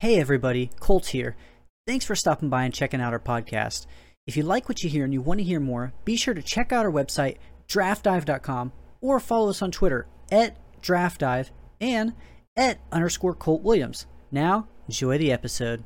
Hey 0.00 0.20
everybody, 0.20 0.70
Colt 0.78 1.06
here. 1.06 1.36
Thanks 1.86 2.04
for 2.04 2.14
stopping 2.14 2.50
by 2.50 2.64
and 2.64 2.74
checking 2.74 3.00
out 3.00 3.14
our 3.14 3.18
podcast. 3.18 3.86
If 4.26 4.36
you 4.36 4.42
like 4.42 4.68
what 4.68 4.84
you 4.84 4.90
hear 4.90 5.04
and 5.04 5.12
you 5.14 5.22
want 5.22 5.40
to 5.40 5.44
hear 5.44 5.58
more, 5.58 5.94
be 6.04 6.16
sure 6.16 6.34
to 6.34 6.42
check 6.42 6.70
out 6.70 6.84
our 6.84 6.92
website, 6.92 7.38
draftdive.com, 7.66 8.72
or 9.00 9.18
follow 9.18 9.48
us 9.48 9.62
on 9.62 9.70
Twitter 9.70 10.06
at 10.30 10.58
draftdive 10.82 11.48
and 11.80 12.12
at 12.58 12.78
underscore 12.92 13.32
Colt 13.32 13.62
Williams. 13.62 14.04
Now, 14.30 14.68
enjoy 14.86 15.16
the 15.16 15.32
episode. 15.32 15.82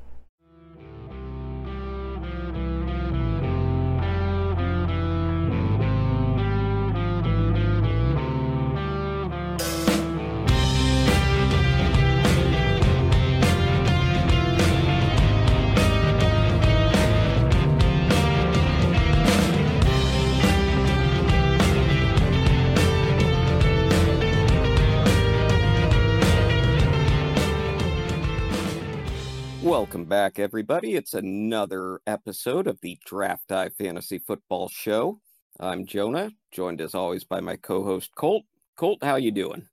Back, 30.30 30.38
everybody. 30.38 30.94
It's 30.94 31.12
another 31.12 32.00
episode 32.06 32.68
of 32.68 32.80
the 32.82 32.96
Draft 33.04 33.48
Dive 33.48 33.74
Fantasy 33.74 34.20
Football 34.20 34.68
Show. 34.68 35.20
I'm 35.58 35.86
Jonah, 35.86 36.30
joined 36.52 36.80
as 36.80 36.94
always 36.94 37.24
by 37.24 37.40
my 37.40 37.56
co-host 37.56 38.14
Colt. 38.14 38.44
Colt, 38.76 39.02
how 39.02 39.16
you 39.16 39.32
doing? 39.32 39.66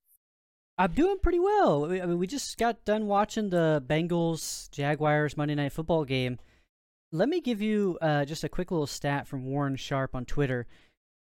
I'm 0.79 0.93
doing 0.93 1.17
pretty 1.21 1.37
well. 1.37 1.85
I 1.85 2.07
mean, 2.07 2.17
we 2.17 2.25
just 2.25 2.57
got 2.57 2.83
done 2.85 3.05
watching 3.05 3.51
the 3.51 3.83
Bengals 3.85 4.71
Jaguars 4.71 5.37
Monday 5.37 5.53
Night 5.53 5.73
Football 5.73 6.05
game. 6.05 6.39
Let 7.11 7.29
me 7.29 7.39
give 7.39 7.61
you 7.61 7.99
uh, 8.01 8.25
just 8.25 8.43
a 8.43 8.49
quick 8.49 8.71
little 8.71 8.87
stat 8.87 9.27
from 9.27 9.45
Warren 9.45 9.75
Sharp 9.75 10.15
on 10.15 10.25
Twitter. 10.25 10.65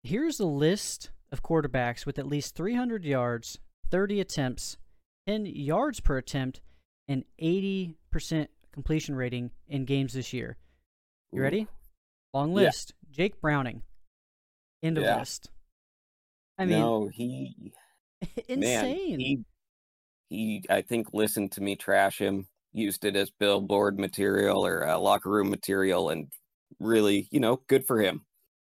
Here's 0.03 0.41
a 0.41 0.45
list 0.45 1.09
of 1.31 1.41
quarterbacks 1.41 2.05
with 2.05 2.19
at 2.19 2.27
least 2.27 2.55
300 2.55 3.05
yards, 3.05 3.59
30 3.91 4.19
attempts, 4.19 4.75
10 5.25 5.45
yards 5.45 6.01
per 6.01 6.17
attempt, 6.17 6.59
and 7.07 7.23
80% 7.41 8.47
completion 8.71 9.15
rating 9.15 9.51
in 9.67 9.85
games 9.85 10.13
this 10.13 10.33
year. 10.33 10.57
You 11.31 11.39
Ooh. 11.41 11.43
ready? 11.43 11.67
Long 12.33 12.53
Yeah. 12.55 12.67
list. 12.67 12.93
Jake 13.11 13.41
Browning. 13.41 13.81
End 14.83 14.97
of 14.97 15.03
Yeah. 15.03 15.19
list. 15.19 15.49
I 16.57 16.65
mean, 16.65 16.79
no, 16.79 17.09
he 17.13 17.73
man, 18.49 18.85
insane. 18.85 19.19
he 19.19 19.45
he 20.29 20.63
I 20.69 20.81
think 20.81 21.13
listened 21.13 21.51
to 21.53 21.61
me 21.61 21.75
trash 21.75 22.19
him, 22.19 22.47
used 22.73 23.05
it 23.05 23.15
as 23.15 23.31
billboard 23.31 23.99
material 23.99 24.65
or 24.65 24.87
uh, 24.87 24.97
locker 24.97 25.29
room 25.29 25.49
material, 25.49 26.09
and 26.09 26.31
really, 26.79 27.27
you 27.31 27.39
know, 27.39 27.61
good 27.67 27.85
for 27.85 28.01
him. 28.01 28.25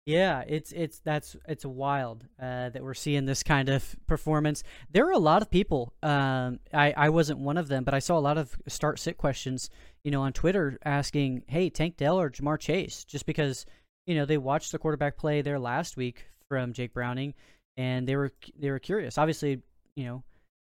Yeah, 0.06 0.44
it's 0.46 0.74
it's 0.74 1.00
that's 1.00 1.38
it's 1.48 1.66
wild 1.66 2.26
uh, 2.38 2.70
that 2.70 2.84
we're 2.84 2.94
seeing 2.94 3.24
this 3.26 3.42
kind 3.42 3.70
of 3.70 3.96
performance. 4.06 4.62
There 4.92 5.08
are 5.08 5.14
a 5.14 5.18
lot 5.18 5.42
of 5.42 5.50
people. 5.50 5.94
Um, 6.04 6.60
I 6.74 6.94
I 6.98 7.10
wasn't 7.10 7.40
one 7.40 7.58
of 7.58 7.70
them, 7.70 7.86
but 7.86 7.94
I 7.94 8.00
saw 8.00 8.18
a 8.18 8.20
lot 8.20 8.38
of 8.38 8.54
start 8.68 9.00
sit 9.00 9.18
questions. 9.18 9.70
You 10.04 10.12
know, 10.12 10.22
on 10.22 10.34
Twitter 10.34 10.78
asking, 10.84 11.44
"Hey, 11.48 11.70
Tank 11.70 11.96
Dell 11.96 12.20
or 12.20 12.30
Ja'Marr 12.30 12.60
Chase?" 12.60 13.06
Just 13.06 13.26
because 13.26 13.66
you 14.06 14.16
know 14.16 14.26
they 14.26 14.38
watched 14.38 14.74
the 14.74 14.80
quarterback 14.80 15.16
play 15.16 15.42
there 15.42 15.60
last 15.60 15.96
week 15.96 16.26
from 16.50 16.74
Jake 16.74 16.94
Browning, 16.94 17.34
and 17.78 18.06
they 18.06 18.18
were 18.18 18.32
they 18.60 18.72
were 18.72 18.80
curious. 18.80 19.18
Obviously, 19.18 19.62
you 19.96 20.04
know, 20.06 20.24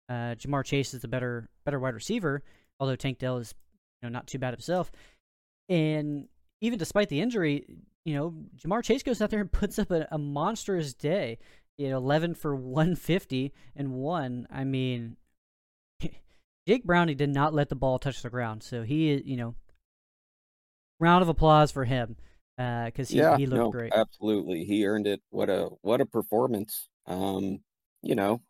uh, 0.09 0.34
Ja'Marr 0.37 0.65
Chase 0.65 0.95
is 0.95 1.03
the 1.03 1.09
better 1.09 1.50
better 1.67 1.78
wide 1.78 1.95
receiver, 1.95 2.43
although 2.81 2.97
Tank 2.97 3.19
Dell 3.19 3.37
is 3.37 3.55
you 4.00 4.09
know 4.09 4.12
not 4.12 4.27
too 4.28 4.39
bad 4.39 4.55
himself. 4.55 4.91
And 5.69 6.28
even 6.62 6.78
despite 6.78 7.11
the 7.11 7.21
injury, 7.21 7.67
you 8.07 8.15
know, 8.15 8.35
Ja'Marr 8.57 8.85
Chase 8.85 9.03
goes 9.03 9.21
out 9.21 9.31
there 9.31 9.41
and 9.41 9.53
puts 9.53 9.79
up 9.79 9.91
a, 9.91 10.07
a 10.11 10.17
monstrous 10.17 10.95
day. 10.95 11.39
You 11.77 11.91
know, 11.91 11.99
11 11.99 12.34
for 12.34 12.56
150 12.56 13.53
and 13.75 13.93
one. 13.93 14.47
I 14.50 14.65
mean, 14.65 15.17
Jake 16.66 16.84
Browning 16.84 17.19
did 17.19 17.28
not 17.28 17.53
let 17.53 17.69
the 17.69 17.75
ball 17.75 17.99
touch 17.99 18.22
the 18.22 18.31
ground. 18.31 18.62
So 18.62 18.83
he, 18.83 19.21
you 19.22 19.37
know, 19.37 19.55
round 20.99 21.21
of 21.21 21.28
applause 21.28 21.71
for 21.71 21.84
him 21.84 22.16
because 22.56 23.11
he, 23.11 23.19
yeah, 23.19 23.37
he 23.37 23.45
looked 23.45 23.59
no, 23.59 23.71
great. 23.71 23.93
absolutely. 23.93 24.65
He 24.65 24.87
earned 24.87 25.06
it. 25.06 25.21
What 25.28 25.50
a 25.50 25.69
what 25.83 26.00
a 26.00 26.06
performance. 26.06 26.89
Um, 27.06 27.59
you 28.03 28.15
know, 28.15 28.41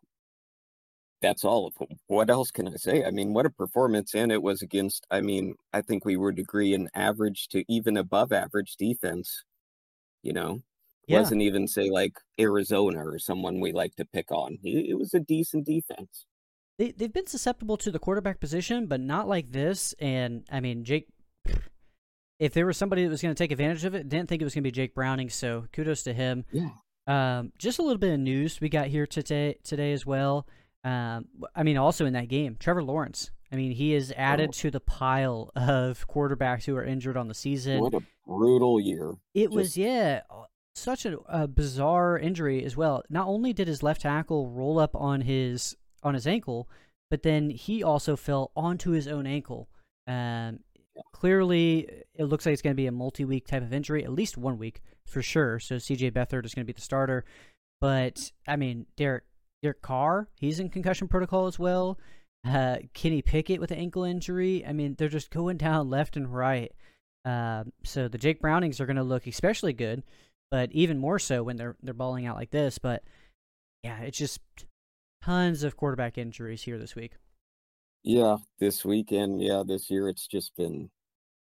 that's 1.21 1.43
all. 1.43 1.73
What 2.07 2.29
else 2.29 2.51
can 2.51 2.67
I 2.67 2.75
say? 2.75 3.03
I 3.03 3.11
mean, 3.11 3.33
what 3.33 3.45
a 3.45 3.49
performance, 3.49 4.13
and 4.13 4.31
it 4.31 4.41
was 4.41 4.61
against. 4.61 5.05
I 5.11 5.19
mean, 5.19 5.55
I 5.73 5.81
think 5.81 6.05
we 6.05 6.15
would 6.15 6.39
agree 6.39 6.73
an 6.73 6.89
average 6.93 7.47
to 7.49 7.65
even 7.67 7.97
above 7.97 8.31
average 8.31 8.75
defense. 8.77 9.43
You 10.27 10.33
know, 10.33 10.61
Yeah. 11.07 11.19
wasn't 11.19 11.41
even 11.41 11.67
say 11.67 11.89
like 11.89 12.13
Arizona 12.37 13.07
or 13.07 13.17
someone 13.17 13.61
we 13.61 13.71
like 13.71 13.95
to 13.95 14.05
pick 14.05 14.29
on. 14.31 14.57
It, 14.61 14.89
it 14.89 14.93
was 14.95 15.13
a 15.13 15.21
decent 15.21 15.65
defense. 15.65 16.25
They 16.77 16.91
they've 16.91 17.13
been 17.13 17.27
susceptible 17.27 17.77
to 17.77 17.89
the 17.91 17.97
quarterback 17.99 18.39
position, 18.41 18.87
but 18.87 18.99
not 18.99 19.27
like 19.27 19.51
this. 19.53 19.95
And 19.99 20.43
I 20.51 20.59
mean, 20.59 20.83
Jake. 20.83 21.07
If 22.39 22.53
there 22.53 22.67
was 22.67 22.77
somebody 22.77 23.03
that 23.03 23.09
was 23.09 23.21
going 23.21 23.33
to 23.33 23.41
take 23.43 23.51
advantage 23.51 23.83
of 23.83 23.95
it, 23.95 24.09
didn't 24.09 24.29
think 24.29 24.41
it 24.41 24.45
was 24.45 24.53
going 24.53 24.63
to 24.63 24.67
be 24.67 24.71
Jake 24.71 24.93
Browning. 24.93 25.29
So 25.29 25.65
kudos 25.73 26.03
to 26.03 26.13
him. 26.13 26.45
Yeah. 26.51 26.69
Um, 27.07 27.51
just 27.57 27.79
a 27.79 27.81
little 27.81 27.97
bit 27.97 28.13
of 28.13 28.19
news 28.19 28.59
we 28.61 28.69
got 28.69 28.87
here 28.87 29.07
today 29.07 29.55
today 29.63 29.93
as 29.93 30.05
well. 30.05 30.45
Um, 30.83 31.25
I 31.55 31.63
mean, 31.63 31.77
also 31.77 32.05
in 32.05 32.13
that 32.13 32.27
game, 32.27 32.57
Trevor 32.59 32.83
Lawrence. 32.83 33.31
I 33.51 33.55
mean, 33.55 33.71
he 33.71 33.93
is 33.93 34.13
added 34.17 34.49
Oh. 34.49 34.51
to 34.53 34.71
the 34.71 34.79
pile 34.79 35.51
of 35.55 36.07
quarterbacks 36.07 36.65
who 36.65 36.75
are 36.75 36.83
injured 36.83 37.15
on 37.17 37.27
the 37.27 37.33
season. 37.33 37.79
What 37.81 37.93
a 37.93 38.01
brutal 38.25 38.79
year. 38.79 39.13
It 39.33 39.51
was 39.51 39.77
yeah, 39.77 40.21
such 40.75 41.05
a, 41.05 41.17
a 41.27 41.47
bizarre 41.47 42.17
injury 42.19 42.63
as 42.63 42.75
well. 42.75 43.03
Not 43.09 43.27
only 43.27 43.53
did 43.53 43.67
his 43.67 43.81
left 43.81 44.01
tackle 44.01 44.49
roll 44.49 44.79
up 44.79 44.95
on 44.95 45.21
his 45.21 45.75
on 46.03 46.13
his 46.13 46.27
ankle, 46.27 46.69
but 47.09 47.23
then 47.23 47.49
he 47.49 47.81
also 47.83 48.15
fell 48.15 48.51
onto 48.55 48.91
his 48.91 49.07
own 49.07 49.25
ankle. 49.25 49.69
Um, 50.07 50.59
clearly, 51.13 51.87
it 52.13 52.25
looks 52.25 52.45
like 52.45 52.53
it's 52.53 52.61
going 52.61 52.75
to 52.75 52.81
be 52.81 52.87
a 52.87 52.91
multi-week 52.91 53.47
type 53.47 53.63
of 53.63 53.73
injury, 53.73 54.03
at 54.03 54.11
least 54.11 54.37
one 54.37 54.57
week 54.57 54.81
for 55.05 55.21
sure. 55.21 55.59
So 55.59 55.77
C.J. 55.77 56.11
Beathard 56.11 56.45
is 56.45 56.53
going 56.53 56.63
to 56.65 56.71
be 56.71 56.73
the 56.73 56.81
starter, 56.81 57.23
but 57.79 58.31
I 58.47 58.55
mean, 58.57 58.85
Derek 58.97 59.23
Derek 59.63 59.81
Carr, 59.81 60.27
he's 60.35 60.59
in 60.59 60.69
concussion 60.69 61.07
protocol 61.07 61.47
as 61.47 61.57
well. 61.57 61.97
Uh, 62.45 62.77
Kenny 62.93 63.21
Pickett 63.21 63.59
with 63.59 63.71
an 63.71 63.77
ankle 63.77 64.03
injury. 64.03 64.65
I 64.65 64.73
mean, 64.73 64.95
they're 64.97 65.09
just 65.09 65.29
going 65.29 65.57
down 65.57 65.89
left 65.89 66.15
and 66.17 66.33
right. 66.33 66.71
Um, 67.25 67.73
so 67.83 68.07
the 68.07 68.17
Jake 68.17 68.41
Brownings 68.41 68.79
are 68.79 68.85
going 68.85 68.95
to 68.95 69.03
look 69.03 69.27
especially 69.27 69.73
good, 69.73 70.03
but 70.49 70.71
even 70.71 70.97
more 70.97 71.19
so 71.19 71.43
when 71.43 71.57
they're 71.57 71.75
they're 71.83 71.93
balling 71.93 72.25
out 72.25 72.37
like 72.37 72.51
this. 72.51 72.77
But 72.77 73.03
yeah, 73.83 73.99
it's 73.99 74.17
just 74.17 74.39
tons 75.21 75.63
of 75.63 75.75
quarterback 75.75 76.17
injuries 76.17 76.63
here 76.63 76.77
this 76.77 76.95
week. 76.95 77.13
Yeah, 78.03 78.37
this 78.59 78.85
weekend, 78.85 79.41
yeah, 79.41 79.63
this 79.67 79.89
year 79.89 80.07
it's 80.07 80.25
just 80.25 80.55
been 80.55 80.89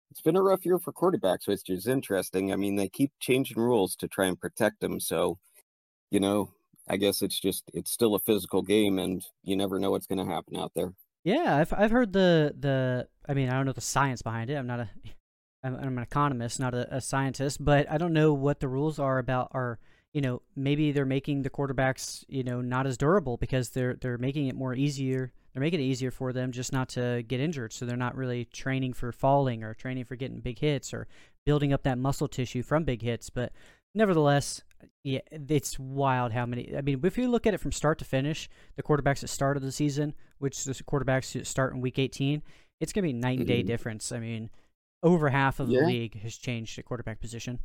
it's 0.09 0.21
been 0.21 0.35
a 0.35 0.41
rough 0.41 0.65
year 0.65 0.77
for 0.77 0.91
quarterbacks, 0.91 1.47
which 1.47 1.69
is 1.69 1.87
interesting. 1.87 2.51
I 2.51 2.57
mean, 2.57 2.75
they 2.75 2.89
keep 2.89 3.13
changing 3.21 3.57
rules 3.57 3.95
to 3.97 4.09
try 4.09 4.25
and 4.25 4.37
protect 4.37 4.81
them, 4.81 4.99
so 4.99 5.37
you 6.09 6.19
know, 6.19 6.51
I 6.91 6.97
guess 6.97 7.21
it's 7.21 7.39
just 7.39 7.63
it's 7.73 7.89
still 7.89 8.15
a 8.15 8.19
physical 8.19 8.61
game 8.61 8.99
and 8.99 9.23
you 9.43 9.55
never 9.55 9.79
know 9.79 9.91
what's 9.91 10.07
going 10.07 10.19
to 10.19 10.31
happen 10.31 10.57
out 10.57 10.73
there. 10.75 10.91
Yeah, 11.23 11.55
I've 11.55 11.73
I've 11.73 11.91
heard 11.91 12.11
the 12.11 12.53
the 12.59 13.07
I 13.29 13.33
mean 13.33 13.47
I 13.47 13.53
don't 13.53 13.65
know 13.65 13.71
the 13.71 13.79
science 13.79 14.21
behind 14.21 14.49
it. 14.49 14.55
I'm 14.55 14.67
not 14.67 14.81
a 14.81 14.89
I'm, 15.63 15.75
I'm 15.75 15.97
an 15.97 16.03
economist, 16.03 16.59
not 16.59 16.73
a, 16.73 16.95
a 16.95 16.99
scientist, 16.99 17.63
but 17.63 17.89
I 17.89 17.97
don't 17.97 18.13
know 18.13 18.33
what 18.33 18.59
the 18.59 18.67
rules 18.67 18.99
are 18.99 19.19
about. 19.19 19.51
Are 19.53 19.79
you 20.11 20.19
know 20.19 20.41
maybe 20.53 20.91
they're 20.91 21.05
making 21.05 21.43
the 21.43 21.49
quarterbacks 21.49 22.25
you 22.27 22.43
know 22.43 22.59
not 22.59 22.85
as 22.85 22.97
durable 22.97 23.37
because 23.37 23.69
they're 23.69 23.95
they're 23.95 24.17
making 24.17 24.47
it 24.47 24.55
more 24.55 24.75
easier. 24.75 25.31
They're 25.53 25.61
making 25.61 25.79
it 25.79 25.83
easier 25.83 26.11
for 26.11 26.33
them 26.33 26.51
just 26.51 26.73
not 26.73 26.89
to 26.89 27.23
get 27.25 27.39
injured, 27.39 27.71
so 27.71 27.85
they're 27.85 27.95
not 27.95 28.17
really 28.17 28.45
training 28.45 28.93
for 28.93 29.13
falling 29.13 29.63
or 29.63 29.73
training 29.73 30.05
for 30.05 30.17
getting 30.17 30.41
big 30.41 30.59
hits 30.59 30.93
or 30.93 31.07
building 31.45 31.71
up 31.71 31.83
that 31.83 31.97
muscle 31.97 32.27
tissue 32.27 32.63
from 32.63 32.83
big 32.83 33.01
hits. 33.01 33.29
But 33.29 33.53
nevertheless, 33.95 34.61
yeah, 35.03 35.19
it's 35.31 35.77
wild 35.79 36.31
how 36.31 36.45
many. 36.45 36.75
I 36.75 36.81
mean, 36.81 36.99
if 37.03 37.17
you 37.17 37.27
look 37.29 37.45
at 37.47 37.53
it 37.53 37.59
from 37.59 37.71
start 37.71 37.99
to 37.99 38.05
finish, 38.05 38.49
the 38.75 38.83
quarterbacks 38.83 39.21
that 39.21 39.27
started 39.29 39.61
the 39.63 39.71
season, 39.71 40.13
which 40.39 40.63
the 40.63 40.73
quarterbacks 40.73 41.33
that 41.33 41.47
start 41.47 41.73
in 41.73 41.81
week 41.81 41.97
18, 41.99 42.41
it's 42.79 42.93
going 42.93 43.03
to 43.03 43.13
be 43.13 43.13
night 43.13 43.39
and 43.39 43.47
day 43.47 43.63
Mhm. 43.63 43.67
difference. 43.67 44.11
I 44.11 44.19
mean, 44.19 44.49
over 45.03 45.29
half 45.29 45.59
of 45.59 45.67
the 45.69 45.81
league 45.87 46.19
has 46.21 46.35
changed 46.37 46.77
at 46.79 46.85
quarterback 46.85 47.19
position. 47.19 47.59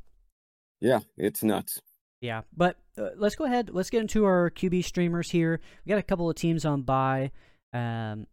Yeah, 0.81 1.01
it's 1.17 1.43
nuts. 1.43 1.81
Yeah, 2.21 2.43
but 2.57 2.79
uh, 2.99 3.11
let's 3.17 3.35
go 3.35 3.45
ahead. 3.45 3.71
Let's 3.73 3.91
get 3.91 4.01
into 4.01 4.25
our 4.25 4.51
QB 4.51 4.83
streamers 4.85 5.31
here. 5.31 5.61
We 5.85 5.91
got 5.91 5.99
a 5.99 6.03
couple 6.03 6.29
of 6.31 6.37
teams 6.37 6.65
on 6.65 6.83
bye. 6.83 7.31
Um, 7.73 8.27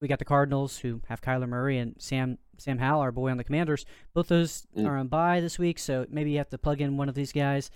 we 0.00 0.08
got 0.08 0.18
the 0.18 0.24
Cardinals 0.24 0.78
who 0.78 1.00
have 1.08 1.20
Kyler 1.20 1.48
Murray 1.48 1.78
and 1.78 1.94
Sam 1.98 2.38
Sam 2.58 2.78
Howell, 2.78 3.00
our 3.02 3.12
boy 3.12 3.30
on 3.30 3.36
the 3.36 3.44
Commanders. 3.44 3.84
Both 4.14 4.28
those 4.28 4.66
Mm. 4.74 4.86
are 4.86 4.96
on 4.96 5.08
bye 5.08 5.40
this 5.40 5.58
week, 5.58 5.78
so 5.78 6.06
maybe 6.08 6.30
you 6.30 6.38
have 6.38 6.48
to 6.48 6.56
plug 6.58 6.80
in 6.80 6.96
one 6.96 7.10
of 7.10 7.14
these 7.14 7.30
guys. 7.32 7.70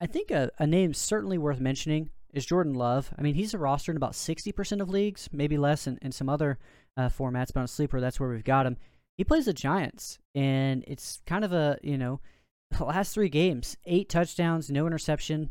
I 0.00 0.06
think 0.06 0.30
a, 0.30 0.50
a 0.58 0.66
name 0.66 0.92
certainly 0.94 1.38
worth 1.38 1.60
mentioning 1.60 2.10
is 2.32 2.44
Jordan 2.44 2.74
Love. 2.74 3.12
I 3.18 3.22
mean, 3.22 3.34
he's 3.34 3.54
a 3.54 3.58
roster 3.58 3.90
in 3.90 3.96
about 3.96 4.12
60% 4.12 4.80
of 4.80 4.90
leagues, 4.90 5.28
maybe 5.32 5.56
less 5.56 5.86
in, 5.86 5.98
in 6.02 6.12
some 6.12 6.28
other 6.28 6.58
uh, 6.96 7.08
formats, 7.08 7.52
but 7.52 7.60
on 7.60 7.68
Sleeper, 7.68 8.00
that's 8.00 8.20
where 8.20 8.28
we've 8.28 8.44
got 8.44 8.66
him. 8.66 8.76
He 9.16 9.24
plays 9.24 9.46
the 9.46 9.54
Giants, 9.54 10.18
and 10.34 10.84
it's 10.86 11.22
kind 11.26 11.44
of 11.44 11.52
a, 11.52 11.78
you 11.82 11.96
know, 11.96 12.20
the 12.76 12.84
last 12.84 13.14
three 13.14 13.28
games, 13.28 13.76
eight 13.86 14.08
touchdowns, 14.08 14.70
no 14.70 14.86
interception. 14.86 15.50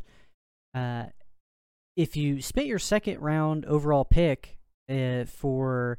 Uh, 0.74 1.06
if 1.96 2.16
you 2.16 2.40
spent 2.42 2.66
your 2.66 2.78
second 2.78 3.20
round 3.20 3.64
overall 3.64 4.04
pick 4.04 4.58
uh, 4.88 5.24
for 5.24 5.98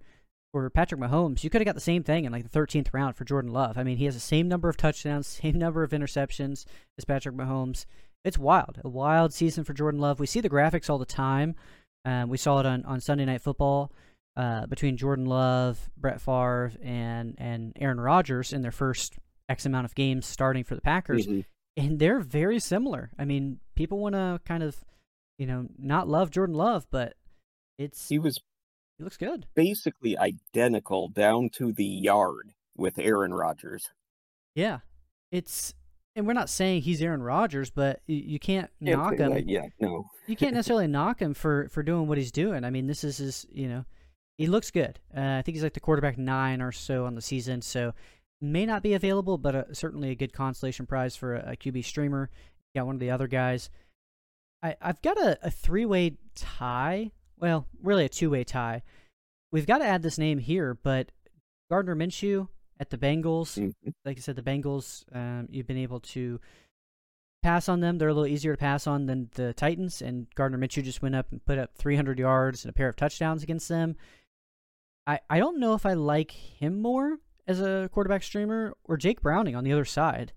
for 0.54 0.70
Patrick 0.70 1.02
Mahomes, 1.02 1.44
you 1.44 1.50
could 1.50 1.60
have 1.60 1.66
got 1.66 1.76
the 1.76 1.82
same 1.82 2.04
thing 2.04 2.24
in 2.24 2.32
like 2.32 2.50
the 2.50 2.60
13th 2.60 2.94
round 2.94 3.18
for 3.18 3.26
Jordan 3.26 3.52
Love. 3.52 3.78
I 3.78 3.84
mean, 3.84 3.98
he 3.98 4.06
has 4.06 4.14
the 4.14 4.22
same 4.22 4.48
number 4.48 4.70
of 4.70 4.78
touchdowns, 4.78 5.28
same 5.44 5.58
number 5.58 5.84
of 5.84 5.92
interceptions 5.92 6.66
as 6.98 7.06
Patrick 7.06 7.36
Mahomes. 7.36 7.86
It's 8.24 8.38
wild, 8.38 8.80
a 8.84 8.90
wild 8.90 9.34
season 9.34 9.64
for 9.64 9.74
Jordan 9.74 10.02
Love. 10.02 10.20
We 10.20 10.28
see 10.28 10.42
the 10.42 10.50
graphics 10.50 10.90
all 10.90 10.98
the 10.98 11.06
time. 11.06 11.56
Um, 12.06 12.30
we 12.30 12.38
saw 12.38 12.60
it 12.60 12.66
on, 12.66 12.84
on 12.86 13.00
Sunday 13.00 13.26
Night 13.26 13.42
Football 13.42 13.92
uh, 14.36 14.66
between 14.68 14.98
Jordan 14.98 15.26
Love, 15.26 15.90
Brett 15.98 16.22
Favre, 16.22 16.72
and 16.82 17.36
and 17.38 17.74
Aaron 17.80 18.00
Rodgers 18.00 18.54
in 18.54 18.62
their 18.62 18.72
first 18.72 19.18
X 19.50 19.66
amount 19.66 19.86
of 19.86 19.96
games 19.96 20.26
starting 20.26 20.64
for 20.64 20.76
the 20.76 20.82
Packers, 20.82 21.26
mm-hmm. 21.28 21.42
and 21.76 22.00
they're 22.00 22.20
very 22.20 22.60
similar. 22.60 23.12
I 23.18 23.26
mean, 23.26 23.60
people 23.76 24.00
want 24.00 24.16
to 24.16 24.42
kind 24.46 24.64
of, 24.64 24.84
you 25.38 25.48
know, 25.48 25.68
not 25.78 26.08
love 26.08 26.32
Jordan 26.32 26.56
Love, 26.56 26.88
but 26.92 27.16
it's 27.78 28.10
he 28.10 28.20
was 28.20 28.40
he 28.98 29.04
looks 29.04 29.18
good. 29.18 29.46
Basically 29.56 30.18
identical 30.18 31.08
down 31.08 31.50
to 31.54 31.72
the 31.72 31.86
yard 31.86 32.54
with 32.76 32.98
Aaron 32.98 33.34
Rodgers. 33.34 33.90
Yeah. 34.56 34.80
It's 35.32 35.74
and 36.18 36.28
we're 36.28 36.34
not 36.34 36.50
saying 36.50 36.82
he's 36.82 37.02
Aaron 37.02 37.24
Rodgers, 37.24 37.70
but 37.70 38.02
you, 38.08 38.18
you 38.18 38.40
can't 38.40 38.70
knock 38.82 39.18
him. 39.18 39.38
Yeah, 39.48 39.68
no. 39.80 40.06
you 40.26 40.36
can't 40.36 40.54
necessarily 40.56 40.88
knock 40.88 41.22
him 41.22 41.34
for 41.34 41.70
for 41.70 41.84
doing 41.84 42.08
what 42.08 42.18
he's 42.18 42.32
doing. 42.32 42.66
I 42.66 42.70
mean, 42.70 42.88
this 42.88 43.04
is 43.04 43.18
his, 43.18 43.46
you 43.52 43.70
know, 43.70 43.86
he 44.38 44.48
looks 44.48 44.72
good. 44.72 45.00
Uh, 45.16 45.38
I 45.38 45.42
think 45.44 45.56
he's 45.56 45.64
like 45.64 45.74
the 45.74 45.80
quarterback 45.80 46.18
9 46.18 46.62
or 46.62 46.72
so 46.72 47.06
on 47.06 47.16
the 47.16 47.22
season, 47.22 47.62
so 47.62 47.94
may 48.42 48.66
not 48.66 48.84
be 48.84 48.94
available, 48.94 49.38
but 49.38 49.56
uh, 49.56 49.74
certainly 49.74 50.10
a 50.10 50.16
good 50.16 50.34
consolation 50.34 50.86
prize 50.86 51.16
for 51.16 51.36
a, 51.36 51.54
a 51.54 51.56
QB 51.56 51.86
streamer. 51.86 52.30
Got 52.76 52.88
one 52.88 52.96
of 52.96 53.00
the 53.00 53.12
other 53.12 53.28
guys. 53.28 53.70
I, 54.62 54.76
I've 54.82 55.02
got 55.02 55.18
a, 55.18 55.38
a 55.44 55.52
three 55.52 55.86
way 55.86 56.18
tie 56.36 57.12
well, 57.40 57.68
really 57.82 58.06
a 58.06 58.10
two 58.10 58.30
way 58.30 58.44
tie. 58.44 58.84
We've 59.52 59.68
got 59.68 59.80
to 59.80 59.86
add 59.86 60.04
this 60.04 60.18
name 60.18 60.40
here, 60.40 60.74
but 60.74 61.12
Gardner 61.70 61.96
Minshew 61.96 62.48
at 62.80 62.90
the 62.90 62.98
Bengals. 62.98 63.58
Mm-hmm. 63.58 63.90
Like 64.06 64.18
I 64.18 64.22
said, 64.22 64.36
the 64.36 64.42
Bengals, 64.42 65.04
um, 65.14 65.48
you've 65.50 65.68
been 65.68 65.78
able 65.78 66.00
to 66.02 66.40
pass 67.44 67.70
on 67.70 67.80
them. 67.80 67.98
They're 67.98 68.10
a 68.10 68.14
little 68.14 68.28
easier 68.28 68.54
to 68.54 68.60
pass 68.60 68.88
on 68.88 69.06
than 69.06 69.30
the 69.36 69.54
Titans, 69.54 70.02
and 70.02 70.28
Gardner 70.36 70.58
Minshew 70.58 70.84
just 70.84 71.02
went 71.02 71.16
up 71.16 71.28
and 71.32 71.44
put 71.46 71.58
up 71.58 71.76
300 71.76 72.20
yards 72.20 72.64
and 72.64 72.70
a 72.70 72.74
pair 72.74 72.90
of 72.90 72.96
touchdowns 72.96 73.44
against 73.44 73.70
them. 73.70 73.96
I, 75.06 75.20
I 75.30 75.40
don't 75.40 75.60
know 75.60 75.74
if 75.74 75.86
I 75.86 75.94
like 75.94 76.32
him 76.32 76.82
more 76.82 77.20
as 77.48 77.62
a 77.62 77.90
quarterback 77.94 78.24
streamer 78.24 78.76
or 78.84 78.98
Jake 78.98 79.22
Browning 79.22 79.56
on 79.56 79.64
the 79.64 79.72
other 79.72 79.86
side. 79.86 80.34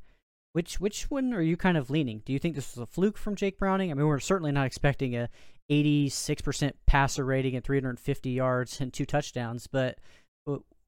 Which 0.52 0.80
which 0.80 1.10
one 1.10 1.32
are 1.32 1.42
you 1.42 1.56
kind 1.56 1.76
of 1.76 1.90
leaning? 1.90 2.22
Do 2.24 2.32
you 2.32 2.40
think 2.40 2.56
this 2.56 2.74
was 2.74 2.82
a 2.82 2.86
fluke 2.86 3.16
from 3.16 3.36
Jake 3.36 3.56
Browning? 3.56 3.90
I 3.90 3.94
mean, 3.94 4.06
we're 4.06 4.18
certainly 4.18 4.50
not 4.50 4.66
expecting 4.66 5.14
a 5.14 5.28
86% 5.70 6.72
passer 6.86 7.24
rating 7.24 7.54
and 7.54 7.64
350 7.64 8.30
yards 8.30 8.80
and 8.80 8.92
two 8.92 9.06
touchdowns, 9.06 9.68
but 9.68 9.98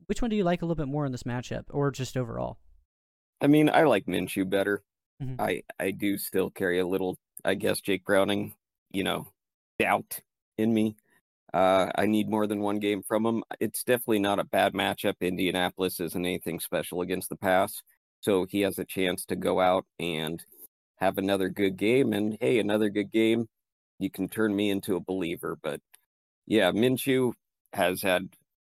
which 0.06 0.22
one 0.22 0.30
do 0.30 0.36
you 0.36 0.44
like 0.44 0.62
a 0.62 0.64
little 0.64 0.82
bit 0.82 0.90
more 0.90 1.06
in 1.06 1.12
this 1.12 1.22
matchup 1.24 1.64
or 1.70 1.90
just 1.90 2.16
overall? 2.16 2.58
I 3.40 3.46
mean, 3.46 3.68
I 3.68 3.82
like 3.82 4.06
Minshew 4.06 4.48
better. 4.48 4.82
Mm-hmm. 5.22 5.40
I 5.40 5.62
I 5.78 5.90
do 5.90 6.18
still 6.18 6.50
carry 6.50 6.78
a 6.78 6.86
little, 6.86 7.18
I 7.44 7.54
guess, 7.54 7.80
Jake 7.80 8.04
Browning, 8.04 8.54
you 8.90 9.04
know, 9.04 9.28
doubt 9.78 10.20
in 10.58 10.72
me. 10.72 10.96
Uh, 11.52 11.90
I 11.96 12.06
need 12.06 12.30
more 12.30 12.46
than 12.46 12.60
one 12.60 12.78
game 12.78 13.02
from 13.02 13.26
him. 13.26 13.44
It's 13.60 13.84
definitely 13.84 14.20
not 14.20 14.38
a 14.38 14.44
bad 14.44 14.72
matchup. 14.72 15.14
Indianapolis 15.20 16.00
isn't 16.00 16.24
anything 16.24 16.60
special 16.60 17.02
against 17.02 17.28
the 17.28 17.36
pass. 17.36 17.82
So 18.20 18.46
he 18.48 18.60
has 18.62 18.78
a 18.78 18.84
chance 18.84 19.26
to 19.26 19.36
go 19.36 19.60
out 19.60 19.84
and 19.98 20.42
have 20.96 21.18
another 21.18 21.50
good 21.50 21.76
game. 21.76 22.12
And 22.12 22.38
hey, 22.40 22.58
another 22.58 22.88
good 22.88 23.10
game, 23.10 23.48
you 23.98 24.10
can 24.10 24.28
turn 24.28 24.56
me 24.56 24.70
into 24.70 24.96
a 24.96 25.00
believer. 25.00 25.58
But 25.62 25.80
yeah, 26.46 26.70
Minshew 26.72 27.32
has 27.72 28.00
had 28.02 28.28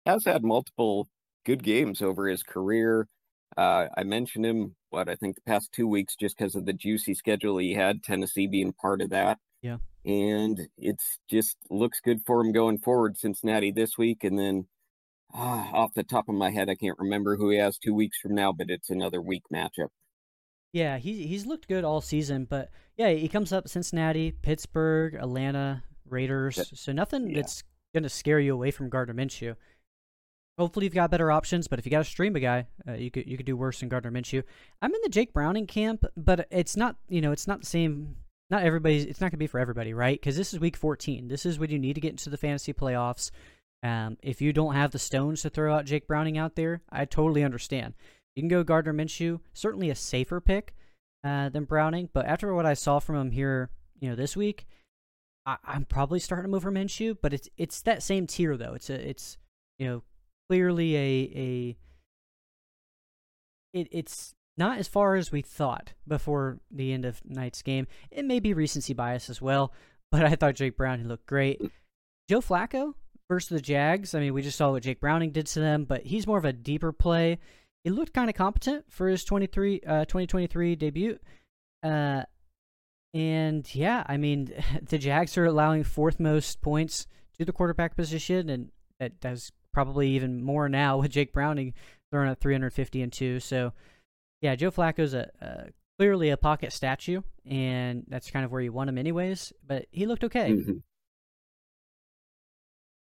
has 0.05 0.25
had 0.25 0.45
multiple 0.45 1.09
good 1.47 1.63
games 1.63 2.03
over 2.03 2.29
his 2.29 2.43
career. 2.43 3.09
Uh, 3.57 3.87
I 3.97 4.03
mentioned 4.03 4.45
him, 4.45 4.75
what 4.91 5.09
I 5.09 5.15
think 5.15 5.37
the 5.37 5.43
past 5.43 5.73
two 5.73 5.89
weeks, 5.89 6.15
just 6.17 6.37
because 6.37 6.55
of 6.55 6.67
the 6.67 6.75
juicy 6.75 7.15
schedule 7.15 7.57
he 7.57 7.73
had, 7.73 8.03
Tennessee 8.03 8.47
being 8.47 8.75
part 8.75 9.01
of 9.01 9.11
that. 9.11 9.39
Yeah. 9.63 9.79
And 10.05 10.69
it's 10.77 11.19
just 11.31 11.57
looks 11.71 12.01
good 12.01 12.21
for 12.27 12.41
him 12.41 12.53
going 12.53 12.79
forward. 12.79 13.17
Cincinnati 13.17 13.71
this 13.73 13.97
week, 13.97 14.25
and 14.25 14.39
then 14.39 14.67
ah, 15.33 15.71
off 15.73 15.95
the 15.95 16.05
top 16.05 16.29
of 16.29 16.35
my 16.35 16.51
head, 16.51 16.69
I 16.69 16.75
can't 16.75 16.99
remember 16.99 17.37
who 17.37 17.51
he 17.51 17.59
has 17.59 17.79
two 17.79 17.95
weeks 17.95 18.19
from 18.19 18.35
now, 18.35 18.53
but 18.53 18.71
it's 18.71 18.91
another 18.91 19.21
weak 19.21 19.43
matchup. 19.53 19.89
Yeah, 20.73 20.99
he 20.99 21.27
he's 21.27 21.47
looked 21.47 21.69
good 21.69 21.85
all 21.85 22.01
season, 22.01 22.47
but 22.49 22.71
yeah, 22.97 23.11
he 23.11 23.29
comes 23.29 23.53
up 23.53 23.69
Cincinnati, 23.69 24.31
Pittsburgh, 24.31 25.15
Atlanta, 25.15 25.83
Raiders. 26.09 26.73
So 26.75 26.93
nothing 26.93 27.31
yeah. 27.31 27.37
that's 27.37 27.65
gonna 27.95 28.09
scare 28.09 28.41
you 28.41 28.53
away 28.53 28.71
from 28.71 28.91
Gardner 28.91 29.15
Minshew. 29.15 29.57
Hopefully, 30.59 30.87
you've 30.87 30.95
got 30.95 31.11
better 31.11 31.31
options, 31.31 31.69
but 31.69 31.79
if 31.79 31.85
you 31.85 31.91
got 31.91 31.99
to 31.99 32.05
stream 32.05 32.35
a 32.35 32.41
guy, 32.41 32.67
uh, 32.89 32.93
you 32.93 33.11
could 33.11 33.27
you 33.27 33.37
could 33.37 33.47
do 33.47 33.57
worse 33.57 33.81
than 33.81 33.89
Gardner 33.89 34.11
Minshew. 34.11 34.43
I'm 34.81 34.95
in 34.95 35.01
the 35.03 35.11
Jake 35.11 35.33
Browning 35.33 35.67
camp, 35.67 36.05
but 36.17 36.47
it's 36.51 36.77
not 36.77 36.97
you 37.09 37.21
know 37.21 37.33
it's 37.33 37.47
not 37.47 37.61
the 37.61 37.67
same. 37.67 38.17
Not 38.49 38.63
everybody's. 38.63 39.05
It's 39.05 39.21
not 39.21 39.31
gonna 39.31 39.39
be 39.39 39.49
for 39.49 39.61
everybody, 39.61 39.93
right? 39.93 40.19
Because 40.19 40.37
this 40.37 40.55
is 40.55 40.61
week 40.61 40.77
14. 40.77 41.29
This 41.29 41.45
is 41.45 41.59
when 41.59 41.71
you 41.71 41.79
need 41.79 41.95
to 41.95 42.01
get 42.01 42.13
into 42.13 42.31
the 42.31 42.39
fantasy 42.39 42.73
playoffs. 42.73 43.31
Um, 43.83 44.17
if 44.23 44.41
you 44.41 44.53
don't 44.53 44.75
have 44.75 44.93
the 44.93 44.99
stones 44.99 45.43
to 45.43 45.51
throw 45.51 45.75
out 45.75 45.85
Jake 45.85 46.09
Browning 46.09 46.39
out 46.39 46.57
there, 46.57 46.81
I 46.91 47.05
totally 47.05 47.45
understand. 47.45 47.95
You 48.35 48.43
can 48.43 48.49
go 48.49 48.65
Gardner 48.65 48.95
Minshew, 48.95 49.41
certainly 49.53 49.91
a 49.91 49.95
safer 49.95 50.41
pick 50.41 50.75
uh, 51.23 51.51
than 51.51 51.65
Browning, 51.65 52.09
but 52.13 52.27
after 52.27 52.55
what 52.55 52.67
I 52.67 52.75
saw 52.75 52.99
from 52.99 53.17
him 53.17 53.31
here, 53.31 53.71
you 54.01 54.09
know, 54.09 54.17
this 54.17 54.37
week, 54.37 54.67
I, 55.45 55.57
am 55.67 55.85
probably 55.85 56.19
starting 56.19 56.45
to 56.45 56.49
move 56.49 56.63
for 56.63 56.73
Minshew. 56.73 57.17
But 57.21 57.33
it's 57.33 57.49
it's 57.57 57.83
that 57.83 58.03
same 58.03 58.27
tier 58.27 58.57
though. 58.57 58.75
It's 58.75 58.91
a 58.91 59.09
it's 59.09 59.39
you 59.79 59.87
know 59.87 60.03
clearly 60.49 60.97
a 60.97 61.33
a 61.35 61.77
it, 63.73 63.89
it's 63.91 64.35
not 64.57 64.79
as 64.79 64.89
far 64.89 65.17
as 65.17 65.31
we 65.31 65.43
thought 65.43 65.93
before 66.09 66.61
the 66.71 66.93
end 66.93 67.05
of 67.05 67.21
night's 67.25 67.63
game. 67.63 67.87
It 68.11 68.25
may 68.25 68.41
be 68.41 68.55
recency 68.55 68.95
bias 68.95 69.29
as 69.29 69.43
well, 69.43 69.73
but 70.11 70.25
I 70.25 70.35
thought 70.35 70.55
Jake 70.55 70.77
Browning 70.77 71.09
looked 71.09 71.27
great. 71.27 71.61
Joe 72.29 72.41
Flacco, 72.41 72.95
versus 73.29 73.49
the 73.49 73.61
Jags. 73.61 74.15
I 74.15 74.21
mean, 74.21 74.35
we 74.35 74.43
just 74.43 74.59
saw 74.59 74.71
what 74.71 74.83
Jake 74.83 75.01
Browning 75.01 75.31
did 75.31 75.47
to 75.49 75.61
them, 75.61 75.85
but 75.85 76.03
he's 76.03 76.27
more 76.27 76.39
of 76.39 76.45
a 76.45 76.53
deeper 76.53 76.93
play. 76.93 77.39
He 77.85 77.91
looked 77.91 78.15
kind 78.15 78.29
of 78.29 78.37
competent 78.37 78.85
for 78.91 79.09
his 79.09 79.25
23, 79.25 79.81
uh, 79.87 80.05
2023 80.07 80.77
debut. 80.77 81.19
Uh, 81.83 82.23
and 83.15 83.73
yeah, 83.75 84.05
I 84.07 84.17
mean, 84.17 84.53
the 84.83 84.99
Jags 84.99 85.37
are 85.39 85.45
allowing 85.45 85.85
fourth 85.85 86.21
most 86.21 86.61
points 86.61 87.07
to 87.39 87.45
the 87.45 87.53
quarterback 87.53 87.97
position, 87.97 88.49
and 88.49 88.71
that 88.99 89.21
does 89.21 89.53
probably 89.77 90.09
even 90.09 90.43
more 90.43 90.71
now 90.71 90.97
with 90.97 91.11
Jake 91.11 91.35
Browning 91.35 91.75
throwing 92.11 92.31
at 92.31 92.41
350 92.41 93.03
and 93.03 93.13
two. 93.13 93.41
So 93.41 93.75
yeah, 94.41 94.57
Joe 94.57 94.71
Flacco's 94.71 95.13
a, 95.13 95.31
a 95.43 95.67
clearly 95.99 96.31
a 96.31 96.39
pocket 96.39 96.73
statue, 96.73 97.21
and 97.45 98.05
that's 98.09 98.31
kind 98.31 98.47
of 98.47 98.51
where 98.51 98.63
you 98.63 98.73
want 98.73 98.89
him 98.89 98.97
anyways. 98.97 99.53
But 99.67 99.85
he 99.91 100.07
looked 100.07 100.25
okay. 100.25 100.53
Mm-hmm. 100.53 100.79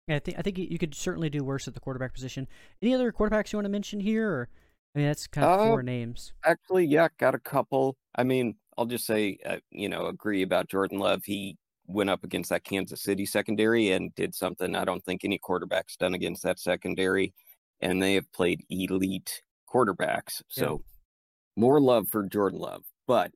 Yeah, 0.07 0.17
I 0.17 0.19
think 0.21 0.39
I 0.39 0.43
think 0.43 0.57
you 0.57 0.79
could 0.79 0.95
certainly 0.95 1.31
do 1.31 1.43
worse 1.43 1.67
at 1.67 1.75
the 1.75 1.81
quarterback 1.81 2.15
position. 2.15 2.47
Any 2.81 2.95
other 2.95 3.11
quarterbacks 3.11 3.53
you 3.53 3.57
want 3.57 3.65
to 3.65 3.71
mention 3.71 3.99
here? 3.99 4.31
Or 4.31 4.49
I 4.95 5.01
mean, 5.01 5.09
that's 5.09 5.27
kind 5.27 5.45
of 5.45 5.59
uh, 5.59 5.67
four 5.67 5.83
names. 5.83 6.33
Actually, 6.45 6.87
yeah, 6.87 7.09
got 7.19 7.35
a 7.35 7.41
couple. 7.41 7.97
I 8.15 8.23
mean, 8.23 8.55
I'll 8.79 8.87
just 8.87 9.05
say, 9.05 9.39
uh, 9.45 9.57
you 9.73 9.89
know, 9.89 10.07
agree 10.07 10.43
about 10.43 10.69
Jordan 10.69 11.01
Love. 11.01 11.25
He 11.25 11.57
went 11.93 12.11
up 12.11 12.25
against 12.25 12.51
that 12.51 12.65
Kansas 12.65 13.03
City 13.03 13.27
secondary 13.27 13.93
and 13.93 14.15
did 14.15 14.35
something 14.35 14.75
I 14.75 14.85
don't 14.85 15.05
think 15.05 15.25
any 15.25 15.39
quarterback's 15.39 15.97
done 15.97 16.15
against 16.15 16.43
that 16.43 16.59
secondary. 16.59 17.33
And 17.81 18.01
they 18.01 18.15
have 18.15 18.31
played 18.33 18.65
elite 18.71 19.43
quarterbacks. 19.73 20.43
So 20.49 20.83
yeah. 20.83 21.61
more 21.61 21.81
love 21.81 22.09
for 22.09 22.25
Jordan 22.25 22.61
Love. 22.61 22.85
But 23.07 23.33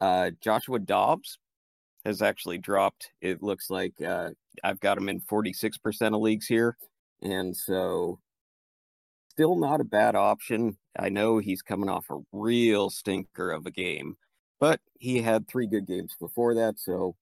uh, 0.00 0.30
Joshua 0.40 0.78
Dobbs 0.78 1.38
has 2.04 2.22
actually 2.22 2.58
dropped. 2.58 3.10
It 3.20 3.42
looks 3.42 3.70
like 3.70 3.94
uh, 4.00 4.30
I've 4.64 4.80
got 4.80 4.98
him 4.98 5.08
in 5.08 5.20
46% 5.20 6.14
of 6.14 6.20
leagues 6.20 6.46
here. 6.46 6.76
And 7.22 7.56
so 7.56 8.18
still 9.30 9.56
not 9.56 9.80
a 9.80 9.84
bad 9.84 10.14
option. 10.14 10.76
I 10.98 11.08
know 11.08 11.38
he's 11.38 11.62
coming 11.62 11.88
off 11.88 12.10
a 12.10 12.18
real 12.32 12.90
stinker 12.90 13.50
of 13.52 13.66
a 13.66 13.70
game, 13.70 14.16
but 14.60 14.80
he 14.98 15.22
had 15.22 15.46
three 15.46 15.66
good 15.66 15.86
games 15.86 16.16
before 16.20 16.54
that. 16.54 16.78
So 16.78 17.14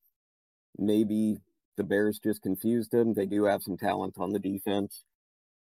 maybe 0.79 1.39
the 1.77 1.85
Bears 1.85 2.19
just 2.19 2.43
confused 2.43 2.93
him. 2.93 3.15
They 3.15 3.27
do 3.27 3.45
have 3.45 3.63
some 3.63 3.77
talent 3.77 4.15
on 4.19 4.33
the 4.33 4.39
defense. 4.39 5.05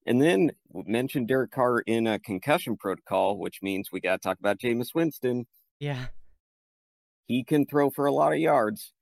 And 0.05 0.21
then 0.21 0.51
mentioned 0.73 1.29
Derek 1.29 1.53
Carr 1.53 1.81
in 1.81 2.07
a 2.07 2.19
concussion 2.19 2.77
protocol, 2.77 3.39
which 3.39 3.63
means 3.63 3.91
we 3.93 4.01
got 4.01 4.21
to 4.21 4.29
talk 4.29 4.39
about 4.39 4.59
Jameis 4.59 4.95
Winston. 4.95 5.47
Yeah. 5.79 6.07
He 7.27 7.45
can 7.45 7.67
throw 7.67 7.91
for 7.91 8.07
a 8.07 8.13
lot 8.13 8.33
of 8.33 8.39
yards 8.39 8.93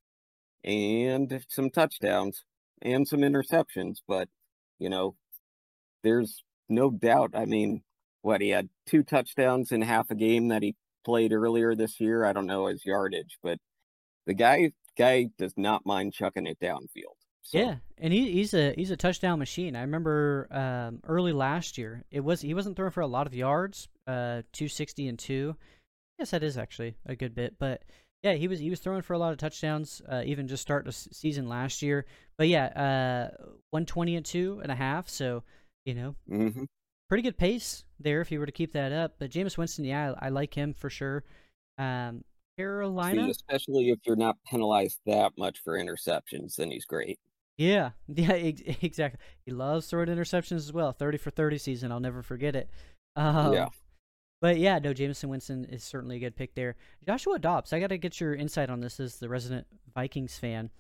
and 0.63 1.43
some 1.49 1.71
touchdowns 1.71 2.45
and 2.83 3.09
some 3.09 3.21
interceptions. 3.21 3.97
But, 4.07 4.29
you 4.79 4.91
know, 4.91 5.17
there's 6.03 6.45
no 6.69 6.91
doubt. 6.91 7.31
I 7.35 7.47
mean, 7.47 7.83
what 8.23 8.43
he 8.43 8.51
had 8.51 8.69
two 8.87 9.03
touchdowns 9.03 9.73
in 9.73 9.81
half 9.81 10.11
a 10.11 10.15
game 10.15 10.49
that 10.49 10.63
he 10.63 10.77
played 11.05 11.33
earlier 11.33 11.75
this 11.75 11.99
year. 11.99 12.27
I 12.27 12.35
don't 12.35 12.47
know 12.47 12.67
his 12.67 12.85
yardage, 12.85 13.39
but 13.43 13.59
the 14.27 14.35
guy 14.35 14.73
guy 14.97 15.31
does 15.39 15.55
not 15.57 15.87
mind 15.87 16.13
chucking 16.13 16.47
it 16.47 16.59
downfield. 16.61 17.17
So. 17.43 17.59
Yeah, 17.59 17.77
and 17.99 18.13
he, 18.13 18.31
he's 18.33 18.55
a 18.55 18.75
he's 18.75 18.91
a 18.91 18.97
touchdown 18.97 19.39
machine. 19.39 19.75
I 19.75 19.81
remember 19.81 20.47
um, 20.51 21.01
early 21.05 21.33
last 21.33 21.79
year, 21.79 22.05
it 22.11 22.21
was 22.21 22.41
he 22.41 22.55
wasn't 22.55 22.77
throwing 22.77 22.93
for 22.93 23.01
a 23.01 23.07
lot 23.07 23.27
of 23.27 23.35
yards, 23.35 23.89
uh, 24.07 24.43
two 24.53 24.69
sixty 24.69 25.09
and 25.09 25.19
two. 25.19 25.57
Yes, 26.19 26.31
that 26.31 26.43
is 26.43 26.59
actually 26.59 26.97
a 27.07 27.17
good 27.17 27.35
bit, 27.35 27.55
but 27.59 27.83
yeah, 28.23 28.35
he 28.35 28.49
was 28.49 28.61
he 28.61 28.71
was 28.71 28.81
throwing 28.81 29.03
for 29.03 29.15
a 29.15 29.19
lot 29.19 29.33
of 29.33 29.39
touchdowns, 29.39 30.03
uh, 30.09 30.23
even 30.27 30.49
just 30.49 30.63
start 30.63 30.85
the 30.85 30.93
season 30.93 31.49
last 31.49 31.81
year. 31.81 32.05
But 32.37 32.49
yeah, 32.49 32.67
uh, 32.67 33.45
one 33.71 33.87
twenty 33.87 34.17
and 34.17 34.27
two 34.27 34.61
and 34.63 34.71
a 34.71 34.75
half. 34.75 35.09
So 35.09 35.43
you 35.87 35.95
know, 35.95 36.15
mm-hmm. 36.31 36.65
pretty 37.09 37.23
good 37.23 37.39
pace 37.39 37.85
there 37.99 38.21
if 38.21 38.31
you 38.31 38.39
were 38.39 38.47
to 38.47 38.53
keep 38.53 38.75
that 38.75 38.93
up. 38.93 39.15
But 39.19 39.31
Jameis 39.31 39.57
Winston, 39.57 39.87
yeah, 39.87 40.13
I, 40.21 40.27
I 40.27 40.29
like 40.29 40.53
him 40.53 40.75
for 40.75 40.91
sure. 40.91 41.25
Um, 41.79 42.25
Carolina, 42.61 43.25
See, 43.25 43.31
especially 43.31 43.91
if 43.91 43.99
you're 44.07 44.17
not 44.17 44.37
penalized 44.47 45.01
that 45.07 45.33
much 45.39 45.59
for 45.65 45.79
interceptions, 45.79 46.57
then 46.57 46.71
he's 46.71 46.85
great. 46.85 47.19
Yeah, 47.57 47.91
yeah, 48.09 48.33
exactly. 48.33 49.21
He 49.45 49.53
loves 49.53 49.87
throwing 49.87 50.09
interceptions 50.09 50.57
as 50.57 50.73
well. 50.73 50.93
Thirty 50.93 51.19
for 51.19 51.31
thirty 51.31 51.59
season, 51.59 51.93
I'll 51.93 52.01
never 52.01 52.23
forget 52.23 52.57
it. 52.57 52.71
Um, 53.17 53.53
yeah. 53.53 53.69
But 54.41 54.59
yeah, 54.59 54.79
no, 54.79 54.95
Jameson 54.95 55.29
Winston 55.29 55.67
is 55.67 55.85
certainly 55.85 56.17
a 56.17 56.21
good 56.21 56.37
pick 56.37 56.55
there. 56.55 56.77
Joshua 57.07 57.39
Dobbs, 57.39 57.73
I 57.73 57.81
got 57.81 57.89
to 57.89 57.99
get 57.99 58.21
your 58.21 58.35
insight 58.35 58.71
on 58.71 58.81
this 58.81 58.99
as 58.99 59.17
the 59.17 59.29
resident 59.29 59.67
Vikings 59.95 60.39
fan. 60.39 60.71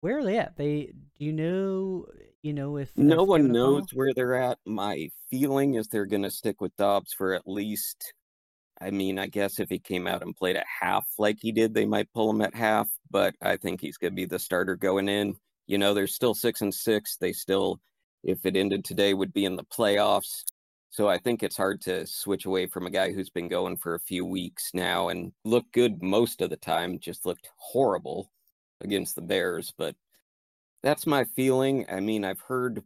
Where 0.00 0.18
are 0.18 0.24
they 0.24 0.38
at? 0.38 0.56
They 0.56 0.92
do 1.18 1.24
you 1.24 1.32
know 1.32 2.06
you 2.42 2.52
know 2.52 2.76
if 2.76 2.90
no 2.96 3.24
one 3.24 3.52
knows 3.52 3.86
where 3.92 4.12
they're 4.14 4.34
at. 4.34 4.58
My 4.66 5.08
feeling 5.30 5.74
is 5.74 5.86
they're 5.86 6.06
going 6.06 6.22
to 6.22 6.30
stick 6.30 6.60
with 6.60 6.76
Dobbs 6.76 7.12
for 7.12 7.34
at 7.34 7.42
least. 7.46 8.12
I 8.80 8.90
mean, 8.90 9.18
I 9.18 9.26
guess 9.26 9.58
if 9.58 9.68
he 9.70 9.78
came 9.78 10.06
out 10.06 10.22
and 10.22 10.36
played 10.36 10.56
at 10.56 10.66
half 10.80 11.06
like 11.18 11.38
he 11.40 11.52
did, 11.52 11.72
they 11.72 11.86
might 11.86 12.12
pull 12.12 12.30
him 12.30 12.42
at 12.42 12.54
half. 12.54 12.88
But 13.10 13.34
I 13.40 13.56
think 13.56 13.80
he's 13.80 13.96
going 13.96 14.12
to 14.12 14.16
be 14.16 14.26
the 14.26 14.38
starter 14.38 14.76
going 14.76 15.08
in. 15.08 15.36
You 15.66 15.78
know, 15.78 15.94
they're 15.94 16.06
still 16.06 16.34
six 16.34 16.60
and 16.60 16.72
six. 16.72 17.16
They 17.16 17.32
still, 17.32 17.80
if 18.22 18.44
it 18.44 18.56
ended 18.56 18.84
today, 18.84 19.14
would 19.14 19.32
be 19.32 19.44
in 19.44 19.56
the 19.56 19.64
playoffs. 19.64 20.44
So 20.90 21.08
I 21.08 21.18
think 21.18 21.42
it's 21.42 21.56
hard 21.56 21.80
to 21.82 22.06
switch 22.06 22.46
away 22.46 22.66
from 22.66 22.86
a 22.86 22.90
guy 22.90 23.12
who's 23.12 23.30
been 23.30 23.48
going 23.48 23.76
for 23.76 23.94
a 23.94 24.00
few 24.00 24.24
weeks 24.24 24.70
now 24.72 25.08
and 25.08 25.32
looked 25.44 25.72
good 25.72 26.02
most 26.02 26.40
of 26.40 26.50
the 26.50 26.56
time, 26.56 26.98
just 26.98 27.26
looked 27.26 27.50
horrible 27.56 28.30
against 28.80 29.14
the 29.14 29.22
Bears. 29.22 29.72
But 29.76 29.96
that's 30.82 31.06
my 31.06 31.24
feeling. 31.24 31.86
I 31.90 32.00
mean, 32.00 32.24
I've 32.24 32.40
heard 32.40 32.82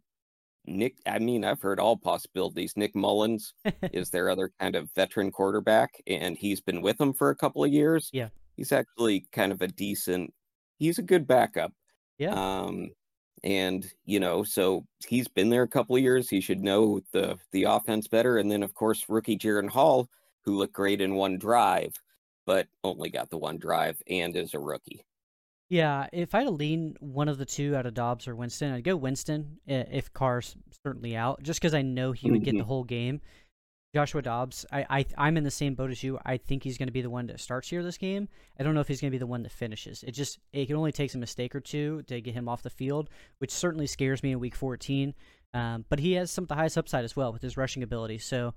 Nick, 0.66 0.96
I 1.06 1.18
mean, 1.18 1.44
I've 1.44 1.62
heard 1.62 1.80
all 1.80 1.96
possibilities. 1.96 2.76
Nick 2.76 2.94
Mullens 2.94 3.54
is 3.92 4.10
their 4.10 4.28
other 4.30 4.52
kind 4.60 4.76
of 4.76 4.90
veteran 4.94 5.30
quarterback, 5.30 6.02
and 6.06 6.36
he's 6.36 6.60
been 6.60 6.82
with 6.82 6.98
them 6.98 7.12
for 7.12 7.30
a 7.30 7.36
couple 7.36 7.64
of 7.64 7.72
years. 7.72 8.10
Yeah. 8.12 8.28
He's 8.56 8.72
actually 8.72 9.26
kind 9.32 9.52
of 9.52 9.62
a 9.62 9.68
decent, 9.68 10.32
he's 10.78 10.98
a 10.98 11.02
good 11.02 11.26
backup. 11.26 11.72
Yeah. 12.18 12.34
Um, 12.34 12.90
and 13.42 13.90
you 14.04 14.20
know, 14.20 14.42
so 14.42 14.84
he's 15.06 15.28
been 15.28 15.48
there 15.48 15.62
a 15.62 15.68
couple 15.68 15.96
of 15.96 16.02
years. 16.02 16.28
He 16.28 16.40
should 16.40 16.60
know 16.60 17.00
the 17.12 17.38
the 17.52 17.64
offense 17.64 18.06
better. 18.06 18.36
And 18.38 18.50
then, 18.50 18.62
of 18.62 18.74
course, 18.74 19.06
rookie 19.08 19.38
Jaren 19.38 19.70
Hall, 19.70 20.08
who 20.44 20.58
looked 20.58 20.74
great 20.74 21.00
in 21.00 21.14
one 21.14 21.38
drive, 21.38 21.94
but 22.46 22.66
only 22.84 23.08
got 23.08 23.30
the 23.30 23.38
one 23.38 23.58
drive 23.58 24.02
and 24.08 24.36
is 24.36 24.54
a 24.54 24.58
rookie. 24.58 25.04
Yeah, 25.70 26.08
if 26.12 26.34
I 26.34 26.38
had 26.38 26.44
to 26.44 26.50
lean 26.50 26.96
one 26.98 27.28
of 27.28 27.38
the 27.38 27.46
two 27.46 27.76
out 27.76 27.86
of 27.86 27.94
Dobbs 27.94 28.26
or 28.26 28.34
Winston, 28.34 28.72
I'd 28.72 28.82
go 28.82 28.96
Winston 28.96 29.58
if 29.66 30.12
Carr's 30.12 30.56
certainly 30.84 31.16
out, 31.16 31.44
just 31.44 31.60
because 31.60 31.74
I 31.74 31.82
know 31.82 32.10
he 32.10 32.28
would 32.28 32.42
get 32.42 32.52
the 32.52 32.58
mm-hmm. 32.58 32.66
whole 32.66 32.84
game. 32.84 33.20
Joshua 33.94 34.20
Dobbs, 34.20 34.66
I, 34.72 34.84
I 34.90 35.06
I'm 35.16 35.36
in 35.36 35.44
the 35.44 35.50
same 35.50 35.74
boat 35.74 35.90
as 35.90 36.02
you. 36.02 36.18
I 36.24 36.36
think 36.38 36.64
he's 36.64 36.76
going 36.76 36.88
to 36.88 36.92
be 36.92 37.02
the 37.02 37.10
one 37.10 37.26
that 37.26 37.40
starts 37.40 37.68
here 37.68 37.82
this 37.82 37.98
game. 37.98 38.28
I 38.58 38.64
don't 38.64 38.74
know 38.74 38.80
if 38.80 38.88
he's 38.88 39.00
going 39.00 39.10
to 39.10 39.14
be 39.14 39.18
the 39.18 39.26
one 39.26 39.42
that 39.44 39.52
finishes. 39.52 40.02
It 40.02 40.12
just 40.12 40.38
it 40.52 40.66
can 40.66 40.76
only 40.76 40.92
takes 40.92 41.14
a 41.14 41.18
mistake 41.18 41.54
or 41.54 41.60
two 41.60 42.02
to 42.02 42.20
get 42.20 42.34
him 42.34 42.48
off 42.48 42.62
the 42.62 42.70
field, 42.70 43.08
which 43.38 43.52
certainly 43.52 43.86
scares 43.86 44.22
me 44.22 44.32
in 44.32 44.40
Week 44.40 44.56
14. 44.56 45.14
Um, 45.54 45.84
but 45.88 45.98
he 45.98 46.12
has 46.12 46.30
some 46.30 46.44
of 46.44 46.48
the 46.48 46.54
highest 46.54 46.78
upside 46.78 47.04
as 47.04 47.16
well 47.16 47.32
with 47.32 47.42
his 47.42 47.56
rushing 47.56 47.82
ability. 47.82 48.18
So, 48.18 48.54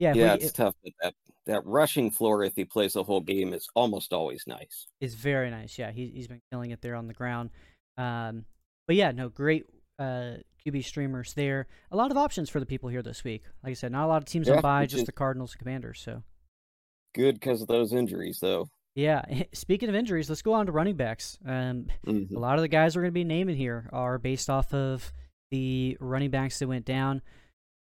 yeah, 0.00 0.14
yeah, 0.14 0.34
we, 0.34 0.40
it's 0.40 0.46
it, 0.46 0.54
tough. 0.54 0.74
That 1.02 1.14
that 1.46 1.64
rushing 1.64 2.10
floor, 2.10 2.42
if 2.42 2.54
he 2.56 2.64
plays 2.64 2.94
the 2.94 3.04
whole 3.04 3.20
game, 3.20 3.52
is 3.52 3.68
almost 3.74 4.12
always 4.12 4.44
nice. 4.46 4.88
Is 5.00 5.14
very 5.14 5.50
nice. 5.50 5.78
Yeah, 5.78 5.92
he 5.92 6.08
he's 6.08 6.26
been 6.26 6.40
killing 6.50 6.72
it 6.72 6.80
there 6.80 6.96
on 6.96 7.06
the 7.06 7.14
ground. 7.14 7.50
Um, 7.96 8.46
but 8.86 8.96
yeah, 8.96 9.12
no, 9.12 9.28
great 9.28 9.66
uh, 9.98 10.38
QB 10.66 10.84
streamers 10.84 11.34
there. 11.34 11.66
A 11.92 11.96
lot 11.96 12.10
of 12.10 12.16
options 12.16 12.48
for 12.50 12.60
the 12.60 12.66
people 12.66 12.88
here 12.88 13.02
this 13.02 13.22
week. 13.22 13.44
Like 13.62 13.72
I 13.72 13.74
said, 13.74 13.92
not 13.92 14.06
a 14.06 14.08
lot 14.08 14.22
of 14.22 14.24
teams 14.24 14.48
yeah, 14.48 14.56
on 14.56 14.62
by, 14.62 14.86
just 14.86 15.06
the 15.06 15.12
Cardinals 15.12 15.52
and 15.52 15.60
Commanders. 15.60 16.00
So 16.00 16.22
good 17.14 17.34
because 17.34 17.62
of 17.62 17.68
those 17.68 17.92
injuries, 17.92 18.38
though. 18.40 18.68
Yeah. 18.94 19.22
Speaking 19.52 19.88
of 19.88 19.94
injuries, 19.94 20.28
let's 20.28 20.42
go 20.42 20.54
on 20.54 20.66
to 20.66 20.72
running 20.72 20.96
backs. 20.96 21.38
Um, 21.44 21.86
mm-hmm. 22.06 22.34
A 22.34 22.38
lot 22.38 22.56
of 22.56 22.62
the 22.62 22.68
guys 22.68 22.96
we're 22.96 23.02
going 23.02 23.12
to 23.12 23.14
be 23.14 23.24
naming 23.24 23.56
here 23.56 23.88
are 23.92 24.18
based 24.18 24.50
off 24.50 24.72
of 24.72 25.12
the 25.50 25.96
running 26.00 26.30
backs 26.30 26.58
that 26.58 26.68
went 26.68 26.84
down. 26.84 27.22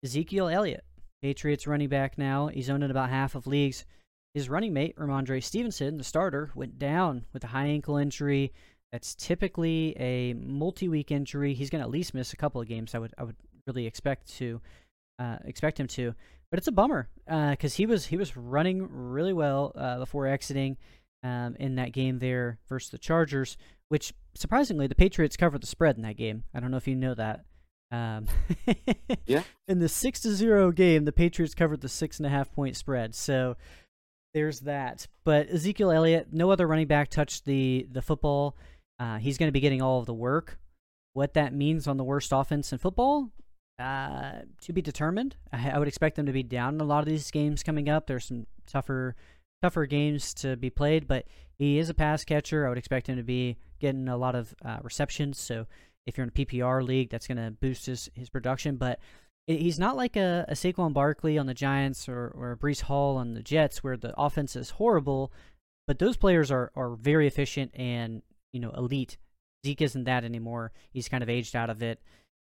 Ezekiel 0.05 0.49
Elliott, 0.49 0.85
Patriots 1.23 1.67
running 1.67 1.89
back 1.89 2.19
now. 2.19 2.49
He's 2.49 2.71
owned 2.71 2.85
in 2.85 2.91
about 2.91 3.11
half 3.11 3.35
of 3.35 3.47
leagues. 3.47 3.85
His 4.35 4.49
running 4.49 4.73
mate, 4.73 4.97
Rhamondre 4.97 5.43
Stevenson, 5.43 5.99
the 5.99 6.05
starter, 6.05 6.51
went 6.55 6.79
down 6.79 7.25
with 7.33 7.45
a 7.45 7.49
high 7.49 7.67
ankle 7.67 7.97
injury. 7.97 8.53
That's 8.93 9.15
typically 9.15 9.97
a 9.99 10.35
multi-week 10.35 11.11
injury. 11.11 11.55
He's 11.55 11.71
going 11.71 11.81
to 11.81 11.87
at 11.87 11.91
least 11.91 12.15
miss 12.15 12.33
a 12.33 12.37
couple 12.37 12.61
of 12.61 12.69
games. 12.69 12.95
I 12.95 12.99
would 12.99 13.13
I 13.19 13.25
would 13.25 13.37
really 13.67 13.87
expect 13.87 14.35
to 14.37 14.61
uh, 15.19 15.39
expect 15.45 15.81
him 15.81 15.89
to, 15.89 16.15
but 16.51 16.59
it's 16.59 16.69
a 16.69 16.73
bummer 16.73 17.09
because 17.27 17.75
uh, 17.75 17.77
he 17.77 17.87
was 17.87 18.07
he 18.07 18.17
was 18.17 18.37
running 18.37 18.87
really 18.91 19.33
well 19.33 19.73
uh, 19.75 19.99
before 19.99 20.27
exiting 20.27 20.77
um, 21.23 21.57
in 21.59 21.75
that 21.77 21.93
game 21.93 22.19
there 22.19 22.59
versus 22.69 22.91
the 22.91 22.99
Chargers. 22.99 23.57
Which 23.89 24.13
surprisingly, 24.35 24.87
the 24.87 24.95
Patriots 24.95 25.37
covered 25.37 25.63
the 25.63 25.67
spread 25.67 25.97
in 25.97 26.03
that 26.03 26.17
game. 26.17 26.45
I 26.55 26.61
don't 26.61 26.71
know 26.71 26.77
if 26.77 26.89
you 26.89 26.95
know 26.95 27.15
that. 27.15 27.45
Um, 27.91 28.27
yeah. 29.27 29.43
In 29.69 29.79
the 29.79 29.89
six 29.89 30.21
to 30.21 30.35
zero 30.35 30.71
game, 30.73 31.05
the 31.05 31.13
Patriots 31.13 31.55
covered 31.55 31.81
the 31.81 31.89
six 31.89 32.19
and 32.19 32.27
a 32.27 32.31
half 32.31 32.53
point 32.53 32.77
spread. 32.77 33.15
So 33.15 33.57
there's 34.35 34.61
that. 34.61 35.07
But 35.25 35.49
Ezekiel 35.49 35.91
Elliott, 35.91 36.29
no 36.33 36.51
other 36.51 36.67
running 36.67 36.87
back 36.87 37.09
touched 37.09 37.45
the 37.45 37.87
the 37.91 38.03
football. 38.03 38.57
Uh, 38.99 39.19
he's 39.19 39.39
going 39.39 39.49
to 39.49 39.53
be 39.53 39.61
getting 39.61 39.83
all 39.83 40.01
of 40.01 40.07
the 40.07 40.15
work. 40.15 40.59
What 41.13 41.35
that 41.35 41.55
means 41.55 41.87
on 41.87 41.97
the 41.97 42.05
worst 42.05 42.33
offense 42.33 42.73
in 42.73 42.79
football, 42.79 43.31
uh, 43.79 44.41
to 44.61 44.73
be 44.73 44.83
determined. 44.83 45.37
I, 45.53 45.71
I, 45.71 45.79
would 45.79 45.89
expect 45.89 46.17
them 46.17 46.27
to 46.27 46.33
be 46.33 46.43
down 46.43 46.75
in 46.75 46.81
a 46.81 46.85
lot 46.85 47.01
of 47.01 47.07
these 47.07 47.31
games 47.31 47.63
coming 47.63 47.89
up. 47.89 48.07
There's 48.07 48.27
some 48.27 48.47
tougher, 48.67 49.15
tougher 49.63 49.87
games 49.87 50.35
to 50.35 50.57
be 50.57 50.69
played, 50.69 51.07
but 51.07 51.27
he 51.59 51.79
is 51.79 51.89
a 51.89 51.95
pass 51.95 52.25
catcher. 52.25 52.67
I 52.67 52.69
would 52.69 52.79
expect 52.79 53.09
him 53.09 53.17
to 53.17 53.23
be 53.23 53.57
getting 53.81 54.09
a 54.09 54.17
lot 54.17 54.35
of 54.35 54.55
uh, 54.65 54.79
receptions. 54.83 55.39
So 55.39 55.67
if 56.09 56.17
you're 56.17 56.25
in 56.25 56.33
a 56.35 56.45
PPR 56.45 56.83
league, 56.83 57.11
that's 57.11 57.27
going 57.27 57.37
to 57.37 57.51
boost 57.51 57.87
his, 57.87 58.11
his 58.15 58.31
production. 58.31 58.77
But 58.77 58.99
he's 59.47 59.79
not 59.79 59.97
like 59.97 60.17
a, 60.17 60.47
a 60.49 60.55
Saquon 60.55 60.93
Barkley 60.93 61.39
on 61.39 61.47
the 61.47 61.55
Giants 61.55 62.09
or, 62.09 62.33
or 62.35 62.53
a 62.53 62.57
Breece 62.57 62.83
Hall 62.83 63.17
on 63.17 63.35
the 63.35 63.43
Jets, 63.43 63.85
where 63.85 63.97
the 63.97 64.19
offense 64.19 64.57
is 64.57 64.71
horrible, 64.71 65.33
but 65.87 65.99
those 65.99 66.17
players 66.17 66.51
are, 66.51 66.73
are 66.75 66.97
very 66.97 67.27
efficient 67.27 67.71
and 67.75 68.23
you 68.53 68.61
know, 68.61 68.71
elite. 68.71 69.19
Zeke 69.67 69.83
isn't 69.83 70.05
that 70.05 70.25
anymore. 70.25 70.73
He's 70.91 71.09
kind 71.09 71.23
of 71.23 71.29
aged 71.29 71.55
out 71.57 71.71
of 71.71 71.83
it. 71.83 72.01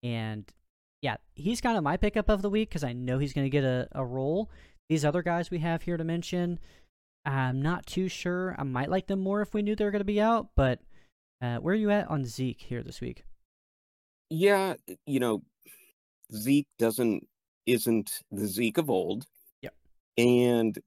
And 0.03 0.45
yeah, 1.03 1.17
he's 1.35 1.61
kind 1.61 1.77
of 1.77 1.85
my 1.85 1.97
pickup 1.97 2.29
of 2.29 2.43
the 2.43 2.51
week 2.51 2.69
because 2.69 2.85
I 2.85 2.93
know 2.93 3.19
he's 3.19 3.33
going 3.33 3.47
to 3.47 3.51
get 3.51 3.65
a, 3.65 3.89
a 3.93 4.05
role. 4.05 4.51
These 4.89 5.05
other 5.05 5.23
guys 5.23 5.51
we 5.51 5.59
have 5.59 5.83
here 5.83 5.97
to 5.97 6.05
mention, 6.05 6.59
I'm 7.25 7.61
not 7.61 7.87
too 7.87 8.09
sure. 8.09 8.55
I 8.59 8.63
might 8.63 8.91
like 8.91 9.07
them 9.07 9.21
more 9.21 9.43
if 9.43 9.55
we 9.55 9.63
knew 9.63 9.75
they 9.75 9.85
were 9.85 9.91
going 9.91 10.01
to 10.01 10.05
be 10.05 10.21
out. 10.21 10.49
But 10.55 10.81
uh, 11.43 11.57
where 11.57 11.75
are 11.75 11.79
you 11.79 11.91
at 11.91 12.09
on 12.09 12.25
Zeke 12.25 12.61
here 12.61 12.83
this 12.83 13.01
week? 13.01 13.25
Yeah, 14.31 14.75
you 15.07 15.21
know, 15.21 15.43
Zeke 16.35 16.69
doesn't 16.79 17.27
isn't 17.67 18.23
the 18.31 18.47
Zeke 18.47 18.79
of 18.79 18.91
old. 18.91 19.27
Yep. 19.63 19.75
And 20.17 20.79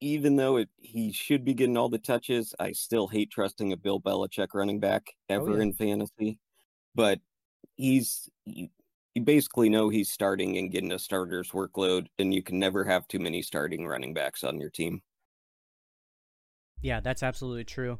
even 0.00 0.36
though 0.36 0.56
it, 0.56 0.68
he 0.80 1.12
should 1.12 1.44
be 1.44 1.54
getting 1.54 1.76
all 1.76 1.88
the 1.88 1.98
touches, 1.98 2.54
I 2.58 2.72
still 2.72 3.08
hate 3.08 3.30
trusting 3.30 3.72
a 3.72 3.76
Bill 3.76 4.00
Belichick 4.00 4.48
running 4.54 4.80
back 4.80 5.14
oh, 5.30 5.34
ever 5.34 5.50
oh, 5.52 5.56
yeah. 5.56 5.62
in 5.62 5.72
fantasy. 5.72 6.38
But 6.94 7.20
he's 7.76 8.28
you, 8.44 8.68
you 9.14 9.22
basically 9.22 9.68
know 9.68 9.88
he's 9.88 10.10
starting 10.10 10.56
and 10.56 10.70
getting 10.70 10.92
a 10.92 10.98
starter's 10.98 11.50
workload, 11.50 12.06
and 12.18 12.32
you 12.32 12.42
can 12.42 12.58
never 12.58 12.84
have 12.84 13.06
too 13.08 13.18
many 13.18 13.42
starting 13.42 13.86
running 13.86 14.14
backs 14.14 14.44
on 14.44 14.58
your 14.58 14.70
team. 14.70 15.02
Yeah, 16.80 17.00
that's 17.00 17.22
absolutely 17.22 17.64
true. 17.64 17.98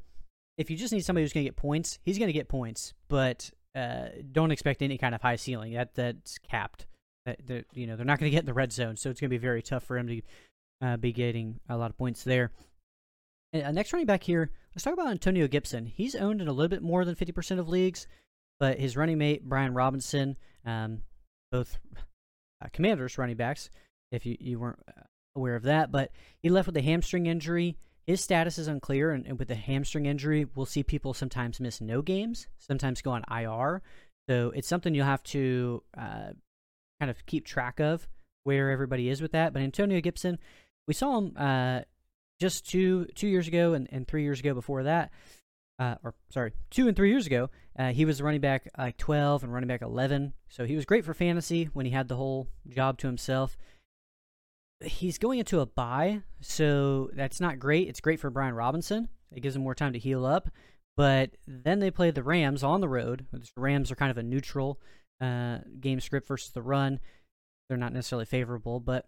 If 0.58 0.70
you 0.70 0.76
just 0.76 0.92
need 0.92 1.04
somebody 1.04 1.24
who's 1.24 1.32
going 1.32 1.44
to 1.44 1.48
get 1.48 1.56
points, 1.56 1.98
he's 2.02 2.18
going 2.18 2.28
to 2.28 2.32
get 2.32 2.48
points, 2.48 2.94
but 3.08 3.50
uh, 3.74 4.06
don't 4.30 4.50
expect 4.50 4.82
any 4.82 4.98
kind 4.98 5.14
of 5.14 5.22
high 5.22 5.36
ceiling. 5.36 5.74
That 5.74 5.94
that's 5.94 6.38
capped. 6.38 6.86
That, 7.26 7.46
that 7.46 7.66
you 7.72 7.86
know 7.86 7.96
they're 7.96 8.04
not 8.04 8.18
going 8.18 8.30
to 8.30 8.34
get 8.34 8.40
in 8.40 8.46
the 8.46 8.54
red 8.54 8.72
zone, 8.72 8.96
so 8.96 9.10
it's 9.10 9.20
going 9.20 9.30
to 9.30 9.34
be 9.34 9.38
very 9.38 9.62
tough 9.62 9.84
for 9.84 9.96
him 9.96 10.08
to 10.08 10.22
uh, 10.82 10.96
be 10.96 11.12
getting 11.12 11.60
a 11.68 11.76
lot 11.76 11.90
of 11.90 11.96
points 11.96 12.24
there. 12.24 12.50
Uh, 13.54 13.70
next 13.70 13.92
running 13.92 14.06
back 14.06 14.22
here, 14.22 14.50
let's 14.74 14.82
talk 14.82 14.94
about 14.94 15.08
Antonio 15.08 15.46
Gibson. 15.46 15.86
He's 15.86 16.14
owned 16.14 16.40
in 16.40 16.48
a 16.48 16.52
little 16.52 16.68
bit 16.68 16.82
more 16.82 17.04
than 17.04 17.14
50% 17.14 17.58
of 17.58 17.68
leagues, 17.68 18.06
but 18.58 18.78
his 18.78 18.96
running 18.96 19.18
mate, 19.18 19.46
Brian 19.46 19.74
Robinson, 19.74 20.36
um, 20.64 21.02
both 21.50 21.78
uh, 22.64 22.68
commanders 22.72 23.18
running 23.18 23.36
backs, 23.36 23.70
if 24.10 24.24
you, 24.24 24.36
you 24.40 24.58
weren't 24.58 24.78
uh, 24.88 25.02
aware 25.36 25.54
of 25.54 25.64
that, 25.64 25.92
but 25.92 26.10
he 26.42 26.48
left 26.48 26.66
with 26.66 26.76
a 26.76 26.82
hamstring 26.82 27.26
injury. 27.26 27.76
His 28.06 28.20
status 28.20 28.58
is 28.58 28.68
unclear, 28.68 29.12
and, 29.12 29.26
and 29.26 29.38
with 29.38 29.48
the 29.48 29.54
hamstring 29.54 30.06
injury, 30.06 30.46
we'll 30.54 30.66
see 30.66 30.82
people 30.82 31.14
sometimes 31.14 31.60
miss 31.60 31.80
no 31.80 32.02
games, 32.02 32.48
sometimes 32.58 33.00
go 33.00 33.12
on 33.12 33.24
IR. 33.30 33.82
So 34.28 34.52
it's 34.54 34.68
something 34.68 34.94
you'll 34.94 35.06
have 35.06 35.22
to 35.24 35.82
uh, 35.96 36.32
kind 37.00 37.10
of 37.10 37.24
keep 37.26 37.46
track 37.46 37.80
of 37.80 38.08
where 38.44 38.70
everybody 38.70 39.08
is 39.08 39.20
with 39.20 39.32
that. 39.32 39.52
But 39.52 39.62
Antonio 39.62 40.00
Gibson, 40.00 40.38
we 40.86 40.94
saw 40.94 41.18
him 41.18 41.32
uh, 41.36 41.80
just 42.40 42.68
two 42.68 43.06
two 43.14 43.28
years 43.28 43.46
ago 43.46 43.74
and, 43.74 43.88
and 43.92 44.06
three 44.06 44.22
years 44.22 44.40
ago 44.40 44.54
before 44.54 44.84
that. 44.84 45.10
Uh, 45.78 45.96
or 46.04 46.14
sorry, 46.30 46.52
two 46.70 46.86
and 46.86 46.96
three 46.96 47.10
years 47.10 47.26
ago, 47.26 47.50
uh, 47.78 47.92
he 47.92 48.04
was 48.04 48.22
running 48.22 48.40
back 48.40 48.68
like 48.78 48.96
12 48.98 49.42
and 49.42 49.52
running 49.52 49.66
back 49.66 49.82
11. 49.82 50.32
So 50.48 50.64
he 50.64 50.76
was 50.76 50.84
great 50.84 51.04
for 51.04 51.14
fantasy 51.14 51.64
when 51.72 51.86
he 51.86 51.92
had 51.92 52.08
the 52.08 52.16
whole 52.16 52.46
job 52.68 52.98
to 52.98 53.06
himself. 53.06 53.56
He's 54.84 55.18
going 55.18 55.38
into 55.38 55.60
a 55.60 55.66
bye, 55.66 56.22
so 56.40 57.10
that's 57.14 57.40
not 57.40 57.58
great. 57.58 57.88
It's 57.88 58.00
great 58.00 58.20
for 58.20 58.30
Brian 58.30 58.54
Robinson. 58.54 59.08
It 59.30 59.40
gives 59.40 59.56
him 59.56 59.62
more 59.62 59.74
time 59.74 59.92
to 59.92 59.98
heal 59.98 60.26
up. 60.26 60.48
But 60.96 61.30
then 61.46 61.78
they 61.78 61.90
play 61.90 62.10
the 62.10 62.22
Rams 62.22 62.62
on 62.62 62.80
the 62.80 62.88
road. 62.88 63.26
The 63.32 63.48
Rams 63.56 63.90
are 63.90 63.96
kind 63.96 64.10
of 64.10 64.18
a 64.18 64.22
neutral 64.22 64.78
uh, 65.20 65.58
game 65.80 66.00
script 66.00 66.28
versus 66.28 66.52
the 66.52 66.62
run. 66.62 67.00
They're 67.68 67.78
not 67.78 67.92
necessarily 67.92 68.26
favorable, 68.26 68.80
but 68.80 69.06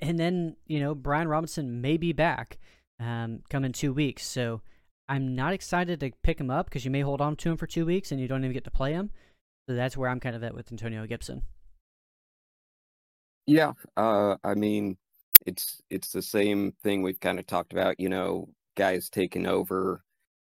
and 0.00 0.18
then 0.18 0.56
you 0.66 0.80
know 0.80 0.94
Brian 0.94 1.28
Robinson 1.28 1.80
may 1.80 1.96
be 1.96 2.12
back 2.12 2.58
um, 2.98 3.40
come 3.50 3.64
in 3.64 3.72
two 3.72 3.92
weeks. 3.92 4.26
So 4.26 4.62
I'm 5.08 5.34
not 5.34 5.52
excited 5.52 6.00
to 6.00 6.10
pick 6.22 6.40
him 6.40 6.50
up 6.50 6.66
because 6.66 6.84
you 6.84 6.90
may 6.90 7.00
hold 7.00 7.20
on 7.20 7.36
to 7.36 7.50
him 7.50 7.56
for 7.56 7.66
two 7.66 7.86
weeks 7.86 8.12
and 8.12 8.20
you 8.20 8.28
don't 8.28 8.44
even 8.44 8.52
get 8.52 8.64
to 8.64 8.70
play 8.70 8.92
him. 8.92 9.10
So 9.68 9.74
that's 9.76 9.96
where 9.96 10.08
I'm 10.08 10.20
kind 10.20 10.34
of 10.34 10.42
at 10.42 10.54
with 10.54 10.72
Antonio 10.72 11.06
Gibson. 11.06 11.42
Yeah, 13.46 13.72
uh, 13.96 14.36
I 14.44 14.54
mean, 14.54 14.96
it's 15.46 15.82
it's 15.90 16.12
the 16.12 16.22
same 16.22 16.72
thing 16.82 17.02
we've 17.02 17.20
kind 17.20 17.38
of 17.38 17.46
talked 17.46 17.72
about. 17.72 17.98
You 17.98 18.08
know, 18.08 18.48
guys 18.76 19.10
taking 19.10 19.46
over 19.46 20.02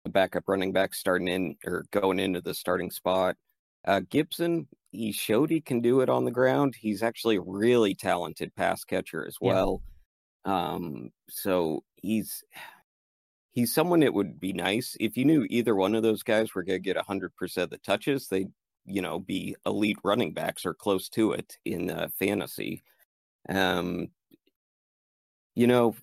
the 0.03 0.09
backup 0.09 0.43
running 0.47 0.73
back, 0.73 0.93
starting 0.93 1.27
in 1.27 1.55
or 1.65 1.85
going 1.91 2.19
into 2.19 2.41
the 2.41 2.53
starting 2.53 2.91
spot. 2.91 3.35
Uh, 3.85 4.01
Gibson, 4.09 4.67
he 4.91 5.11
showed 5.11 5.49
he 5.49 5.61
can 5.61 5.81
do 5.81 6.01
it 6.01 6.09
on 6.09 6.25
the 6.25 6.31
ground. 6.31 6.75
He's 6.79 7.01
actually 7.01 7.37
a 7.37 7.41
really 7.41 7.95
talented 7.95 8.53
pass 8.55 8.83
catcher 8.83 9.25
as 9.25 9.37
well. 9.41 9.81
Yeah. 10.45 10.73
Um, 10.73 11.11
so 11.29 11.83
he's 11.95 12.43
he's 13.51 13.73
someone 13.73 14.03
it 14.03 14.13
would 14.13 14.39
be 14.39 14.53
nice 14.53 14.95
if 14.99 15.17
you 15.17 15.25
knew 15.25 15.45
either 15.49 15.75
one 15.75 15.95
of 15.95 16.03
those 16.03 16.23
guys 16.23 16.53
were 16.53 16.63
going 16.63 16.81
to 16.81 16.93
get 16.93 16.97
100% 16.97 17.29
of 17.57 17.69
the 17.69 17.77
touches 17.79 18.27
they'd 18.27 18.51
you 18.85 19.01
know 19.01 19.19
be 19.19 19.55
elite 19.65 19.97
running 20.03 20.33
backs 20.33 20.65
or 20.65 20.73
close 20.73 21.09
to 21.09 21.33
it 21.33 21.57
in 21.65 21.89
uh, 21.89 22.07
fantasy 22.17 22.81
um 23.49 24.07
you 25.55 25.67
know 25.67 25.95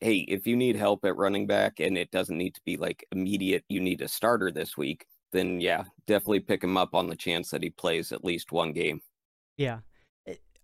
hey 0.00 0.18
if 0.28 0.46
you 0.46 0.56
need 0.56 0.76
help 0.76 1.04
at 1.04 1.16
running 1.16 1.46
back 1.46 1.80
and 1.80 1.96
it 1.96 2.10
doesn't 2.10 2.38
need 2.38 2.54
to 2.54 2.60
be 2.64 2.76
like 2.76 3.06
immediate 3.12 3.64
you 3.68 3.80
need 3.80 4.00
a 4.00 4.08
starter 4.08 4.50
this 4.50 4.76
week 4.76 5.06
then 5.34 5.60
yeah 5.60 5.84
definitely 6.06 6.40
pick 6.40 6.62
him 6.62 6.76
up 6.76 6.94
on 6.94 7.08
the 7.08 7.16
chance 7.16 7.50
that 7.50 7.62
he 7.62 7.70
plays 7.70 8.12
at 8.12 8.24
least 8.24 8.52
one 8.52 8.72
game. 8.72 9.00
Yeah. 9.56 9.80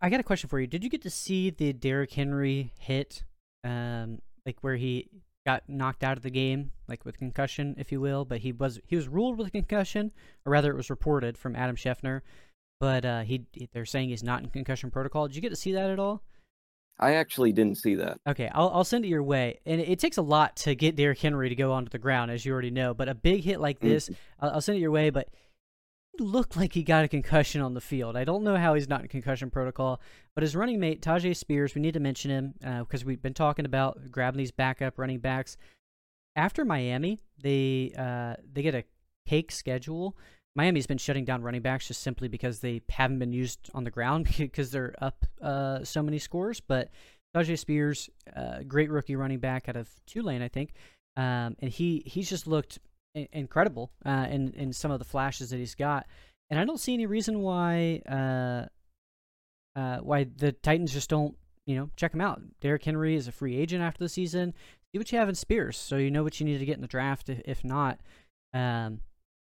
I 0.03 0.09
got 0.09 0.21
a 0.21 0.25
question 0.25 0.49
for 0.49 0.59
you. 0.59 0.67
Did 0.67 0.83
you 0.83 0.89
get 0.89 1.03
to 1.03 1.11
see 1.11 1.51
the 1.51 1.75
Derrick 1.75 2.13
Henry 2.13 2.73
hit 2.79 3.25
um 3.63 4.21
like 4.47 4.57
where 4.63 4.77
he 4.77 5.09
got 5.51 5.69
knocked 5.69 6.05
out 6.05 6.17
of 6.17 6.23
the 6.23 6.31
game, 6.31 6.71
like 6.89 7.05
with 7.05 7.19
concussion, 7.19 7.75
if 7.79 7.91
you 7.91 8.01
will. 8.01 8.25
But 8.25 8.39
he 8.39 8.53
was 8.53 8.81
he 8.87 8.97
was 8.97 9.09
ruled 9.09 9.39
with 9.39 9.53
concussion, 9.53 10.13
or 10.47 10.53
rather, 10.53 10.71
it 10.71 10.77
was 10.77 10.91
reported 10.91 11.37
from 11.37 11.57
Adam 11.57 11.77
Schefter. 11.77 12.21
But 12.79 13.05
uh, 13.05 13.23
he 13.23 13.47
they're 13.73 13.85
saying 13.85 14.09
he's 14.09 14.23
not 14.23 14.43
in 14.43 14.49
concussion 14.51 14.91
protocol. 14.91 15.27
Did 15.27 15.37
you 15.37 15.43
get 15.43 15.51
to 15.51 15.57
see 15.57 15.73
that 15.73 15.91
at 15.91 15.99
all? 15.99 16.23
I 16.99 17.15
actually 17.15 17.53
didn't 17.53 17.79
see 17.79 17.95
that. 17.97 18.19
Okay, 18.27 18.51
I'll 18.55 18.71
I'll 18.71 18.85
send 18.85 19.05
it 19.05 19.09
your 19.09 19.23
way. 19.23 19.59
And 19.67 19.81
it, 19.81 19.89
it 19.89 19.99
takes 19.99 20.19
a 20.19 20.23
lot 20.23 20.57
to 20.57 20.75
get 20.75 20.97
Derrick 20.97 21.19
Henry 21.19 21.49
to 21.49 21.55
go 21.55 21.73
onto 21.73 21.91
the 21.91 21.99
ground, 21.99 22.31
as 22.31 22.45
you 22.45 22.53
already 22.53 22.71
know. 22.71 22.95
But 22.95 23.09
a 23.09 23.15
big 23.15 23.43
hit 23.43 23.61
like 23.61 23.81
this, 23.81 24.09
mm-hmm. 24.09 24.45
I'll, 24.45 24.51
I'll 24.53 24.61
send 24.61 24.79
it 24.79 24.81
your 24.81 24.91
way. 24.91 25.11
But 25.11 25.29
looked 26.21 26.57
like 26.57 26.73
he 26.73 26.83
got 26.83 27.05
a 27.05 27.09
concussion 27.09 27.61
on 27.61 27.75
the 27.75 27.81
field. 27.81 28.17
I 28.17 28.25
don't 28.25 28.45
know 28.45 28.57
how 28.57 28.75
he's 28.75 28.89
not 28.89 29.03
in 29.03 29.09
concussion 29.09 29.51
protocol, 29.51 30.01
but 30.35 30.43
his 30.43 30.55
running 30.55 30.79
mate 30.79 31.03
Tyjae 31.03 31.37
Spears, 31.37 31.75
we 31.75 31.81
need 31.81 31.95
to 31.95 32.01
mention 32.01 32.31
him 32.31 32.55
because 32.81 33.03
uh, 33.03 33.07
we've 33.07 33.23
been 33.23 33.35
talking 33.35 33.65
about 33.65 34.11
grabbing 34.11 34.39
these 34.39 34.53
backup 34.53 34.99
running 34.99 35.19
backs. 35.19 35.57
After 36.37 36.65
Miami, 36.65 37.19
they 37.43 37.93
uh, 37.99 38.37
they 38.53 38.63
get 38.63 38.75
a 38.75 38.85
cake 39.27 39.51
schedule. 39.51 40.17
Miami's 40.55 40.87
been 40.87 40.99
shutting 40.99 41.25
down 41.25 41.43
running 41.43 41.63
backs 41.63 41.89
just 41.89 42.03
simply 42.03 42.29
because 42.29 42.61
they 42.61 42.83
haven't 42.89 43.19
been 43.19 43.33
used 43.33 43.71
on 43.75 43.85
the 43.85 43.91
ground 43.91 44.29
because 44.39 44.71
they're 44.71 44.95
up 45.01 45.25
uh, 45.43 45.85
so 45.85 46.03
many 46.03 46.19
scores. 46.19 46.61
But 46.61 46.91
Tyjae 47.35 47.59
Spears, 47.59 48.11
uh, 48.37 48.61
great 48.67 48.91
rookie 48.91 49.17
running 49.17 49.39
back 49.39 49.69
out 49.69 49.77
of 49.77 49.89
Tulane, 50.07 50.43
I 50.43 50.49
think, 50.49 50.73
um, 51.17 51.57
and 51.61 51.71
he 51.71 52.03
he's 52.07 52.29
just 52.29 52.47
looked 52.47 52.79
incredible 53.15 53.91
uh, 54.05 54.27
in 54.31 54.53
in 54.55 54.73
some 54.73 54.91
of 54.91 54.99
the 54.99 55.05
flashes 55.05 55.51
that 55.51 55.59
he's 55.59 55.75
got, 55.75 56.07
and 56.49 56.59
I 56.59 56.65
don't 56.65 56.81
see 56.81 56.95
any 56.95 57.07
reason 57.07 57.41
why 57.41 58.03
uh, 58.09 58.67
uh, 59.79 59.99
why 59.99 60.25
the 60.37 60.53
Titans 60.53 60.93
just 60.93 61.11
don't 61.11 61.37
you 61.67 61.77
know 61.77 61.91
check 61.97 62.15
him 62.15 62.21
out. 62.21 62.43
Derrick 62.61 62.85
Henry 62.85 63.17
is 63.17 63.29
a 63.29 63.33
free 63.33 63.57
agent 63.57 63.83
after 63.83 64.05
the 64.05 64.09
season. 64.09 64.55
See 64.93 64.99
what 64.99 65.13
you 65.13 65.19
have 65.19 65.29
in 65.29 65.35
Spears, 65.35 65.77
so 65.77 65.97
you 65.97 66.11
know 66.11 66.23
what 66.23 66.41
you 66.41 66.47
need 66.47 66.59
to 66.59 66.67
get 66.67 66.77
in 66.77 66.83
the 66.83 66.89
draft. 66.89 67.29
If, 67.29 67.41
if 67.45 67.65
not, 67.65 68.01
um, 68.53 69.01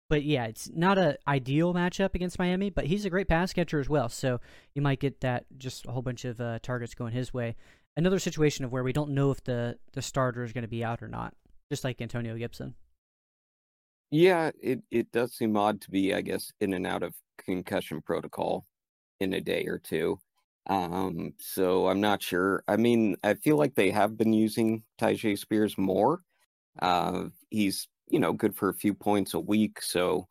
but 0.09 0.23
yeah, 0.23 0.45
it's 0.45 0.71
not 0.73 0.99
a 0.99 1.19
ideal 1.27 1.75
matchup 1.75 2.15
against 2.15 2.39
Miami, 2.39 2.71
but 2.71 2.87
he's 2.87 3.05
a 3.05 3.11
great 3.11 3.29
pass 3.29 3.53
catcher 3.53 3.81
as 3.81 3.89
well. 3.89 4.09
So 4.09 4.41
you 4.75 4.83
might 4.83 5.01
get 5.01 5.21
that 5.23 5.47
just 5.59 5.87
a 5.87 5.91
whole 5.93 6.03
bunch 6.03 6.25
of 6.25 6.41
uh, 6.41 6.59
targets 6.63 6.95
going 6.95 7.13
his 7.13 7.35
way. 7.35 7.57
Another 7.97 8.19
situation 8.19 8.65
of 8.65 8.73
where 8.73 8.85
we 8.85 8.93
don't 8.93 9.11
know 9.11 9.31
if 9.31 9.43
the 9.45 9.79
the 9.93 10.03
starter 10.03 10.45
is 10.45 10.53
going 10.53 10.63
to 10.63 10.69
be 10.69 10.85
out 10.85 11.03
or 11.03 11.09
not, 11.09 11.35
just 11.71 11.85
like 11.85 12.01
Antonio 12.01 12.37
Gibson. 12.37 12.75
Yeah, 14.15 14.53
it, 14.63 14.83
it 14.93 15.11
does 15.11 15.35
seem 15.35 15.57
odd 15.57 15.81
to 15.83 15.91
be, 15.91 16.15
I 16.15 16.21
guess, 16.21 16.53
in 16.61 16.73
and 16.73 16.87
out 16.87 17.03
of 17.03 17.17
concussion 17.39 18.01
protocol 18.01 18.65
in 19.21 19.33
a 19.33 19.41
day 19.41 19.67
or 19.67 19.79
two. 19.79 20.21
Um, 20.67 21.35
so 21.41 21.89
I'm 21.89 22.01
not 22.01 22.23
sure. 22.23 22.63
I 22.69 22.77
mean, 22.77 23.17
I 23.25 23.35
feel 23.35 23.57
like 23.57 23.75
they 23.75 23.91
have 23.91 24.17
been 24.17 24.33
using 24.33 24.85
Tyjae 24.99 25.39
Spears 25.39 25.77
more. 25.77 26.21
Uh, 26.81 27.27
he's, 27.51 27.89
you 28.09 28.21
know, 28.21 28.33
good 28.35 28.57
for 28.57 28.69
a 28.69 28.75
few 28.75 28.95
points 28.95 29.35
a 29.35 29.41
week. 29.41 29.83
So 29.83 30.29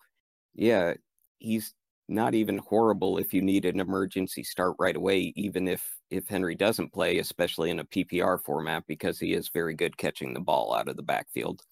yeah, 0.56 0.96
he's 1.40 1.76
not 2.10 2.36
even 2.36 2.60
horrible 2.60 3.18
if 3.20 3.34
you 3.34 3.42
need 3.42 3.66
an 3.66 3.80
emergency 3.82 4.44
start 4.44 4.76
right 4.80 4.96
away, 4.98 5.34
even 5.38 5.68
if 5.68 5.98
if 6.12 6.28
Henry 6.30 6.56
doesn't 6.56 6.94
play, 6.94 7.20
especially 7.20 7.70
in 7.72 7.80
a 7.80 7.86
PPR 7.86 8.40
format, 8.40 8.86
because 8.88 9.20
he 9.20 9.34
is 9.34 9.50
very 9.50 9.76
good 9.76 9.98
catching 9.98 10.34
the 10.36 10.42
ball 10.42 10.74
out 10.76 10.90
of 10.90 10.98
the 10.98 11.04
backfield. 11.04 11.64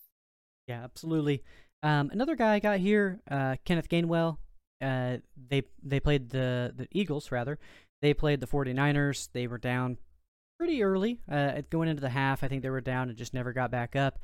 Yeah, 0.67 0.83
absolutely. 0.83 1.43
Um, 1.83 2.09
another 2.11 2.35
guy 2.35 2.53
I 2.53 2.59
got 2.59 2.79
here, 2.79 3.19
uh, 3.29 3.55
Kenneth 3.65 3.89
Gainwell. 3.89 4.37
Uh, 4.81 5.17
they 5.49 5.63
they 5.83 5.99
played 5.99 6.29
the 6.29 6.73
the 6.75 6.87
Eagles 6.91 7.31
rather. 7.31 7.59
They 8.01 8.13
played 8.13 8.39
the 8.39 8.47
49ers. 8.47 9.29
They 9.31 9.47
were 9.47 9.59
down 9.59 9.97
pretty 10.57 10.83
early 10.83 11.19
uh, 11.31 11.61
going 11.69 11.89
into 11.89 12.01
the 12.01 12.09
half. 12.09 12.43
I 12.43 12.47
think 12.47 12.63
they 12.63 12.69
were 12.69 12.81
down 12.81 13.09
and 13.09 13.17
just 13.17 13.33
never 13.33 13.53
got 13.53 13.71
back 13.71 13.95
up. 13.95 14.19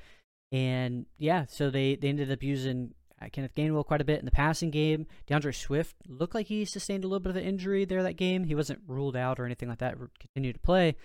And 0.52 1.06
yeah, 1.18 1.46
so 1.48 1.70
they 1.70 1.96
they 1.96 2.10
ended 2.10 2.32
up 2.32 2.42
using 2.42 2.94
uh, 3.22 3.28
Kenneth 3.32 3.56
Gainwell 3.56 3.86
quite 3.86 4.02
a 4.02 4.06
bit 4.06 4.20
in 4.20 4.26
the 4.26 4.32
passing 4.32 4.72
game. 4.72 5.08
D'Andre 5.28 5.52
Swift 5.52 5.96
looked 6.08 6.36
like 6.36 6.48
he 6.48 6.66
sustained 6.66 7.04
a 7.04 7.08
little 7.08 7.20
bit 7.20 7.32
of 7.32 7.36
an 7.36 7.44
injury 7.44 7.86
there 7.86 8.04
that 8.04 8.18
game. 8.18 8.44
He 8.44 8.56
wasn't 8.56 8.82
ruled 8.88 9.16
out 9.16 9.40
or 9.40 9.46
anything 9.46 9.70
like 9.70 9.80
that. 9.80 9.96
Continued 10.20 10.54
to 10.54 10.62
play. 10.62 10.96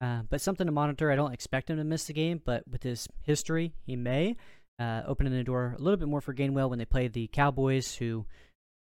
Uh, 0.00 0.20
but 0.28 0.40
something 0.40 0.66
to 0.66 0.72
monitor. 0.72 1.10
I 1.10 1.16
don't 1.16 1.32
expect 1.32 1.70
him 1.70 1.78
to 1.78 1.84
miss 1.84 2.04
the 2.04 2.12
game, 2.12 2.40
but 2.44 2.66
with 2.68 2.82
his 2.82 3.08
history, 3.22 3.72
he 3.86 3.96
may 3.96 4.36
uh, 4.78 5.02
opening 5.06 5.32
the 5.32 5.44
door 5.44 5.74
a 5.78 5.82
little 5.82 5.96
bit 5.96 6.08
more 6.08 6.20
for 6.20 6.34
Gainwell 6.34 6.70
when 6.70 6.78
they 6.78 6.84
play 6.84 7.08
the 7.08 7.28
Cowboys, 7.28 7.94
who, 7.94 8.26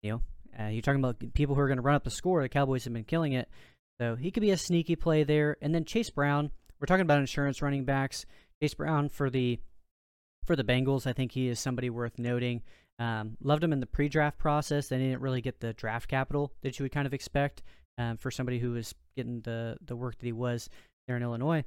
you 0.02 0.12
know, 0.12 0.22
uh, 0.58 0.68
you're 0.68 0.82
talking 0.82 1.00
about 1.02 1.22
people 1.34 1.54
who 1.54 1.60
are 1.60 1.68
going 1.68 1.78
to 1.78 1.82
run 1.82 1.96
up 1.96 2.04
the 2.04 2.10
score. 2.10 2.42
The 2.42 2.48
Cowboys 2.48 2.84
have 2.84 2.92
been 2.92 3.04
killing 3.04 3.32
it. 3.32 3.48
So 4.00 4.16
he 4.16 4.30
could 4.30 4.40
be 4.40 4.50
a 4.50 4.56
sneaky 4.56 4.96
play 4.96 5.24
there. 5.24 5.56
And 5.62 5.74
then 5.74 5.84
Chase 5.84 6.10
Brown, 6.10 6.50
we're 6.80 6.86
talking 6.86 7.02
about 7.02 7.18
insurance 7.18 7.62
running 7.62 7.84
backs. 7.84 8.26
Chase 8.62 8.74
Brown 8.74 9.08
for 9.08 9.30
the 9.30 9.60
for 10.44 10.56
the 10.56 10.64
Bengals, 10.64 11.06
I 11.06 11.14
think 11.14 11.32
he 11.32 11.48
is 11.48 11.58
somebody 11.58 11.88
worth 11.88 12.18
noting. 12.18 12.62
Um, 12.98 13.36
loved 13.42 13.64
him 13.64 13.72
in 13.72 13.80
the 13.80 13.86
pre-draft 13.86 14.38
process. 14.38 14.88
They 14.88 14.98
didn't 14.98 15.22
really 15.22 15.40
get 15.40 15.58
the 15.58 15.72
draft 15.72 16.06
capital 16.06 16.52
that 16.62 16.78
you 16.78 16.84
would 16.84 16.92
kind 16.92 17.06
of 17.06 17.14
expect 17.14 17.62
um, 17.96 18.18
for 18.18 18.30
somebody 18.30 18.58
who 18.58 18.72
was 18.72 18.94
getting 19.16 19.40
the 19.40 19.76
the 19.84 19.96
work 19.96 20.18
that 20.18 20.26
he 20.26 20.32
was 20.32 20.68
there 21.06 21.16
in 21.16 21.22
Illinois. 21.22 21.64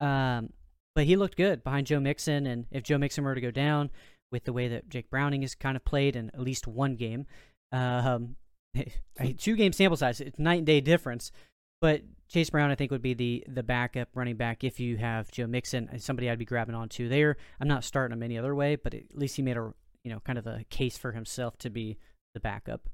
Um, 0.00 0.50
but 0.94 1.04
he 1.04 1.16
looked 1.16 1.36
good 1.36 1.64
behind 1.64 1.86
Joe 1.86 2.00
Mixon. 2.00 2.46
And 2.46 2.66
if 2.70 2.82
Joe 2.82 2.98
Mixon 2.98 3.24
were 3.24 3.34
to 3.34 3.40
go 3.40 3.50
down 3.50 3.90
with 4.30 4.44
the 4.44 4.52
way 4.52 4.68
that 4.68 4.88
Jake 4.88 5.10
Browning 5.10 5.42
has 5.42 5.54
kind 5.54 5.76
of 5.76 5.84
played 5.84 6.16
in 6.16 6.30
at 6.30 6.40
least 6.40 6.66
one 6.66 6.96
game, 6.96 7.26
um, 7.72 8.36
two 9.38 9.56
game 9.56 9.72
sample 9.72 9.96
size, 9.96 10.20
it's 10.20 10.38
night 10.38 10.58
and 10.58 10.66
day 10.66 10.80
difference. 10.80 11.32
But 11.80 12.02
Chase 12.28 12.50
Brown, 12.50 12.70
I 12.70 12.76
think, 12.76 12.90
would 12.90 13.02
be 13.02 13.14
the 13.14 13.44
the 13.46 13.62
backup 13.62 14.08
running 14.14 14.36
back 14.36 14.64
if 14.64 14.80
you 14.80 14.96
have 14.96 15.30
Joe 15.30 15.46
Mixon, 15.46 15.98
somebody 15.98 16.30
I'd 16.30 16.38
be 16.38 16.44
grabbing 16.44 16.74
onto 16.74 17.08
there. 17.08 17.36
I'm 17.60 17.68
not 17.68 17.84
starting 17.84 18.16
him 18.16 18.22
any 18.22 18.38
other 18.38 18.54
way, 18.54 18.76
but 18.76 18.94
at 18.94 19.16
least 19.16 19.36
he 19.36 19.42
made 19.42 19.56
a 19.56 19.72
you 20.02 20.10
know 20.10 20.20
kind 20.20 20.38
of 20.38 20.46
a 20.46 20.64
case 20.70 20.96
for 20.96 21.12
himself 21.12 21.58
to 21.58 21.70
be 21.70 21.98
the 22.32 22.40
backup. 22.40 22.88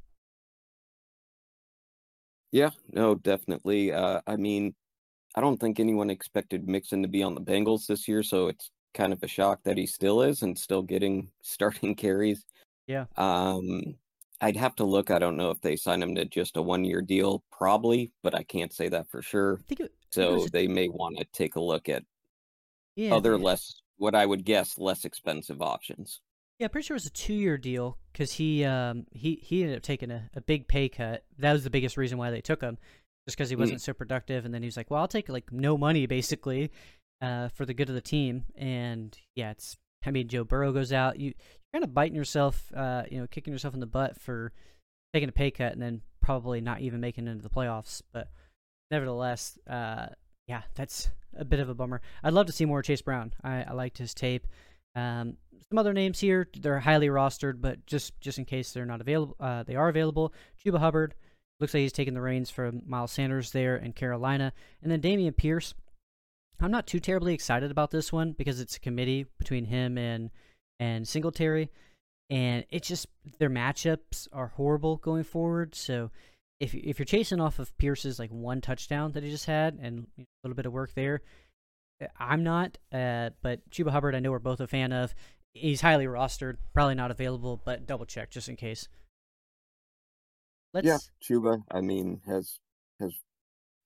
Yeah, 2.52 2.70
no, 2.90 3.14
definitely. 3.14 3.92
Uh, 3.92 4.22
I 4.26 4.36
mean, 4.36 4.74
I 5.34 5.40
don't 5.40 5.58
think 5.58 5.78
anyone 5.78 6.10
expected 6.10 6.68
Mixon 6.68 7.02
to 7.02 7.08
be 7.08 7.22
on 7.22 7.34
the 7.34 7.40
Bengals 7.40 7.86
this 7.86 8.08
year, 8.08 8.22
so 8.22 8.48
it's 8.48 8.70
kind 8.94 9.12
of 9.12 9.22
a 9.22 9.28
shock 9.28 9.60
that 9.64 9.78
he 9.78 9.86
still 9.86 10.22
is 10.22 10.42
and 10.42 10.58
still 10.58 10.82
getting 10.82 11.30
starting 11.42 11.94
carries. 11.94 12.44
Yeah. 12.86 13.06
Um, 13.16 13.96
I'd 14.40 14.56
have 14.56 14.74
to 14.76 14.84
look. 14.84 15.10
I 15.10 15.18
don't 15.18 15.36
know 15.36 15.50
if 15.50 15.60
they 15.60 15.76
signed 15.76 16.02
him 16.02 16.14
to 16.16 16.24
just 16.24 16.56
a 16.56 16.62
one 16.62 16.84
year 16.84 17.02
deal, 17.02 17.44
probably, 17.52 18.10
but 18.22 18.34
I 18.34 18.42
can't 18.42 18.72
say 18.72 18.88
that 18.88 19.08
for 19.10 19.22
sure. 19.22 19.60
I 19.60 19.62
think 19.68 19.80
it, 19.80 19.92
So 20.10 20.46
they 20.52 20.66
may 20.66 20.88
want 20.88 21.18
to 21.18 21.24
take 21.32 21.56
a 21.56 21.60
look 21.60 21.88
at 21.88 22.04
yeah, 22.96 23.14
other 23.14 23.38
less, 23.38 23.82
what 23.98 24.14
I 24.14 24.26
would 24.26 24.44
guess, 24.44 24.78
less 24.78 25.04
expensive 25.04 25.62
options. 25.62 26.20
Yeah, 26.58 26.68
pretty 26.68 26.86
sure 26.86 26.94
it 26.94 27.00
was 27.02 27.06
a 27.06 27.10
two-year 27.10 27.56
deal 27.56 27.96
because 28.12 28.32
he 28.32 28.64
um 28.64 29.06
he 29.12 29.36
he 29.42 29.62
ended 29.62 29.78
up 29.78 29.82
taking 29.82 30.10
a, 30.10 30.28
a 30.34 30.40
big 30.42 30.68
pay 30.68 30.88
cut. 30.88 31.24
That 31.38 31.52
was 31.52 31.64
the 31.64 31.70
biggest 31.70 31.96
reason 31.96 32.18
why 32.18 32.30
they 32.30 32.42
took 32.42 32.60
him, 32.60 32.76
just 33.30 33.36
because 33.38 33.50
he 33.50 33.56
Mm. 33.56 33.60
wasn't 33.60 33.80
so 33.80 33.92
productive. 33.92 34.44
And 34.44 34.52
then 34.52 34.62
he 34.62 34.66
was 34.66 34.76
like, 34.76 34.90
"Well, 34.90 35.00
I'll 35.00 35.08
take 35.08 35.28
like 35.28 35.52
no 35.52 35.78
money 35.78 36.06
basically, 36.06 36.70
uh, 37.20 37.48
for 37.48 37.64
the 37.64 37.74
good 37.74 37.88
of 37.88 37.94
the 37.94 38.00
team." 38.00 38.44
And 38.56 39.16
yeah, 39.36 39.50
it's 39.52 39.76
I 40.04 40.10
mean, 40.10 40.28
Joe 40.28 40.44
Burrow 40.44 40.72
goes 40.72 40.92
out, 40.92 41.18
you 41.18 41.26
you're 41.28 41.80
kind 41.80 41.84
of 41.84 41.92
biting 41.94 42.16
yourself, 42.16 42.72
uh, 42.74 43.04
you 43.10 43.20
know, 43.20 43.26
kicking 43.26 43.52
yourself 43.52 43.74
in 43.74 43.80
the 43.80 43.86
butt 43.86 44.18
for 44.20 44.52
taking 45.14 45.28
a 45.28 45.32
pay 45.32 45.50
cut 45.50 45.72
and 45.72 45.80
then 45.82 46.02
probably 46.22 46.60
not 46.60 46.80
even 46.80 47.00
making 47.00 47.26
it 47.26 47.30
into 47.30 47.42
the 47.42 47.50
playoffs. 47.50 48.00
But 48.12 48.28
nevertheless, 48.90 49.58
uh, 49.68 50.06
yeah, 50.48 50.62
that's 50.74 51.10
a 51.36 51.44
bit 51.44 51.60
of 51.60 51.68
a 51.68 51.74
bummer. 51.74 52.00
I'd 52.22 52.32
love 52.32 52.46
to 52.46 52.52
see 52.52 52.64
more 52.64 52.82
Chase 52.82 53.02
Brown. 53.02 53.32
I, 53.44 53.62
I 53.64 53.72
liked 53.72 53.98
his 53.98 54.14
tape. 54.14 54.46
Um, 54.96 55.36
some 55.68 55.78
other 55.78 55.92
names 55.92 56.18
here. 56.18 56.48
They're 56.56 56.80
highly 56.80 57.06
rostered, 57.08 57.60
but 57.60 57.86
just 57.86 58.18
just 58.20 58.38
in 58.38 58.44
case 58.44 58.72
they're 58.72 58.86
not 58.86 59.00
available, 59.00 59.36
uh, 59.38 59.62
they 59.62 59.76
are 59.76 59.88
available. 59.88 60.32
Chuba 60.64 60.78
Hubbard 60.78 61.14
looks 61.60 61.74
like 61.74 61.82
he's 61.82 61.92
taking 61.92 62.14
the 62.14 62.20
reins 62.20 62.50
from 62.50 62.82
Miles 62.86 63.12
Sanders 63.12 63.52
there 63.52 63.76
in 63.76 63.92
Carolina, 63.92 64.52
and 64.82 64.90
then 64.90 65.00
Dameon 65.00 65.36
Pierce. 65.36 65.74
I'm 66.60 66.70
not 66.70 66.86
too 66.86 67.00
terribly 67.00 67.32
excited 67.32 67.70
about 67.70 67.90
this 67.90 68.12
one 68.12 68.32
because 68.32 68.60
it's 68.60 68.76
a 68.76 68.80
committee 68.80 69.26
between 69.38 69.64
him 69.64 69.96
and 69.96 70.30
and 70.78 71.06
Singletary, 71.06 71.70
and 72.28 72.64
it's 72.70 72.88
just 72.88 73.06
their 73.38 73.50
matchups 73.50 74.28
are 74.32 74.48
horrible 74.48 74.96
going 74.96 75.24
forward. 75.24 75.74
So 75.74 76.10
if 76.58 76.74
if 76.74 76.98
you're 76.98 77.06
chasing 77.06 77.40
off 77.40 77.58
of 77.58 77.76
Pierce's 77.78 78.18
like 78.18 78.30
one 78.30 78.60
touchdown 78.60 79.12
that 79.12 79.22
he 79.22 79.30
just 79.30 79.46
had 79.46 79.78
and 79.80 80.06
a 80.18 80.24
little 80.42 80.56
bit 80.56 80.66
of 80.66 80.72
work 80.72 80.92
there, 80.94 81.22
I'm 82.18 82.44
not. 82.44 82.78
Uh, 82.92 83.30
but 83.42 83.68
Chuba 83.70 83.90
Hubbard, 83.90 84.14
I 84.14 84.20
know 84.20 84.30
we're 84.30 84.38
both 84.38 84.60
a 84.60 84.66
fan 84.66 84.92
of. 84.92 85.14
He's 85.54 85.80
highly 85.80 86.06
rostered, 86.06 86.58
probably 86.72 86.94
not 86.94 87.10
available, 87.10 87.60
but 87.64 87.86
double 87.86 88.06
check 88.06 88.30
just 88.30 88.48
in 88.48 88.56
case. 88.56 88.88
Let's 90.72 90.86
Yeah, 90.86 90.98
Chuba, 91.22 91.62
I 91.70 91.80
mean, 91.80 92.20
has 92.26 92.58
has 93.00 93.14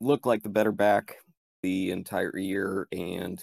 looked 0.01 0.27
like 0.27 0.43
the 0.43 0.49
better 0.49 0.73
back 0.73 1.17
the 1.63 1.91
entire 1.91 2.37
year 2.37 2.87
and 2.93 3.43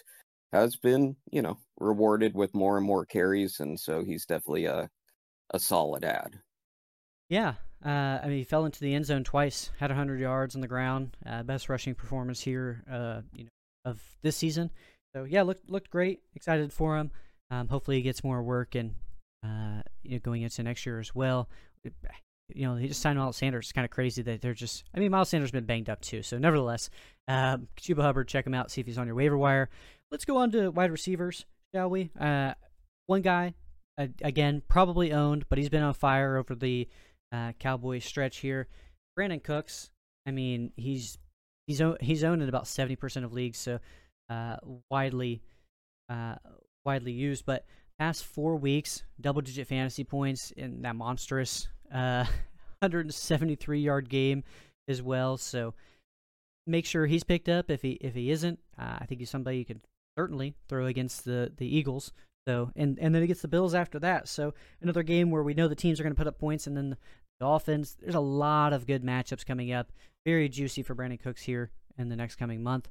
has 0.53 0.75
been, 0.75 1.15
you 1.31 1.41
know, 1.41 1.57
rewarded 1.79 2.35
with 2.35 2.53
more 2.53 2.77
and 2.77 2.85
more 2.85 3.05
carries, 3.05 3.59
and 3.59 3.79
so 3.79 4.03
he's 4.03 4.25
definitely 4.25 4.65
a 4.65 4.89
a 5.53 5.59
solid 5.59 6.03
ad. 6.03 6.39
Yeah, 7.29 7.55
uh, 7.85 8.19
I 8.21 8.27
mean, 8.27 8.37
he 8.37 8.43
fell 8.43 8.65
into 8.65 8.81
the 8.81 8.93
end 8.93 9.05
zone 9.05 9.23
twice, 9.23 9.71
had 9.79 9.89
100 9.89 10.19
yards 10.19 10.55
on 10.55 10.61
the 10.61 10.67
ground, 10.67 11.17
uh, 11.25 11.43
best 11.43 11.69
rushing 11.69 11.95
performance 11.95 12.41
here, 12.41 12.83
uh, 12.91 13.21
you 13.33 13.45
know, 13.45 13.49
of 13.85 14.01
this 14.21 14.35
season. 14.35 14.69
So 15.15 15.23
yeah, 15.23 15.41
looked 15.41 15.69
looked 15.69 15.89
great. 15.89 16.21
Excited 16.35 16.71
for 16.71 16.97
him. 16.97 17.11
Um, 17.49 17.67
hopefully, 17.67 17.97
he 17.97 18.03
gets 18.03 18.23
more 18.23 18.43
work 18.43 18.75
and 18.75 18.95
uh, 19.43 19.81
you 20.03 20.11
know, 20.11 20.19
going 20.19 20.43
into 20.43 20.63
next 20.63 20.85
year 20.85 20.99
as 20.99 21.15
well. 21.15 21.49
You 22.55 22.67
know, 22.67 22.75
he 22.75 22.87
just 22.87 23.01
signed 23.01 23.17
Miles 23.17 23.37
Sanders. 23.37 23.65
It's 23.65 23.71
kind 23.71 23.85
of 23.85 23.91
crazy 23.91 24.21
that 24.23 24.41
they're 24.41 24.53
just. 24.53 24.83
I 24.95 24.99
mean, 24.99 25.11
Miles 25.11 25.29
Sanders 25.29 25.51
been 25.51 25.65
banged 25.65 25.89
up 25.89 26.01
too. 26.01 26.23
So 26.23 26.37
nevertheless, 26.37 26.89
um, 27.27 27.67
Chuba 27.79 28.01
Hubbard, 28.01 28.27
check 28.27 28.45
him 28.45 28.53
out. 28.53 28.71
See 28.71 28.81
if 28.81 28.87
he's 28.87 28.97
on 28.97 29.07
your 29.07 29.15
waiver 29.15 29.37
wire. 29.37 29.69
Let's 30.11 30.25
go 30.25 30.37
on 30.37 30.51
to 30.51 30.69
wide 30.69 30.91
receivers, 30.91 31.45
shall 31.73 31.89
we? 31.89 32.11
Uh, 32.19 32.53
one 33.07 33.21
guy, 33.21 33.53
uh, 33.97 34.07
again, 34.21 34.61
probably 34.67 35.13
owned, 35.13 35.45
but 35.49 35.57
he's 35.57 35.69
been 35.69 35.83
on 35.83 35.93
fire 35.93 36.37
over 36.37 36.55
the 36.55 36.87
uh, 37.31 37.53
Cowboys 37.59 38.05
stretch 38.05 38.37
here. 38.37 38.67
Brandin 39.17 39.43
Cooks. 39.43 39.89
I 40.25 40.31
mean, 40.31 40.71
he's 40.75 41.17
he's 41.67 41.81
he's 41.99 42.23
owned 42.23 42.41
in 42.41 42.49
about 42.49 42.67
seventy 42.67 42.95
percent 42.95 43.25
of 43.25 43.33
leagues, 43.33 43.57
so 43.57 43.79
uh, 44.29 44.57
widely 44.89 45.41
uh, 46.09 46.35
widely 46.85 47.11
used. 47.11 47.45
But 47.45 47.65
past 47.99 48.25
four 48.25 48.55
weeks, 48.55 49.03
double 49.19 49.41
digit 49.41 49.67
fantasy 49.67 50.03
points 50.03 50.51
in 50.51 50.81
that 50.81 50.95
monstrous 50.95 51.67
uh, 51.91 52.25
173 52.79 53.79
yard 53.79 54.09
game 54.09 54.43
as 54.87 55.01
well. 55.01 55.37
So 55.37 55.73
make 56.67 56.85
sure 56.85 57.05
he's 57.05 57.23
picked 57.23 57.49
up. 57.49 57.69
If 57.69 57.81
he 57.81 57.91
if 58.01 58.13
he 58.13 58.31
isn't, 58.31 58.59
uh, 58.79 58.97
I 58.99 59.05
think 59.05 59.19
he's 59.19 59.29
somebody 59.29 59.57
you 59.57 59.65
could 59.65 59.81
certainly 60.17 60.55
throw 60.69 60.85
against 60.85 61.25
the 61.25 61.51
the 61.55 61.67
Eagles. 61.67 62.11
So 62.47 62.71
and 62.75 62.97
and 62.99 63.13
then 63.13 63.23
against 63.23 63.41
the 63.41 63.47
Bills 63.47 63.75
after 63.75 63.99
that. 63.99 64.27
So 64.27 64.53
another 64.81 65.03
game 65.03 65.29
where 65.31 65.43
we 65.43 65.53
know 65.53 65.67
the 65.67 65.75
teams 65.75 65.99
are 65.99 66.03
going 66.03 66.13
to 66.13 66.17
put 66.17 66.27
up 66.27 66.39
points, 66.39 66.67
and 66.67 66.75
then 66.75 66.91
the 66.91 66.97
Dolphins. 67.39 67.97
There's 67.99 68.15
a 68.15 68.19
lot 68.19 68.73
of 68.73 68.87
good 68.87 69.03
matchups 69.03 69.45
coming 69.45 69.71
up. 69.71 69.91
Very 70.25 70.49
juicy 70.49 70.83
for 70.83 70.95
Brandin 70.95 71.21
Cooks 71.21 71.43
here 71.43 71.71
in 71.97 72.09
the 72.09 72.15
next 72.15 72.35
coming 72.35 72.63
month. 72.63 72.89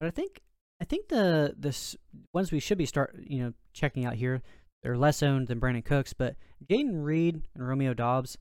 But 0.00 0.08
I 0.08 0.10
think 0.10 0.40
I 0.80 0.84
think 0.84 1.08
the 1.08 1.54
this 1.56 1.96
ones 2.34 2.50
we 2.50 2.60
should 2.60 2.78
be 2.78 2.86
start 2.86 3.14
you 3.24 3.42
know 3.42 3.52
checking 3.72 4.04
out 4.04 4.14
here 4.14 4.42
they're 4.82 4.96
less 4.96 5.22
owned 5.22 5.48
than 5.48 5.60
Brandin 5.60 5.84
Cooks, 5.84 6.12
but 6.12 6.36
Jayden 6.68 7.04
Reed 7.04 7.42
and 7.54 7.68
Romeo 7.68 7.94
Doubs, 7.94 8.38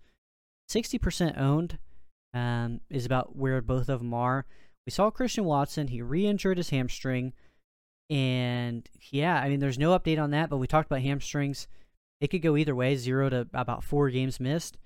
sixty 0.67 0.97
percent 0.97 1.37
owned, 1.37 1.77
um, 2.33 2.81
is 2.89 3.05
about 3.05 3.35
where 3.35 3.61
both 3.61 3.89
of 3.89 3.99
them 3.99 4.13
are. 4.13 4.45
We 4.85 4.91
saw 4.91 5.09
Christian 5.11 5.45
Watson; 5.45 5.87
he 5.87 6.01
re-injured 6.01 6.57
his 6.57 6.69
hamstring, 6.69 7.33
and 8.09 8.87
yeah, 9.09 9.39
I 9.39 9.47
mean, 9.47 9.59
there's 9.59 9.79
no 9.79 9.97
update 9.97 10.21
on 10.21 10.31
that, 10.31 10.49
but 10.49 10.57
we 10.57 10.67
talked 10.67 10.87
about 10.91 11.01
hamstrings. 11.01 11.67
It 12.19 12.27
could 12.27 12.41
go 12.41 12.57
either 12.57 12.75
way, 12.75 12.95
zero 12.97 13.29
to 13.29 13.47
about 13.53 13.83
four 13.83 14.09
games 14.09 14.39
missed. 14.39 14.77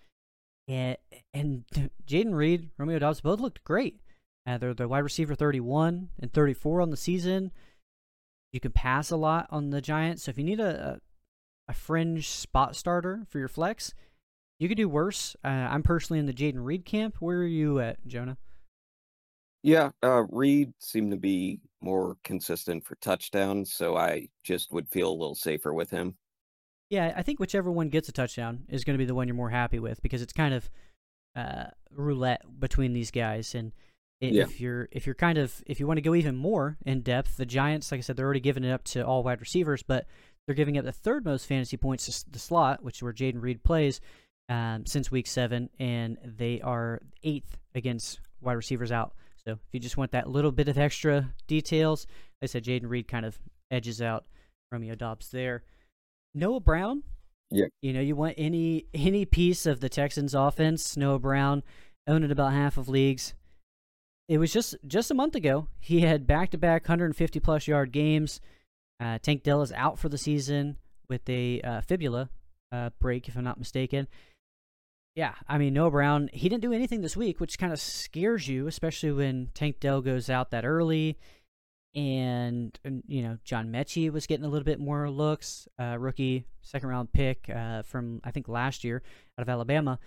And, 0.67 0.97
and 1.33 1.65
Jayden 2.07 2.35
Reed, 2.35 2.69
Romeo 2.77 2.99
Doubs 2.99 3.21
both 3.21 3.39
looked 3.39 3.63
great. 3.63 3.99
Uh, 4.47 4.59
they're 4.59 4.75
the 4.75 4.87
wide 4.87 4.99
receiver 4.99 5.33
31 5.33 6.09
and 6.19 6.31
34 6.31 6.81
on 6.81 6.91
the 6.91 6.97
season. 6.97 7.51
You 8.53 8.59
can 8.59 8.71
pass 8.71 9.09
a 9.09 9.17
lot 9.17 9.47
on 9.49 9.71
the 9.71 9.81
Giants, 9.81 10.23
so 10.23 10.29
if 10.29 10.37
you 10.37 10.43
need 10.43 10.59
a, 10.59 10.93
a, 10.93 10.99
a 11.67 11.73
fringe 11.73 12.29
spot 12.29 12.75
starter 12.75 13.25
for 13.29 13.39
your 13.39 13.47
flex, 13.47 13.93
you 14.59 14.67
could 14.67 14.77
do 14.77 14.87
worse. 14.89 15.35
Uh, 15.43 15.47
I'm 15.47 15.83
personally 15.83 16.19
in 16.19 16.25
the 16.25 16.33
Jayden 16.33 16.63
Reed 16.63 16.85
camp. 16.85 17.15
Where 17.19 17.39
are 17.39 17.45
you 17.45 17.79
at, 17.79 18.05
Jonah? 18.07 18.37
Yeah, 19.63 19.91
uh, 20.03 20.23
Reed 20.29 20.73
seemed 20.79 21.11
to 21.11 21.17
be 21.17 21.59
more 21.81 22.17
consistent 22.23 22.85
for 22.85 22.95
touchdowns, 22.95 23.73
so 23.73 23.97
I 23.97 24.29
just 24.43 24.71
would 24.71 24.87
feel 24.89 25.09
a 25.09 25.13
little 25.13 25.35
safer 25.35 25.73
with 25.73 25.89
him. 25.89 26.15
Yeah, 26.89 27.13
I 27.17 27.23
think 27.23 27.39
whichever 27.39 27.71
one 27.71 27.89
gets 27.89 28.07
a 28.07 28.11
touchdown 28.11 28.65
is 28.69 28.83
going 28.83 28.93
to 28.93 28.99
be 29.01 29.05
the 29.07 29.15
one 29.15 29.27
you're 29.27 29.35
more 29.35 29.49
happy 29.49 29.79
with 29.79 30.01
because 30.03 30.21
it's 30.21 30.33
kind 30.33 30.53
of 30.53 30.69
uh, 31.35 31.65
roulette 31.91 32.43
between 32.59 32.93
these 32.93 33.09
guys. 33.09 33.55
And 33.55 33.71
i- 34.21 34.25
Yeah. 34.27 34.43
if 34.43 34.61
you're 34.61 34.87
if 34.91 35.07
you're 35.07 35.15
kind 35.15 35.39
of 35.39 35.63
if 35.65 35.79
you 35.79 35.87
want 35.87 35.97
to 35.97 36.01
go 36.03 36.13
even 36.13 36.35
more 36.35 36.77
in 36.85 37.01
depth, 37.01 37.37
the 37.37 37.45
Giants, 37.45 37.91
like 37.91 37.97
I 37.97 38.01
said, 38.01 38.17
they're 38.17 38.25
already 38.25 38.39
giving 38.39 38.63
it 38.63 38.71
up 38.71 38.83
to 38.85 39.05
all 39.05 39.23
wide 39.23 39.41
receivers, 39.41 39.81
but 39.81 40.05
they're 40.45 40.55
giving 40.55 40.77
up 40.77 40.85
the 40.85 40.91
third 40.91 41.25
most 41.25 41.47
fantasy 41.47 41.77
points 41.77 42.23
to 42.23 42.31
the 42.31 42.39
slot, 42.39 42.83
which 42.83 42.97
is 42.97 43.03
where 43.03 43.13
Jayden 43.13 43.41
Reed 43.41 43.63
plays 43.63 44.01
um, 44.49 44.85
since 44.85 45.11
week 45.11 45.27
seven, 45.27 45.69
and 45.79 46.17
they 46.23 46.61
are 46.61 47.01
eighth 47.23 47.57
against 47.73 48.19
wide 48.41 48.53
receivers 48.53 48.91
out. 48.91 49.13
So 49.43 49.53
if 49.53 49.59
you 49.71 49.79
just 49.79 49.97
want 49.97 50.11
that 50.11 50.29
little 50.29 50.51
bit 50.51 50.67
of 50.67 50.77
extra 50.77 51.33
details, 51.47 52.07
like 52.41 52.49
I 52.49 52.51
said 52.51 52.63
Jayden 52.63 52.89
Reed 52.89 53.07
kind 53.07 53.25
of 53.25 53.39
edges 53.71 54.01
out 54.01 54.25
Romeo 54.71 54.95
Doubs 54.95 55.29
there. 55.29 55.63
Noah 56.33 56.59
Brown. 56.59 57.03
Yeah. 57.51 57.65
You 57.81 57.93
know, 57.93 58.01
you 58.01 58.15
want 58.15 58.35
any 58.37 58.85
any 58.93 59.25
piece 59.25 59.65
of 59.65 59.79
the 59.79 59.89
Texans 59.89 60.33
offense, 60.33 60.97
Noah 60.97 61.19
Brown 61.19 61.63
owned 62.07 62.29
about 62.31 62.53
half 62.53 62.77
of 62.77 62.89
leagues. 62.89 63.33
It 64.27 64.39
was 64.39 64.51
just 64.51 64.75
just 64.87 65.11
a 65.11 65.15
month 65.15 65.35
ago. 65.35 65.67
He 65.79 66.01
had 66.01 66.25
back 66.27 66.49
to 66.51 66.57
back 66.57 66.83
150 66.83 67.39
plus 67.39 67.67
yard 67.67 67.91
games. 67.91 68.41
Uh, 68.99 69.19
Tank 69.19 69.43
Dell 69.43 69.61
is 69.61 69.71
out 69.73 69.99
for 69.99 70.09
the 70.09 70.17
season 70.17 70.77
with 71.09 71.27
a 71.29 71.61
uh, 71.61 71.81
fibula 71.81 72.29
uh, 72.71 72.89
break, 72.99 73.27
if 73.27 73.37
I'm 73.37 73.43
not 73.43 73.59
mistaken. 73.59 74.07
Yeah, 75.15 75.33
I 75.47 75.57
mean 75.57 75.73
Noah 75.73 75.91
Brown, 75.91 76.29
he 76.33 76.49
didn't 76.49 76.61
do 76.61 76.73
anything 76.73 77.01
this 77.01 77.15
week, 77.15 77.39
which 77.39 77.57
kind 77.57 77.71
of 77.71 77.79
scares 77.79 78.47
you, 78.47 78.67
especially 78.67 79.11
when 79.11 79.49
Tank 79.53 79.79
Dell 79.79 80.01
goes 80.01 80.29
out 80.29 80.51
that 80.51 80.65
early 80.65 81.17
and, 81.95 82.77
you 83.07 83.21
know 83.23 83.37
John 83.45 83.71
Metchie 83.71 84.11
was 84.11 84.27
getting 84.27 84.45
a 84.45 84.49
little 84.49 84.65
bit 84.65 84.79
more 84.79 85.09
looks, 85.09 85.67
uh, 85.79 85.97
rookie 85.97 86.45
second 86.61 86.89
round 86.89 87.13
pick 87.13 87.49
uh, 87.49 87.83
from 87.83 88.19
I 88.25 88.31
think 88.31 88.49
last 88.49 88.83
year 88.83 89.01
out 89.39 89.43
of 89.43 89.49
Alabama. 89.49 89.99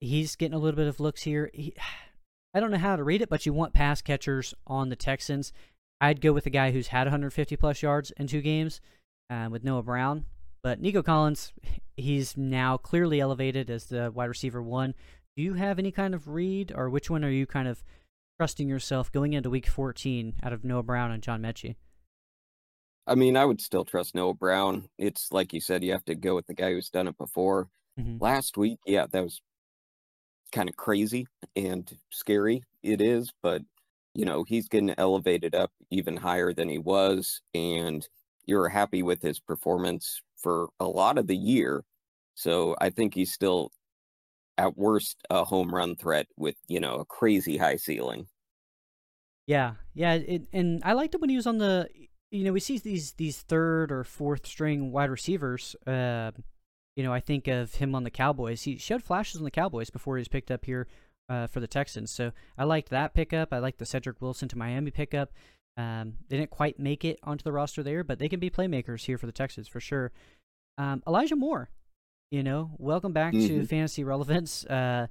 He's 0.00 0.36
getting 0.36 0.54
a 0.54 0.58
little 0.58 0.76
bit 0.76 0.88
of 0.88 1.00
looks 1.00 1.22
here. 1.22 1.50
He, 1.52 1.74
I 2.54 2.60
don't 2.60 2.70
know 2.70 2.78
how 2.78 2.94
to 2.94 3.02
read 3.02 3.20
it, 3.20 3.28
but 3.28 3.44
you 3.44 3.52
want 3.52 3.74
pass 3.74 4.00
catchers 4.00 4.54
on 4.64 4.88
the 4.88 4.94
Texans. 4.96 5.52
I'd 6.04 6.20
go 6.20 6.32
with 6.32 6.44
a 6.44 6.50
guy 6.50 6.70
who's 6.70 6.88
had 6.88 7.06
150 7.06 7.56
plus 7.56 7.82
yards 7.82 8.12
in 8.18 8.26
two 8.26 8.42
games 8.42 8.80
uh, 9.30 9.48
with 9.50 9.64
Noah 9.64 9.82
Brown. 9.82 10.26
But 10.62 10.80
Nico 10.80 11.02
Collins, 11.02 11.52
he's 11.96 12.36
now 12.36 12.76
clearly 12.76 13.20
elevated 13.20 13.70
as 13.70 13.86
the 13.86 14.10
wide 14.10 14.26
receiver 14.26 14.62
one. 14.62 14.94
Do 15.36 15.42
you 15.42 15.54
have 15.54 15.78
any 15.78 15.90
kind 15.90 16.14
of 16.14 16.28
read, 16.28 16.72
or 16.74 16.90
which 16.90 17.08
one 17.08 17.24
are 17.24 17.30
you 17.30 17.46
kind 17.46 17.66
of 17.66 17.82
trusting 18.38 18.68
yourself 18.68 19.10
going 19.10 19.32
into 19.32 19.48
week 19.48 19.66
14 19.66 20.34
out 20.42 20.52
of 20.52 20.62
Noah 20.62 20.82
Brown 20.82 21.10
and 21.10 21.22
John 21.22 21.40
Metchie? 21.40 21.76
I 23.06 23.14
mean, 23.14 23.36
I 23.36 23.44
would 23.44 23.60
still 23.60 23.84
trust 23.84 24.14
Noah 24.14 24.34
Brown. 24.34 24.88
It's 24.98 25.32
like 25.32 25.52
you 25.52 25.60
said, 25.60 25.82
you 25.82 25.92
have 25.92 26.04
to 26.04 26.14
go 26.14 26.34
with 26.34 26.46
the 26.46 26.54
guy 26.54 26.72
who's 26.72 26.90
done 26.90 27.08
it 27.08 27.16
before. 27.16 27.68
Mm-hmm. 27.98 28.22
Last 28.22 28.56
week, 28.56 28.78
yeah, 28.86 29.06
that 29.10 29.22
was 29.22 29.40
kind 30.52 30.68
of 30.68 30.76
crazy 30.76 31.26
and 31.56 31.90
scary. 32.10 32.62
It 32.82 33.00
is, 33.00 33.32
but 33.42 33.62
you 34.14 34.24
know, 34.24 34.44
he's 34.44 34.68
getting 34.68 34.94
elevated 34.96 35.54
up 35.54 35.72
even 35.90 36.16
higher 36.16 36.52
than 36.52 36.68
he 36.68 36.78
was, 36.78 37.42
and 37.52 38.08
you're 38.46 38.68
happy 38.68 39.02
with 39.02 39.20
his 39.20 39.40
performance 39.40 40.22
for 40.36 40.68
a 40.78 40.86
lot 40.86 41.18
of 41.18 41.26
the 41.26 41.36
year. 41.36 41.84
So 42.34 42.76
I 42.80 42.90
think 42.90 43.14
he's 43.14 43.32
still 43.32 43.72
at 44.56 44.76
worst 44.76 45.18
a 45.30 45.44
home 45.44 45.74
run 45.74 45.96
threat 45.96 46.28
with, 46.36 46.54
you 46.68 46.78
know, 46.78 46.96
a 46.96 47.04
crazy 47.04 47.56
high 47.56 47.76
ceiling. 47.76 48.26
Yeah, 49.46 49.74
yeah, 49.94 50.14
it, 50.14 50.46
and 50.52 50.80
I 50.84 50.92
liked 50.92 51.14
it 51.14 51.20
when 51.20 51.30
he 51.30 51.36
was 51.36 51.46
on 51.46 51.58
the. 51.58 51.88
You 52.30 52.44
know, 52.44 52.52
we 52.52 52.60
see 52.60 52.78
these 52.78 53.12
these 53.12 53.42
third 53.42 53.92
or 53.92 54.02
fourth 54.02 54.46
string 54.46 54.90
wide 54.90 55.10
receivers. 55.10 55.76
Uh, 55.86 56.32
you 56.96 57.02
know, 57.04 57.12
I 57.12 57.20
think 57.20 57.46
of 57.46 57.74
him 57.74 57.94
on 57.94 58.04
the 58.04 58.10
Cowboys. 58.10 58.62
He 58.62 58.78
showed 58.78 59.02
flashes 59.02 59.40
on 59.40 59.44
the 59.44 59.50
Cowboys 59.50 59.90
before 59.90 60.16
he 60.16 60.20
was 60.20 60.28
picked 60.28 60.50
up 60.50 60.64
here 60.64 60.88
uh, 61.28 61.46
for 61.46 61.60
the 61.60 61.66
Texans. 61.66 62.10
So 62.10 62.32
I 62.56 62.64
liked 62.64 62.90
that 62.90 63.14
pickup. 63.14 63.52
I 63.52 63.58
liked 63.58 63.78
the 63.78 63.86
Cedric 63.86 64.20
Wilson 64.20 64.48
to 64.48 64.58
Miami 64.58 64.90
pickup. 64.90 65.32
Um, 65.76 66.14
they 66.28 66.36
didn't 66.36 66.50
quite 66.50 66.78
make 66.78 67.04
it 67.04 67.18
onto 67.22 67.42
the 67.42 67.52
roster 67.52 67.82
there, 67.82 68.04
but 68.04 68.18
they 68.18 68.28
can 68.28 68.40
be 68.40 68.50
playmakers 68.50 69.04
here 69.04 69.18
for 69.18 69.26
the 69.26 69.32
Texans 69.32 69.68
for 69.68 69.80
sure. 69.80 70.12
Um, 70.78 71.02
Elijah 71.06 71.36
Moore, 71.36 71.70
you 72.30 72.42
know, 72.42 72.70
welcome 72.78 73.12
back 73.12 73.34
mm-hmm. 73.34 73.60
to 73.60 73.66
fantasy 73.66 74.04
relevance. 74.04 74.64
Uh, 74.66 75.08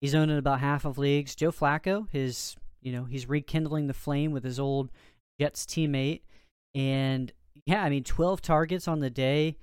he's 0.00 0.14
owned 0.14 0.30
in 0.30 0.38
about 0.38 0.60
half 0.60 0.84
of 0.84 0.98
leagues. 0.98 1.34
Joe 1.34 1.52
Flacco, 1.52 2.08
his, 2.10 2.56
you 2.80 2.92
know, 2.92 3.04
he's 3.04 3.28
rekindling 3.28 3.86
the 3.86 3.94
flame 3.94 4.32
with 4.32 4.44
his 4.44 4.58
old 4.58 4.90
Jets 5.38 5.66
teammate, 5.66 6.22
and 6.74 7.32
yeah, 7.66 7.82
I 7.82 7.90
mean, 7.90 8.04
12 8.04 8.40
targets 8.40 8.88
on 8.88 9.00
the 9.00 9.10
day. 9.10 9.56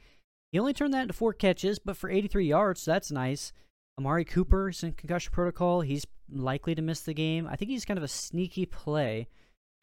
He 0.51 0.59
only 0.59 0.73
turned 0.73 0.93
that 0.93 1.03
into 1.03 1.13
four 1.13 1.33
catches, 1.33 1.79
but 1.79 1.97
for 1.97 2.11
83 2.11 2.45
yards, 2.45 2.81
so 2.81 2.91
that's 2.91 3.11
nice. 3.11 3.53
Amari 3.99 4.25
Cooper 4.25 4.69
is 4.69 4.83
in 4.83 4.93
concussion 4.93 5.31
protocol. 5.31 5.81
He's 5.81 6.05
likely 6.31 6.75
to 6.75 6.81
miss 6.81 7.01
the 7.01 7.13
game. 7.13 7.47
I 7.47 7.55
think 7.55 7.69
he's 7.69 7.85
kind 7.85 7.97
of 7.97 8.03
a 8.03 8.07
sneaky 8.07 8.65
play. 8.65 9.27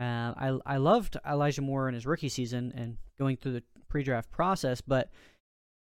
Uh, 0.00 0.32
I 0.36 0.58
I 0.66 0.76
loved 0.78 1.16
Elijah 1.28 1.62
Moore 1.62 1.88
in 1.88 1.94
his 1.94 2.06
rookie 2.06 2.28
season 2.28 2.72
and 2.74 2.96
going 3.18 3.36
through 3.36 3.52
the 3.52 3.62
pre-draft 3.88 4.30
process, 4.30 4.80
but 4.80 5.10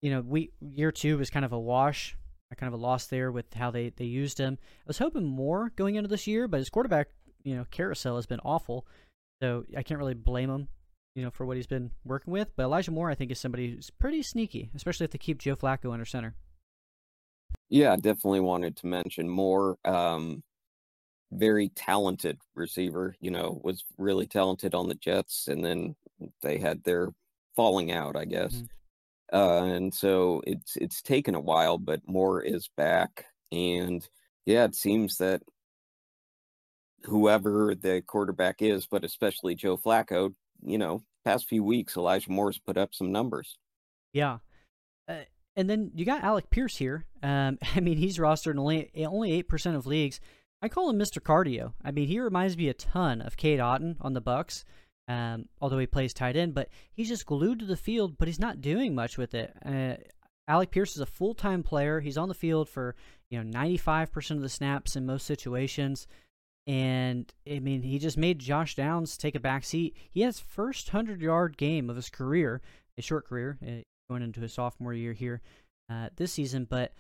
you 0.03 0.11
know, 0.11 0.21
we 0.21 0.51
year 0.61 0.93
two 0.93 1.19
was 1.19 1.31
kind 1.31 1.45
of 1.45 1.53
a 1.53 1.59
wash, 1.59 2.17
kind 2.57 2.73
of 2.73 2.79
a 2.79 2.83
loss 2.83 3.07
there 3.07 3.33
with 3.33 3.53
how 3.55 3.71
they 3.71 3.91
they 3.91 4.05
used 4.05 4.39
him. 4.39 4.59
I 4.61 4.85
was 4.87 4.99
hoping 4.99 5.25
more 5.25 5.73
going 5.77 5.95
into 5.95 6.09
this 6.09 6.27
year, 6.27 6.47
but 6.47 6.59
his 6.59 6.71
quarterback, 6.71 7.09
you 7.43 7.57
know, 7.57 7.65
carousel 7.71 8.17
has 8.17 8.27
been 8.27 8.41
awful, 8.45 8.87
so 9.41 9.65
I 9.77 9.83
can't 9.83 9.99
really 9.99 10.15
blame 10.15 10.51
him 10.51 10.69
you 11.15 11.23
know, 11.23 11.31
for 11.31 11.45
what 11.45 11.57
he's 11.57 11.67
been 11.67 11.91
working 12.05 12.33
with. 12.33 12.55
But 12.57 12.65
Elijah 12.65 12.91
Moore, 12.91 13.11
I 13.11 13.15
think, 13.15 13.31
is 13.31 13.39
somebody 13.39 13.75
who's 13.75 13.91
pretty 13.91 14.23
sneaky, 14.23 14.71
especially 14.75 15.05
if 15.05 15.11
they 15.11 15.19
keep 15.19 15.39
Joe 15.39 15.57
Flacco 15.57 15.93
under 15.93 16.05
center. 16.05 16.35
Yeah, 17.73 17.97
definitely 17.97 18.41
wanted 18.41 18.77
to 18.77 18.87
mention 18.87 19.27
Moore. 19.27 19.79
Um, 19.87 20.43
very 21.33 21.71
talented 21.71 22.39
receiver, 22.55 23.17
you 23.19 23.31
know, 23.31 23.63
was 23.65 23.83
really 23.97 24.27
talented 24.27 24.75
on 24.75 24.89
the 24.89 24.95
Jets, 24.95 25.49
and 25.49 25.65
then 25.65 25.97
they 26.43 26.59
had 26.59 26.85
their 26.85 27.09
falling 27.57 27.91
out, 27.91 28.15
I 28.15 28.27
guess. 28.27 28.53
Mm-hmm. 28.53 29.35
Uh, 29.35 29.75
and 29.75 29.95
so 29.95 30.43
it's 30.47 30.77
it's 30.77 31.01
taken 31.01 31.35
a 31.35 31.41
while, 31.41 31.79
but 31.79 32.07
Moore 32.07 32.43
is 32.43 32.69
back, 32.77 33.25
and 33.51 34.07
yeah, 34.45 34.65
it 34.65 34.75
seems 34.75 35.17
that 35.17 35.41
whoever 37.05 37.75
the 37.75 38.03
quarterback 38.07 38.61
is, 38.61 38.85
but 38.85 39.03
especially 39.03 39.55
Joe 39.55 39.79
Flacco, 39.79 40.35
you 40.63 40.77
know, 40.77 41.03
past 41.25 41.49
few 41.49 41.65
weeks, 41.65 41.97
Elijah 41.97 42.31
Moore's 42.31 42.59
put 42.59 42.77
up 42.77 42.95
some 42.95 43.13
numbers. 43.13 43.57
Yeah. 44.13 44.41
And 45.57 45.69
then 45.69 45.91
you 45.95 46.05
got 46.05 46.25
Alec 46.25 46.51
Pierce 46.51 46.77
here. 46.77 47.05
Um, 47.23 47.59
I 47.77 47.81
mean, 47.81 47.99
he's 47.99 48.19
rostered 48.19 48.53
in 48.53 48.59
only 48.59 48.91
only 49.07 49.33
eight 49.33 49.49
percent 49.49 49.77
of 49.77 49.87
leagues. 49.87 50.21
I 50.63 50.69
call 50.69 50.89
him 50.89 50.99
Mr. 50.99 51.21
Cardio. 51.21 51.73
I 51.85 51.91
mean, 51.91 52.07
he 52.07 52.21
reminds 52.21 52.57
me 52.57 52.69
a 52.69 52.75
ton 52.75 53.21
of 53.21 53.37
Cade 53.37 53.59
Otton 53.59 53.97
on 54.01 54.13
the 54.13 54.21
Bucks, 54.21 54.65
Um, 55.09 55.49
although 55.61 55.79
he 55.79 55.87
plays 55.89 56.15
tight 56.15 56.37
end, 56.37 56.55
but 56.55 56.69
he's 56.93 57.09
just 57.09 57.27
glued 57.27 57.59
to 57.59 57.65
the 57.67 57.77
field, 57.77 58.17
but 58.17 58.29
he's 58.29 58.39
not 58.39 58.61
doing 58.61 58.95
much 58.95 59.19
with 59.19 59.35
it. 59.35 59.53
Uh, 59.67 59.95
Alec 60.47 60.71
Pierce 60.71 60.95
is 60.95 61.01
a 61.01 61.07
full 61.07 61.35
time 61.35 61.63
player. 61.63 62.01
He's 62.01 62.19
on 62.19 62.29
the 62.29 62.35
field 62.35 62.69
for 62.69 62.95
you 63.31 63.39
know 63.39 63.45
ninety 63.45 63.77
five 63.77 64.13
percent 64.13 64.39
of 64.39 64.43
the 64.43 64.49
snaps 64.49 64.97
in 64.97 65.05
most 65.07 65.27
situations. 65.27 66.07
And 66.67 67.33
I 67.51 67.59
mean, 67.59 67.83
he 67.83 67.99
just 67.99 68.17
made 68.17 68.39
Josh 68.39 68.77
Downs 68.77 69.17
take 69.17 69.35
a 69.35 69.41
back 69.41 69.65
seat. 69.65 69.97
He 70.11 70.21
has 70.21 70.39
first 70.39 70.91
hundred 70.91 71.21
yard 71.21 71.57
game 71.57 71.91
of 71.91 71.97
his 71.97 72.09
career, 72.09 72.61
a 72.97 73.03
short 73.03 73.27
career, 73.27 73.59
uh, 73.67 73.83
going 74.09 74.23
into 74.23 74.41
his 74.41 74.53
sophomore 74.53 74.95
year 74.95 75.13
here 75.13 75.41
uh, 75.91 76.09
this 76.17 76.33
season. 76.33 76.67
But 76.69 76.93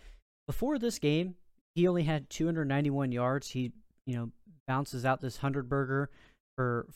before 0.46 0.78
this 0.78 0.98
game, 0.98 1.36
he 1.74 1.88
only 1.88 2.04
had 2.04 2.30
291 2.30 3.12
yards. 3.12 3.50
He, 3.50 3.72
you 4.06 4.16
know, 4.16 4.30
bounces 4.66 5.04
out 5.04 5.20
this 5.20 5.38
hundred 5.38 5.68
burger 5.68 6.10
for. 6.56 6.86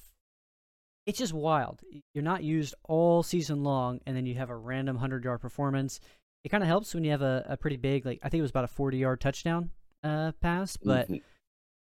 It's 1.06 1.18
just 1.18 1.32
wild. 1.32 1.82
You're 2.14 2.24
not 2.24 2.42
used 2.42 2.74
all 2.82 3.22
season 3.22 3.62
long, 3.62 4.00
and 4.06 4.16
then 4.16 4.26
you 4.26 4.34
have 4.34 4.50
a 4.50 4.56
random 4.56 4.96
hundred 4.96 5.24
yard 5.24 5.40
performance. 5.40 6.00
It 6.42 6.48
kind 6.48 6.62
of 6.62 6.68
helps 6.68 6.94
when 6.94 7.04
you 7.04 7.12
have 7.12 7.22
a, 7.22 7.44
a 7.50 7.56
pretty 7.56 7.76
big, 7.76 8.04
like 8.04 8.18
I 8.22 8.28
think 8.28 8.40
it 8.40 8.42
was 8.42 8.50
about 8.50 8.64
a 8.64 8.68
40 8.68 8.98
yard 8.98 9.20
touchdown 9.20 9.70
uh, 10.02 10.32
pass, 10.40 10.76
but. 10.76 11.06
Mm-hmm 11.06 11.16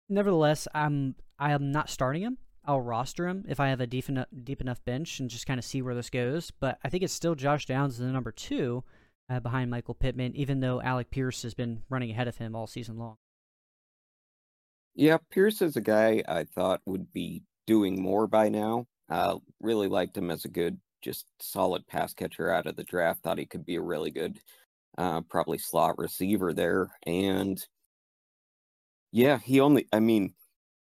nevertheless, 0.10 0.68
I'm 0.74 1.16
I 1.40 1.52
am 1.52 1.72
not 1.72 1.90
starting 1.90 2.24
him. 2.24 2.38
I'll 2.68 2.82
roster 2.82 3.28
him 3.28 3.46
if 3.48 3.60
I 3.60 3.70
have 3.70 3.80
a 3.80 3.88
deep 3.88 4.10
enough, 4.10 4.28
deep 4.44 4.60
enough 4.60 4.84
bench 4.84 5.20
and 5.20 5.30
just 5.30 5.48
kind 5.48 5.58
of 5.58 5.64
see 5.64 5.82
where 5.82 5.96
this 5.96 6.10
goes. 6.10 6.52
But 6.52 6.78
I 6.84 6.90
think 6.90 7.04
it's 7.04 7.14
still 7.14 7.34
Josh 7.34 7.66
Downs 7.66 7.98
the 7.98 8.06
number 8.06 8.32
two 8.32 8.84
uh, 9.30 9.40
behind 9.40 9.72
Michael 9.72 9.94
Pittman, 9.94 10.36
even 10.36 10.60
though 10.60 10.82
Alec 10.82 11.10
Pierce 11.10 11.44
has 11.44 11.54
been 11.54 11.84
running 11.90 12.12
ahead 12.12 12.28
of 12.28 12.38
him 12.38 12.56
all 12.56 12.68
season 12.68 12.98
long. 12.98 13.16
Yeah, 14.96 15.18
Pierce 15.32 15.62
is 15.62 15.78
a 15.78 15.82
guy 15.82 16.24
I 16.28 16.44
thought 16.44 16.82
would 16.86 17.14
be 17.14 17.44
doing 17.68 18.02
more 18.02 18.28
by 18.28 18.50
now. 18.50 18.88
Uh, 19.10 19.38
really 19.62 19.88
liked 19.88 20.18
him 20.18 20.30
as 20.30 20.44
a 20.44 20.50
good, 20.50 20.80
just 21.02 21.28
solid 21.40 21.88
pass 21.88 22.14
catcher 22.14 22.52
out 22.52 22.68
of 22.68 22.76
the 22.76 22.84
draft. 22.84 23.22
Thought 23.22 23.38
he 23.38 23.46
could 23.46 23.66
be 23.66 23.76
a 23.76 23.82
really 23.82 24.12
good, 24.12 24.40
uh, 24.98 25.22
probably 25.22 25.60
slot 25.60 25.98
receiver 25.98 26.52
there. 26.52 26.90
And 27.06 27.64
yeah, 29.12 29.38
he 29.38 29.62
only, 29.62 29.88
I 29.94 30.00
mean, 30.00 30.34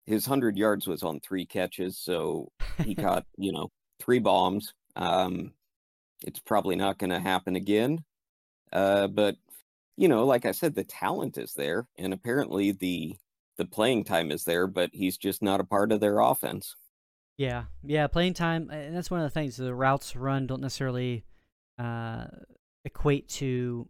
his 0.06 0.28
100 0.28 0.58
yards 0.58 0.88
was 0.88 1.04
on 1.04 1.20
three 1.20 1.46
catches, 1.46 1.98
so 1.98 2.52
he 2.84 2.96
caught, 2.96 3.26
you 3.38 3.52
know, 3.52 3.70
three 4.00 4.20
bombs. 4.20 4.74
Um, 4.96 5.54
it's 6.24 6.40
probably 6.40 6.76
not 6.76 6.98
going 6.98 7.10
to 7.10 7.20
happen 7.20 7.56
again. 7.56 8.04
Uh, 8.72 9.08
but, 9.08 9.36
you 9.98 10.08
know, 10.08 10.26
like 10.26 10.46
I 10.46 10.52
said, 10.52 10.76
the 10.76 10.84
talent 10.84 11.38
is 11.38 11.54
there, 11.54 11.88
and 11.98 12.14
apparently 12.14 12.72
the 12.72 13.16
the 13.58 13.66
playing 13.66 14.04
time 14.04 14.32
is 14.32 14.44
there, 14.44 14.68
but 14.68 14.90
he's 14.92 15.18
just 15.18 15.42
not 15.42 15.62
a 15.62 15.66
part 15.66 15.94
of 15.94 16.02
their 16.02 16.20
offense. 16.20 16.76
Yeah, 17.38 17.66
yeah, 17.84 18.08
playing 18.08 18.34
time, 18.34 18.70
and 18.70 18.96
that's 18.96 19.10
one 19.10 19.22
of 19.22 19.26
the 19.26 19.30
things. 19.30 19.56
The 19.56 19.74
routes 19.74 20.16
run 20.16 20.46
don't 20.46 20.62
necessarily 20.62 21.24
uh, 21.80 22.26
equate 22.84 23.30
to 23.30 23.88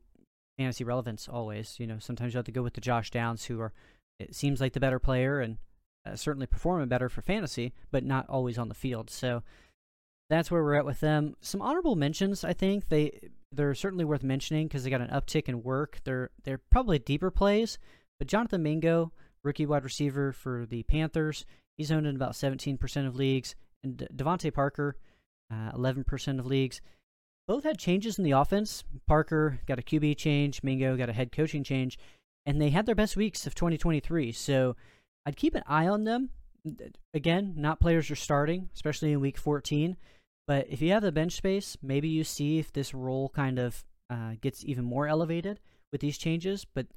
fantasy 0.58 0.84
relevance 0.84 1.28
always. 1.28 1.80
You 1.80 1.88
know, 1.88 1.98
sometimes 2.00 2.34
you 2.34 2.38
have 2.38 2.46
to 2.46 2.52
go 2.52 2.64
with 2.64 2.74
the 2.74 2.82
Josh 2.82 3.12
Downs, 3.12 3.46
who 3.46 3.60
are 3.60 3.74
it 4.20 4.36
seems 4.36 4.62
like 4.62 4.74
the 4.74 4.80
better 4.80 5.00
player 5.00 5.40
and 5.40 5.58
uh, 6.06 6.16
certainly 6.16 6.48
performing 6.48 6.88
better 6.88 7.10
for 7.10 7.22
fantasy, 7.22 7.74
but 7.92 8.04
not 8.04 8.30
always 8.30 8.58
on 8.58 8.70
the 8.70 8.76
field. 8.76 9.10
So 9.10 9.44
that's 10.30 10.50
where 10.50 10.64
we're 10.64 10.76
at 10.76 10.86
with 10.86 11.00
them. 11.00 11.36
Some 11.42 11.62
honorable 11.62 11.96
mentions, 11.96 12.44
I 12.44 12.54
think 12.54 12.90
they 12.90 13.20
they're 13.52 13.76
certainly 13.76 14.06
worth 14.06 14.24
mentioning 14.24 14.68
because 14.68 14.84
they 14.84 14.90
got 14.90 15.02
an 15.02 15.10
uptick 15.10 15.48
in 15.48 15.64
work. 15.64 16.00
They're 16.04 16.32
they're 16.44 16.58
probably 16.58 17.00
deeper 17.00 17.32
plays, 17.32 17.78
but 18.20 18.28
Jonathan 18.28 18.64
Mingo, 18.64 19.12
rookie 19.44 19.66
wide 19.66 19.84
receiver 19.84 20.32
for 20.32 20.66
the 20.66 20.84
Panthers, 20.84 21.46
he's 21.78 21.92
owned 21.92 22.08
in 22.08 22.16
about 22.16 22.34
17% 22.34 23.08
of 23.08 23.16
leagues, 23.16 23.56
and 23.84 23.98
De- 23.98 24.08
DeVante 24.08 24.54
Parker, 24.54 24.98
uh, 25.52 25.72
11% 25.72 26.40
of 26.40 26.46
leagues. 26.46 26.82
Both 27.48 27.64
had 27.64 27.78
changes 27.78 28.18
in 28.18 28.24
the 28.24 28.32
offense. 28.32 28.84
Parker 29.08 29.60
got 29.68 29.78
a 29.78 29.84
QB 29.84 30.18
change, 30.18 30.64
Mingo 30.64 30.98
got 30.98 31.10
a 31.10 31.14
head 31.14 31.32
coaching 31.32 31.64
change, 31.64 32.00
and 32.46 32.60
they 32.60 32.72
had 32.72 32.86
their 32.88 32.96
best 32.96 33.16
weeks 33.16 33.46
of 33.46 33.54
2023. 33.54 34.32
So 34.32 34.76
I'd 35.26 35.36
keep 35.36 35.56
an 35.56 35.64
eye 35.68 35.88
on 35.88 36.04
them. 36.04 36.30
Again, 37.14 37.54
not 37.58 37.80
players 37.80 38.10
are 38.10 38.16
starting, 38.16 38.70
especially 38.74 39.12
in 39.12 39.20
week 39.20 39.38
14. 39.38 39.98
But 40.48 40.68
if 40.70 40.82
you 40.82 40.92
have 40.92 41.02
the 41.02 41.12
bench 41.12 41.34
space, 41.34 41.78
maybe 41.82 42.08
you 42.08 42.24
see 42.24 42.60
if 42.60 42.72
this 42.72 42.94
role 42.94 43.30
kind 43.30 43.60
of 43.60 43.84
uh, 44.10 44.34
gets 44.42 44.64
even 44.66 44.86
more 44.86 45.08
elevated 45.08 45.60
with 45.92 46.02
these 46.02 46.18
changes. 46.18 46.66
But 46.66 46.88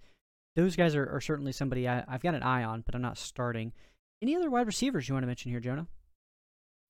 those 0.57 0.77
guys 0.77 0.95
are, 0.95 1.09
are 1.09 1.21
certainly 1.21 1.53
somebody 1.53 1.89
I, 1.89 2.05
I've 2.07 2.23
got 2.23 2.35
an 2.35 2.43
eye 2.43 2.65
on, 2.65 2.83
but 2.83 2.95
I'm 2.95 3.03
not 3.03 3.19
starting. 3.19 3.73
Any 4.21 4.37
other 4.37 4.51
wide 4.51 4.67
receivers 4.67 5.09
you 5.09 5.15
want 5.15 5.23
to 5.23 5.29
mention 5.29 5.51
here, 5.51 5.61
Jonah? 5.61 5.87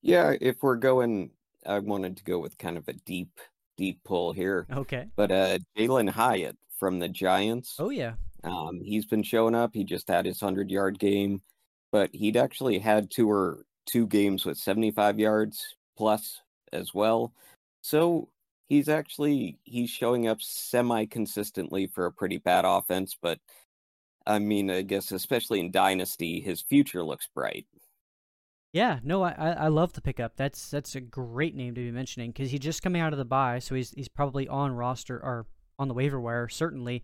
Yeah, 0.03 0.35
if 0.41 0.63
we're 0.63 0.77
going, 0.77 1.31
I 1.67 1.79
wanted 1.81 2.17
to 2.17 2.25
go 2.25 2.39
with 2.39 2.59
kind 2.59 2.77
of 2.77 2.89
a 2.89 2.93
deep, 2.93 3.41
deep 3.77 4.03
pull 4.05 4.33
here. 4.33 4.67
Okay. 4.73 5.07
But 5.17 5.31
uh, 5.31 5.59
Jalin 5.77 6.09
Hyatt 6.09 6.57
from 6.79 6.99
the 6.99 7.09
Giants. 7.09 7.77
Oh 7.79 7.91
yeah. 7.91 8.15
Um, 8.45 8.81
he's 8.83 9.07
been 9.07 9.23
showing 9.23 9.55
up. 9.55 9.71
He 9.75 9.85
just 9.85 10.09
had 10.09 10.27
his 10.27 10.41
hundred 10.41 10.71
yard 10.71 10.99
game, 10.99 11.43
but 11.93 12.11
he'd 12.13 12.37
actually 12.37 12.79
had 12.79 13.11
two 13.11 13.31
or 13.31 13.65
two 13.87 14.07
games 14.07 14.45
with 14.45 14.59
seventy 14.59 14.91
five 14.91 15.19
yards 15.19 15.77
plus 15.97 16.41
as 16.73 16.95
well. 16.95 17.33
So 17.83 18.29
he's 18.69 18.89
actually 18.89 19.59
he's 19.65 19.91
showing 19.91 20.29
up 20.29 20.41
semi 20.41 21.07
consistently 21.07 21.87
for 21.87 22.07
a 22.07 22.13
pretty 22.13 22.39
bad 22.39 22.65
offense, 22.65 23.17
but 23.21 23.39
I 24.27 24.39
mean, 24.39 24.71
I 24.71 24.83
guess 24.83 25.11
especially 25.11 25.61
in 25.61 25.71
Dynasty, 25.71 26.41
his 26.41 26.61
future 26.61 27.03
looks 27.03 27.29
bright. 27.35 27.67
Yeah, 28.73 29.01
no, 29.03 29.23
I 29.23 29.33
I 29.33 29.69
love 29.69 29.95
the 29.95 30.03
pickup. 30.03 30.37
That's 30.37 30.71
that's 30.71 30.95
a 30.95 31.01
great 31.01 31.57
name 31.57 31.75
to 31.75 31.81
be 31.81 31.91
mentioning 31.91 32.31
because 32.31 32.51
he's 32.51 32.61
just 32.61 32.83
coming 32.83 33.01
out 33.01 33.15
of 33.15 33.19
the 33.19 33.25
bye, 33.25 33.59
so 33.59 33.75
he's 33.75 33.91
he's 33.93 34.09
probably 34.09 34.47
on 34.47 34.73
roster 34.73 35.17
or 35.17 35.47
on 35.79 35.89
the 35.89 35.95
waiver 35.95 36.21
wire. 36.21 36.49
Certainly, 36.49 37.03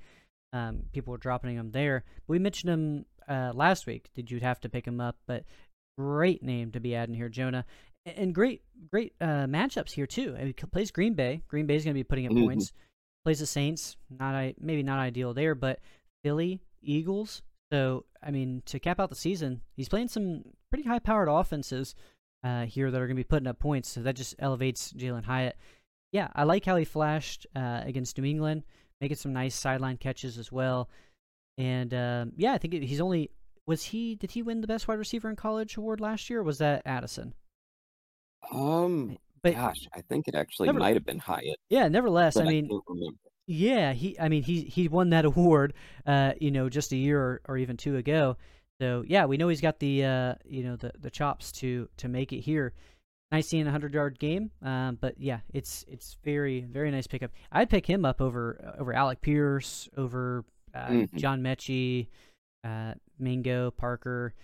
um, 0.54 0.84
people 0.92 1.10
were 1.10 1.18
dropping 1.18 1.56
him 1.56 1.72
there. 1.72 2.04
We 2.28 2.38
mentioned 2.38 2.70
him 2.70 3.04
uh, 3.28 3.52
last 3.54 3.86
week. 3.86 4.08
Did 4.14 4.30
you 4.30 4.40
have 4.40 4.60
to 4.60 4.68
pick 4.68 4.86
him 4.86 5.00
up? 5.00 5.16
But 5.26 5.44
great 5.98 6.42
name 6.42 6.70
to 6.72 6.80
be 6.80 6.94
adding 6.94 7.14
here, 7.14 7.28
Jonah, 7.28 7.66
and 8.06 8.34
great 8.34 8.62
great 8.90 9.14
uh, 9.20 9.46
matchups 9.46 9.90
here 9.90 10.06
too. 10.06 10.34
he 10.34 10.52
plays 10.52 10.90
Green 10.90 11.14
Bay. 11.14 11.42
Green 11.48 11.66
Bay 11.66 11.74
is 11.74 11.84
going 11.84 11.94
to 11.94 11.98
be 11.98 12.04
putting 12.04 12.26
up 12.26 12.32
mm-hmm. 12.32 12.44
points. 12.44 12.72
Plays 13.24 13.40
the 13.40 13.46
Saints. 13.46 13.96
Not 14.08 14.34
I 14.34 14.54
maybe 14.60 14.82
not 14.82 15.00
ideal 15.00 15.34
there, 15.34 15.54
but 15.54 15.80
Philly, 16.22 16.60
Eagles. 16.80 17.42
So 17.72 18.04
I 18.22 18.30
mean, 18.30 18.62
to 18.66 18.78
cap 18.78 19.00
out 19.00 19.10
the 19.10 19.16
season, 19.16 19.60
he's 19.76 19.88
playing 19.88 20.08
some 20.08 20.44
pretty 20.70 20.88
high 20.88 21.00
powered 21.00 21.28
offenses 21.28 21.96
uh, 22.44 22.66
here 22.66 22.90
that 22.90 23.00
are 23.00 23.06
going 23.06 23.16
to 23.16 23.20
be 23.20 23.24
putting 23.24 23.48
up 23.48 23.58
points. 23.58 23.88
So 23.88 24.02
that 24.02 24.14
just 24.14 24.36
elevates 24.38 24.92
Jalen 24.92 25.24
Hyatt. 25.24 25.56
Yeah, 26.12 26.28
I 26.32 26.44
like 26.44 26.64
how 26.64 26.76
he 26.76 26.84
flashed 26.84 27.46
uh, 27.56 27.80
against 27.84 28.16
New 28.18 28.24
England, 28.24 28.62
making 29.04 29.18
some 29.18 29.34
nice 29.34 29.54
sideline 29.54 29.98
catches 29.98 30.38
as 30.38 30.50
well. 30.50 30.88
And 31.58 31.92
um, 31.92 32.32
yeah, 32.36 32.54
I 32.54 32.58
think 32.58 32.72
he's 32.72 33.02
only 33.02 33.30
was 33.66 33.84
he 33.84 34.14
did 34.14 34.30
he 34.30 34.42
win 34.42 34.62
the 34.62 34.66
best 34.66 34.88
wide 34.88 34.98
receiver 34.98 35.28
in 35.28 35.36
college 35.36 35.76
award 35.76 36.00
last 36.00 36.30
year? 36.30 36.40
or 36.40 36.42
Was 36.42 36.58
that 36.58 36.82
Addison? 36.86 37.34
Um, 38.50 39.18
but 39.42 39.54
gosh, 39.54 39.86
I 39.94 40.00
think 40.00 40.26
it 40.26 40.34
actually 40.34 40.66
never, 40.66 40.78
might 40.78 40.94
have 40.94 41.04
been 41.04 41.18
Hyatt. 41.18 41.58
Yeah, 41.68 41.88
nevertheless, 41.88 42.38
I 42.38 42.44
mean, 42.44 42.70
yeah, 43.46 43.92
he, 43.92 44.18
I 44.18 44.30
mean, 44.30 44.42
he 44.42 44.62
he 44.62 44.88
won 44.88 45.10
that 45.10 45.24
award, 45.30 45.74
uh, 46.06 46.32
you 46.40 46.50
know, 46.50 46.70
just 46.70 46.92
a 46.92 46.96
year 46.96 47.20
or, 47.20 47.40
or 47.46 47.58
even 47.58 47.76
two 47.76 47.96
ago. 47.96 48.38
So 48.80 49.04
yeah, 49.06 49.26
we 49.26 49.36
know 49.36 49.48
he's 49.48 49.60
got 49.60 49.80
the, 49.80 50.04
uh, 50.04 50.34
you 50.46 50.64
know, 50.64 50.76
the 50.76 50.92
the 50.98 51.10
chops 51.10 51.52
to 51.52 51.90
to 51.98 52.08
make 52.08 52.32
it 52.32 52.40
here. 52.40 52.72
Nice 53.32 53.48
seeing 53.48 53.66
a 53.66 53.70
hundred 53.70 53.94
yard 53.94 54.18
game, 54.18 54.50
um, 54.62 54.96
but 55.00 55.18
yeah, 55.18 55.40
it's 55.52 55.84
it's 55.88 56.16
very 56.24 56.60
very 56.60 56.90
nice 56.90 57.06
pickup. 57.06 57.32
I'd 57.50 57.68
pick 57.68 57.84
him 57.84 58.04
up 58.04 58.20
over 58.20 58.74
over 58.78 58.92
Alec 58.92 59.22
Pierce, 59.22 59.88
over 59.96 60.44
uh, 60.72 60.86
mm-hmm. 60.86 61.16
John 61.16 61.42
Metchie, 61.42 62.08
uh, 62.62 62.94
Mingo 63.18 63.72
Parker 63.72 64.34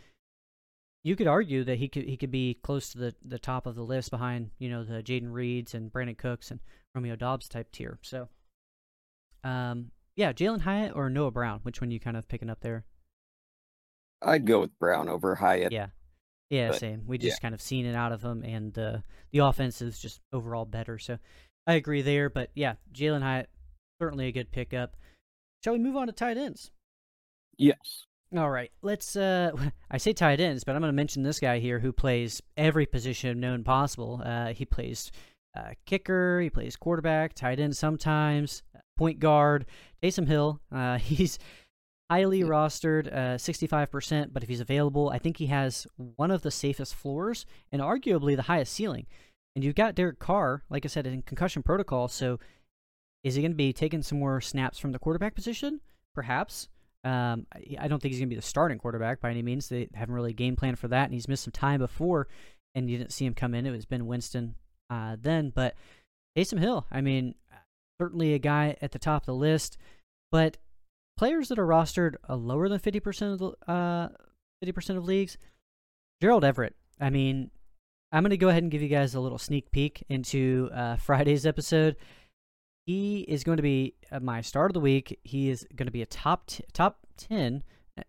you 1.02 1.16
could 1.16 1.26
argue 1.26 1.64
that 1.64 1.78
he 1.78 1.88
could 1.88 2.04
he 2.04 2.16
could 2.16 2.30
be 2.30 2.58
close 2.62 2.90
to 2.90 2.98
the, 2.98 3.14
the 3.24 3.38
top 3.38 3.66
of 3.66 3.74
the 3.74 3.82
list 3.82 4.10
behind 4.10 4.50
you 4.58 4.68
know 4.68 4.84
the 4.84 5.02
Jayden 5.02 5.32
Reeds 5.32 5.74
and 5.74 5.92
Brandin 5.92 6.18
Cooks 6.18 6.50
and 6.50 6.60
Romeo 6.94 7.16
Doubs 7.16 7.48
type 7.48 7.70
tier. 7.72 7.98
So, 8.02 8.28
um, 9.44 9.92
yeah, 10.16 10.32
Jalen 10.32 10.62
Hyatt 10.62 10.94
or 10.94 11.08
Noah 11.08 11.30
Brown, 11.30 11.60
which 11.62 11.80
one 11.80 11.90
you 11.90 12.00
kind 12.00 12.16
of 12.16 12.28
picking 12.28 12.50
up 12.50 12.60
there? 12.60 12.84
I'd 14.22 14.44
go 14.44 14.60
with 14.60 14.78
Brown 14.78 15.08
over 15.08 15.36
Hyatt. 15.36 15.72
Yeah, 15.72 15.86
yeah, 16.50 16.68
but, 16.68 16.80
same. 16.80 17.04
We 17.06 17.16
just 17.16 17.38
yeah. 17.38 17.42
kind 17.42 17.54
of 17.54 17.62
seen 17.62 17.86
it 17.86 17.94
out 17.94 18.12
of 18.12 18.22
him, 18.22 18.42
and 18.42 18.76
uh, 18.78 18.98
the 19.32 19.38
offense 19.38 19.80
is 19.80 19.98
just 19.98 20.20
overall 20.32 20.64
better. 20.64 20.98
So, 20.98 21.18
I 21.66 21.74
agree 21.74 22.02
there. 22.02 22.28
But 22.28 22.50
yeah, 22.54 22.74
Jalen 22.92 23.22
Hyatt 23.22 23.48
certainly 24.00 24.26
a 24.26 24.32
good 24.32 24.50
pickup. 24.50 24.96
Shall 25.62 25.74
we 25.74 25.78
move 25.78 25.96
on 25.96 26.08
to 26.08 26.12
tight 26.12 26.36
ends? 26.36 26.70
Yes. 27.56 28.06
All 28.36 28.50
right, 28.50 28.70
let's. 28.82 29.16
Uh, 29.16 29.52
I 29.90 29.98
say 29.98 30.12
tight 30.12 30.40
ends, 30.40 30.64
but 30.64 30.74
I'm 30.74 30.82
going 30.82 30.92
to 30.92 30.96
mention 30.96 31.22
this 31.22 31.40
guy 31.40 31.58
here 31.58 31.78
who 31.78 31.92
plays 31.92 32.42
every 32.56 32.86
position 32.86 33.40
known 33.40 33.64
possible. 33.64 34.20
Uh, 34.24 34.52
he 34.52 34.64
plays 34.64 35.10
uh, 35.56 35.70
kicker, 35.86 36.40
he 36.40 36.50
plays 36.50 36.76
quarterback, 36.76 37.34
tight 37.34 37.60
end 37.60 37.76
sometimes, 37.76 38.62
point 38.96 39.18
guard. 39.18 39.66
Taysom 40.02 40.26
Hill. 40.26 40.60
Uh, 40.72 40.98
he's 40.98 41.38
highly 42.10 42.40
rostered, 42.40 43.06
uh, 43.12 43.36
65%, 43.36 44.32
but 44.32 44.42
if 44.42 44.48
he's 44.48 44.60
available, 44.60 45.10
I 45.10 45.18
think 45.18 45.36
he 45.36 45.46
has 45.46 45.86
one 46.16 46.32
of 46.32 46.42
the 46.42 46.50
safest 46.50 46.94
floors 46.94 47.46
and 47.70 47.80
arguably 47.80 48.34
the 48.34 48.42
highest 48.42 48.72
ceiling. 48.72 49.06
And 49.54 49.64
you've 49.64 49.76
got 49.76 49.94
Derek 49.94 50.18
Carr, 50.18 50.64
like 50.68 50.84
I 50.84 50.88
said, 50.88 51.06
in 51.06 51.22
concussion 51.22 51.62
protocol. 51.62 52.08
So 52.08 52.40
is 53.22 53.36
he 53.36 53.42
going 53.42 53.52
to 53.52 53.56
be 53.56 53.72
taking 53.72 54.02
some 54.02 54.18
more 54.18 54.40
snaps 54.40 54.78
from 54.78 54.90
the 54.90 54.98
quarterback 54.98 55.34
position? 55.34 55.80
Perhaps. 56.14 56.68
Um, 57.04 57.46
I 57.78 57.86
don't 57.86 58.00
think 58.02 58.12
he's 58.12 58.20
going 58.20 58.28
to 58.28 58.34
be 58.34 58.40
the 58.40 58.42
starting 58.42 58.78
quarterback 58.78 59.20
by 59.20 59.30
any 59.30 59.42
means. 59.42 59.68
They 59.68 59.88
haven't 59.94 60.14
really 60.14 60.32
game 60.32 60.56
plan 60.56 60.74
for 60.76 60.88
that, 60.88 61.04
and 61.04 61.14
he's 61.14 61.28
missed 61.28 61.44
some 61.44 61.52
time 61.52 61.78
before, 61.78 62.26
and 62.74 62.90
you 62.90 62.98
didn't 62.98 63.12
see 63.12 63.24
him 63.24 63.34
come 63.34 63.54
in. 63.54 63.66
It 63.66 63.70
was 63.70 63.86
Ben 63.86 64.06
Winston 64.06 64.56
uh, 64.90 65.16
then, 65.20 65.50
but 65.54 65.74
Taysom 66.36 66.58
Hill, 66.58 66.86
I 66.90 67.00
mean, 67.00 67.36
certainly 68.00 68.34
a 68.34 68.38
guy 68.38 68.76
at 68.82 68.92
the 68.92 68.98
top 68.98 69.22
of 69.22 69.26
the 69.26 69.34
list, 69.34 69.78
but 70.30 70.58
players 71.20 71.48
that 71.48 71.58
are 71.58 71.66
rostered 71.66 72.14
uh, 72.30 72.34
lower 72.34 72.66
than 72.66 72.78
50% 72.78 73.34
of 73.34 73.38
the 73.38 73.70
uh, 73.70 74.08
50% 74.64 74.96
of 74.96 75.04
leagues, 75.04 75.36
Gerald 76.22 76.44
Everett. 76.44 76.74
I 76.98 77.10
mean, 77.10 77.50
I'm 78.10 78.22
going 78.22 78.30
to 78.30 78.38
go 78.38 78.48
ahead 78.48 78.62
and 78.62 78.72
give 78.72 78.80
you 78.80 78.88
guys 78.88 79.14
a 79.14 79.20
little 79.20 79.36
sneak 79.36 79.70
peek 79.70 80.02
into 80.08 80.70
uh, 80.72 80.96
Friday's 81.06 81.44
episode. 81.44 81.96
He 82.86 83.20
is 83.28 83.44
going 83.44 83.58
to 83.58 83.62
be 83.62 83.96
uh, 84.10 84.20
my 84.20 84.40
start 84.40 84.70
of 84.70 84.72
the 84.72 84.80
week. 84.80 85.20
He 85.22 85.50
is 85.50 85.66
going 85.76 85.88
to 85.88 85.92
be 85.92 86.00
a 86.00 86.06
top 86.06 86.46
t- 86.46 86.64
top 86.72 87.00
ten, 87.18 87.64
uh, 87.98 88.02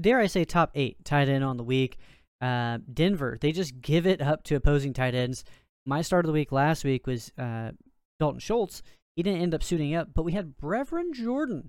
dare 0.00 0.18
I 0.18 0.28
say 0.28 0.46
top 0.46 0.70
eight 0.74 1.04
tight 1.04 1.28
end 1.28 1.44
on 1.44 1.58
the 1.58 1.62
week. 1.62 1.98
Uh, 2.40 2.78
Denver, 2.90 3.36
they 3.38 3.52
just 3.52 3.82
give 3.82 4.06
it 4.06 4.22
up 4.22 4.44
to 4.44 4.56
opposing 4.56 4.94
tight 4.94 5.14
ends. 5.14 5.44
My 5.84 6.00
start 6.00 6.24
of 6.24 6.28
the 6.28 6.32
week 6.32 6.52
last 6.52 6.84
week 6.84 7.06
was 7.06 7.32
Dalton 8.18 8.40
Schultz. 8.40 8.82
He 9.14 9.22
didn't 9.22 9.42
end 9.42 9.54
up 9.54 9.62
suiting 9.62 9.94
up, 9.94 10.08
but 10.14 10.22
we 10.22 10.32
had 10.32 10.56
Brevin 10.56 11.12
Jordan. 11.12 11.68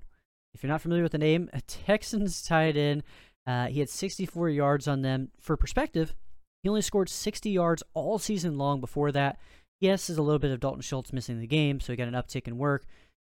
If 0.54 0.64
you're 0.64 0.72
not 0.72 0.82
familiar 0.82 1.04
with 1.04 1.12
the 1.12 1.18
name, 1.18 1.50
a 1.54 1.62
Texans 1.62 2.42
tight 2.42 2.76
end. 2.76 3.04
Uh, 3.46 3.68
he 3.68 3.80
had 3.80 3.90
64 3.90 4.50
yards 4.50 4.88
on 4.88 5.02
them. 5.02 5.30
For 5.40 5.58
perspective, 5.58 6.14
he 6.62 6.70
only 6.70 6.82
scored 6.82 7.10
60 7.10 7.50
yards 7.50 7.84
all 7.94 8.20
season 8.20 8.58
long 8.58 8.80
before 8.82 9.12
that. 9.12 9.40
Yes, 9.80 10.08
there's 10.08 10.20
a 10.20 10.24
little 10.24 10.40
bit 10.40 10.52
of 10.52 10.60
Dalton 10.60 10.82
Schultz 10.82 11.14
missing 11.14 11.40
the 11.40 11.48
game, 11.48 11.80
so 11.80 11.94
he 11.94 11.98
got 11.98 12.08
an 12.08 12.14
uptick 12.14 12.48
in 12.48 12.58
work. 12.58 12.86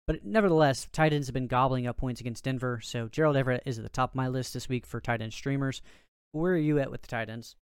But 0.07 0.24
nevertheless, 0.24 0.87
tight 0.92 1.12
ends 1.12 1.26
have 1.26 1.35
been 1.35 1.48
gobbling 1.48 1.87
up 1.87 1.96
points 1.96 2.20
against 2.20 2.44
Denver, 2.44 2.81
so 2.81 3.09
Gerald 3.09 3.37
Everett 3.37 3.64
is 3.66 3.79
at 3.79 3.83
the 3.83 3.90
top 3.90 4.12
of 4.12 4.14
my 4.14 4.29
list 4.29 4.55
this 4.55 4.68
week 4.68 4.87
for 4.87 5.00
tight 5.00 5.20
end 5.20 5.33
streamers. 5.33 5.83
Where 6.31 6.52
are 6.52 6.59
you 6.59 6.79
at 6.79 6.90
with 6.90 7.02
the 7.02 7.09
tight 7.09 7.29
ends? 7.29 7.57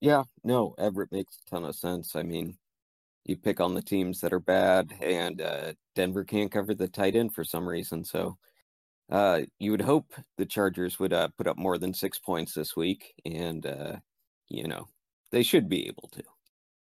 Yeah, 0.00 0.24
no, 0.42 0.74
Everett 0.76 1.12
makes 1.12 1.38
a 1.38 1.50
ton 1.50 1.64
of 1.64 1.76
sense. 1.76 2.16
I 2.16 2.24
mean, 2.24 2.56
you 3.24 3.36
pick 3.36 3.60
on 3.60 3.74
the 3.74 3.82
teams 3.82 4.20
that 4.20 4.32
are 4.32 4.40
bad, 4.40 4.92
and 5.00 5.40
uh, 5.40 5.72
Denver 5.94 6.24
can't 6.24 6.52
cover 6.52 6.74
the 6.74 6.88
tight 6.88 7.16
end 7.16 7.34
for 7.34 7.44
some 7.44 7.66
reason. 7.66 8.04
So 8.04 8.36
uh, 9.10 9.42
you 9.58 9.70
would 9.70 9.80
hope 9.80 10.12
the 10.36 10.46
Chargers 10.46 10.98
would 10.98 11.12
uh, 11.12 11.28
put 11.36 11.46
up 11.46 11.56
more 11.56 11.78
than 11.78 11.94
six 11.94 12.18
points 12.18 12.54
this 12.54 12.76
week, 12.76 13.14
and 13.24 13.64
uh, 13.66 13.96
you 14.48 14.66
know 14.68 14.88
they 15.30 15.42
should 15.42 15.68
be 15.68 15.86
able 15.88 16.08
to. 16.12 16.22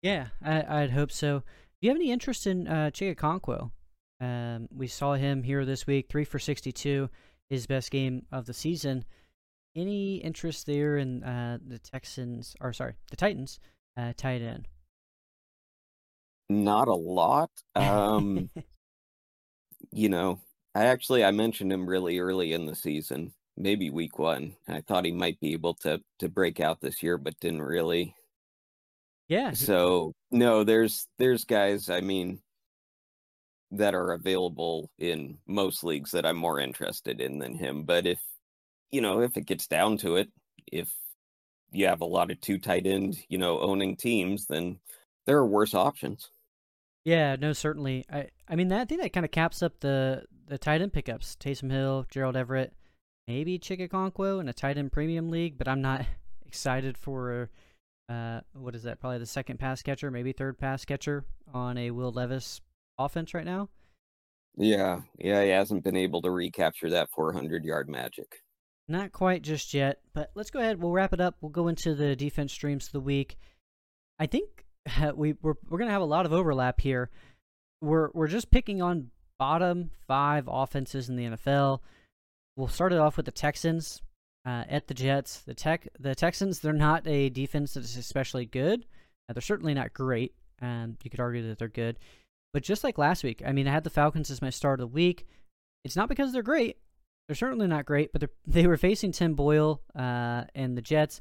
Yeah, 0.03 0.29
I, 0.42 0.81
would 0.83 0.90
hope 0.90 1.11
so. 1.11 1.40
Do 1.40 1.44
you 1.81 1.90
have 1.90 1.96
any 1.96 2.12
interest 2.12 2.46
in 2.46 2.68
uh, 2.68 2.90
Chig 2.92 3.70
Um, 4.20 4.68
we 4.70 4.87
saw 4.87 5.14
him 5.14 5.42
here 5.42 5.64
this 5.64 5.87
week, 5.87 6.07
three 6.09 6.25
for 6.25 6.38
62, 6.38 7.11
his 7.51 7.66
best 7.66 7.90
game 7.90 8.25
of 8.31 8.46
the 8.46 8.55
season. 8.55 9.05
Any 9.75 10.16
interest 10.16 10.66
there 10.66 10.96
in 10.96 11.22
uh, 11.22 11.59
the 11.66 11.79
Texans, 11.79 12.55
or 12.61 12.72
sorry, 12.72 12.94
the 13.11 13.16
Titans, 13.16 13.59
uh, 13.96 14.12
tight 14.16 14.42
end? 14.42 14.68
Not 16.49 16.89
a 16.89 16.95
lot. 16.95 17.51
Um, 17.75 18.51
you 19.92 20.09
know, 20.09 20.40
I 20.75 20.87
actually 20.87 21.25
I 21.25 21.31
mentioned 21.31 21.73
him 21.73 21.88
really 21.88 22.19
early 22.19 22.53
in 22.53 22.67
the 22.67 22.75
season, 22.75 23.33
maybe 23.57 23.90
week 23.90 24.19
one. 24.19 24.57
I 24.69 24.81
thought 24.83 25.05
he 25.05 25.13
might 25.13 25.40
be 25.40 25.53
able 25.53 25.75
to 25.77 26.01
to 26.21 26.29
break 26.29 26.61
out 26.61 26.81
this 26.81 27.03
year, 27.03 27.19
but 27.19 27.38
didn't 27.40 27.63
really. 27.63 28.15
Yeah. 29.29 29.53
So 29.53 30.13
no, 30.31 30.65
there's 30.65 31.09
there's 31.19 31.44
guys. 31.44 31.90
I 31.90 32.01
mean, 32.01 32.40
that 33.73 33.94
are 33.94 34.13
available 34.13 34.90
in 34.99 35.38
most 35.47 35.83
leagues 35.83 36.13
that 36.13 36.27
I'm 36.27 36.37
more 36.37 36.61
interested 36.61 37.21
in 37.21 37.38
than 37.38 37.55
him. 37.55 37.85
But 37.85 38.07
if 38.07 38.21
you 38.90 39.01
know, 39.01 39.21
if 39.21 39.37
it 39.37 39.47
gets 39.47 39.67
down 39.67 39.99
to 39.99 40.17
it, 40.17 40.29
if 40.71 40.92
you 41.73 41.87
have 41.87 42.01
a 42.01 42.07
lot 42.07 42.31
of 42.31 42.40
two 42.40 42.59
tight 42.59 42.87
end, 42.87 43.19
you 43.29 43.38
know, 43.38 43.61
owning 43.61 43.97
teams, 43.97 44.47
then 44.47 44.79
there 45.27 45.38
are 45.38 45.47
worse 45.47 45.75
options. 45.75 46.31
Yeah, 47.07 47.37
no, 47.37 47.52
certainly. 47.52 48.04
I 48.13 48.27
I 48.48 48.57
mean 48.57 48.67
that 48.69 48.81
I 48.81 48.85
think 48.85 49.00
that 49.00 49.13
kind 49.13 49.25
of 49.25 49.31
caps 49.31 49.63
up 49.63 49.79
the 49.79 50.25
the 50.48 50.59
tight 50.59 50.83
end 50.83 50.92
pickups: 50.92 51.37
Taysom 51.38 51.71
Hill, 51.71 52.04
Gerald 52.11 52.37
Everett, 52.37 52.73
maybe 53.29 53.61
Chig 53.61 54.40
in 54.40 54.48
a 54.48 54.52
tight 54.52 54.77
end 54.77 54.90
premium 54.90 55.31
league, 55.31 55.57
but 55.57 55.69
I'm 55.69 55.81
not 55.81 56.04
excited 56.46 56.98
for 56.98 57.48
uh, 58.09 58.40
what 58.54 58.75
is 58.75 58.83
that? 58.83 58.98
Probably 58.98 59.21
the 59.21 59.27
second 59.27 59.61
pass 59.61 59.83
catcher, 59.83 60.11
maybe 60.11 60.33
third 60.33 60.59
pass 60.59 60.85
catcher 60.85 61.25
on 61.54 61.79
a 61.79 61.92
Will 61.92 62.11
Levis 62.11 62.61
offense 62.98 63.35
right 63.35 63.44
now. 63.44 63.69
Yeah, 64.57 65.02
yeah, 65.17 65.44
he 65.44 65.50
hasn't 65.50 65.85
been 65.85 65.96
able 65.96 66.23
to 66.23 66.31
recapture 66.33 66.90
that 66.90 67.11
400 67.15 67.65
yard 67.65 67.88
magic. 67.88 68.42
Not 68.88 69.13
quite 69.13 69.42
just 69.42 69.75
yet, 69.75 70.00
but 70.13 70.33
let's 70.35 70.50
go 70.50 70.59
ahead. 70.59 70.83
We'll 70.83 70.90
wrap 70.90 71.13
it 71.13 71.21
up. 71.21 71.37
We'll 71.40 71.50
go 71.50 71.69
into 71.69 71.94
the 71.94 72.17
defense 72.17 72.52
streams 72.52 72.87
of 72.87 72.92
the 72.92 73.00
week. 73.00 73.37
I 74.19 74.27
think 74.27 74.65
we 75.15 75.35
we're 75.43 75.55
we're 75.69 75.79
gonna 75.79 75.91
have 75.91 76.03
a 76.03 76.07
lot 76.07 76.27
of 76.27 76.33
overlap 76.33 76.81
here. 76.81 77.11
We're 77.81 78.11
we're 78.15 78.29
just 78.29 78.51
picking 78.51 78.83
on 78.83 79.11
bottom 79.39 79.91
five 80.07 80.49
offenses 80.51 81.09
in 81.09 81.17
the 81.17 81.25
NFL. 81.25 81.81
We'll 82.57 82.69
start 82.69 82.93
it 82.93 82.99
off 82.99 83.17
with 83.17 83.27
the 83.27 83.33
Texans 83.33 84.01
uh, 84.47 84.65
at 84.69 84.87
the 84.87 84.95
Jets. 84.95 85.41
The 85.41 85.55
tech 85.55 85.89
the 85.99 86.15
Texans 86.15 86.61
they're 86.61 86.73
not 86.73 87.07
a 87.07 87.29
defense 87.29 87.75
that 87.75 87.85
is 87.85 87.97
especially 87.97 88.47
good. 88.47 88.87
Uh, 89.29 89.33
they're 89.35 89.43
certainly 89.43 89.75
not 89.75 89.93
great. 89.93 90.35
and 90.61 90.97
you 91.03 91.11
could 91.11 91.21
argue 91.21 91.47
that 91.49 91.59
they're 91.59 91.69
good, 91.69 91.99
but 92.55 92.63
just 92.63 92.85
like 92.85 92.97
last 92.97 93.23
week, 93.25 93.43
I 93.45 93.53
mean, 93.53 93.69
I 93.69 93.73
had 93.73 93.85
the 93.85 93.91
Falcons 93.91 94.31
as 94.31 94.41
my 94.41 94.51
start 94.51 94.81
of 94.81 94.89
the 94.89 94.95
week. 94.95 95.27
It's 95.85 95.97
not 95.97 96.09
because 96.09 96.33
they're 96.33 96.43
great. 96.43 96.79
They're 97.29 97.37
certainly 97.37 97.67
not 97.67 97.85
great, 97.87 98.13
but 98.13 98.31
they 98.47 98.67
were 98.67 98.77
facing 98.77 99.13
Tim 99.13 99.35
Boyle 99.35 99.83
uh, 99.95 100.45
and 100.55 100.77
the 100.77 100.83
Jets, 100.83 101.21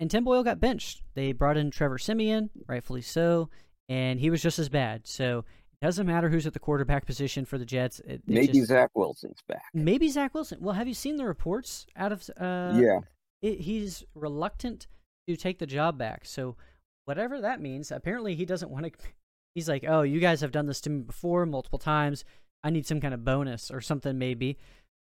and 0.00 0.10
Tim 0.10 0.24
Boyle 0.24 0.42
got 0.42 0.60
benched. 0.60 1.02
They 1.14 1.32
brought 1.32 1.56
in 1.56 1.70
Trevor 1.70 1.98
Siemian, 1.98 2.50
rightfully 2.66 3.02
so, 3.02 3.50
and 3.88 4.20
he 4.20 4.30
was 4.30 4.42
just 4.42 4.58
as 4.58 4.68
bad. 4.68 5.06
So 5.06 5.44
it 5.80 5.84
doesn't 5.84 6.06
matter 6.06 6.28
who's 6.28 6.46
at 6.46 6.52
the 6.54 6.58
quarterback 6.58 7.06
position 7.06 7.44
for 7.44 7.58
the 7.58 7.64
Jets. 7.64 8.00
It, 8.00 8.22
maybe 8.26 8.54
just, 8.54 8.68
Zach 8.68 8.90
Wilson's 8.94 9.42
back. 9.48 9.62
Maybe 9.74 10.08
Zach 10.08 10.34
Wilson. 10.34 10.58
Well, 10.60 10.74
have 10.74 10.88
you 10.88 10.94
seen 10.94 11.16
the 11.16 11.24
reports 11.24 11.86
out 11.96 12.12
of? 12.12 12.28
Uh, 12.40 12.78
yeah, 12.80 13.00
it, 13.42 13.60
he's 13.60 14.04
reluctant 14.14 14.86
to 15.28 15.36
take 15.36 15.58
the 15.58 15.66
job 15.66 15.98
back. 15.98 16.24
So 16.24 16.56
whatever 17.04 17.40
that 17.40 17.60
means, 17.60 17.90
apparently 17.90 18.34
he 18.34 18.44
doesn't 18.44 18.70
want 18.70 18.86
to. 18.86 18.92
He's 19.54 19.68
like, 19.68 19.84
oh, 19.88 20.02
you 20.02 20.20
guys 20.20 20.42
have 20.42 20.52
done 20.52 20.66
this 20.66 20.80
to 20.82 20.90
me 20.90 21.00
before 21.00 21.44
multiple 21.44 21.80
times. 21.80 22.24
I 22.62 22.70
need 22.70 22.86
some 22.86 23.00
kind 23.00 23.12
of 23.12 23.24
bonus 23.24 23.72
or 23.72 23.80
something, 23.80 24.16
maybe. 24.16 24.56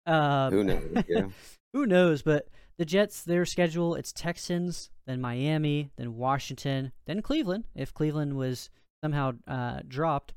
Um, 0.06 0.54
who 0.54 0.64
knows? 0.64 1.04
Yeah. 1.10 1.26
who 1.74 1.86
knows? 1.86 2.22
But 2.22 2.48
the 2.78 2.86
Jets, 2.86 3.24
their 3.24 3.46
schedule, 3.46 3.96
it's 3.96 4.12
Texans, 4.12 4.90
then 5.08 5.22
Miami, 5.22 5.92
then 5.98 6.16
Washington, 6.16 6.92
then 7.06 7.22
Cleveland. 7.22 7.66
If 7.76 7.94
Cleveland 7.94 8.36
was 8.36 8.70
somehow 9.04 9.34
uh, 9.48 9.80
dropped, 9.88 10.34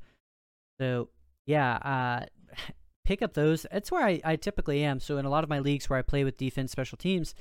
so 0.79 1.09
yeah, 1.45 1.75
uh, 1.77 2.25
pick 3.05 3.21
up 3.21 3.33
those. 3.33 3.65
That's 3.71 3.91
where 3.91 4.05
I, 4.05 4.21
I 4.23 4.35
typically 4.35 4.83
am. 4.83 4.99
So 4.99 5.17
in 5.17 5.25
a 5.25 5.29
lot 5.29 5.43
of 5.43 5.49
my 5.49 5.59
leagues 5.59 5.89
where 5.89 5.99
I 5.99 6.03
play 6.03 6.23
with 6.23 6.37
defense 6.37 6.71
special 6.71 6.97
teams, 6.97 7.35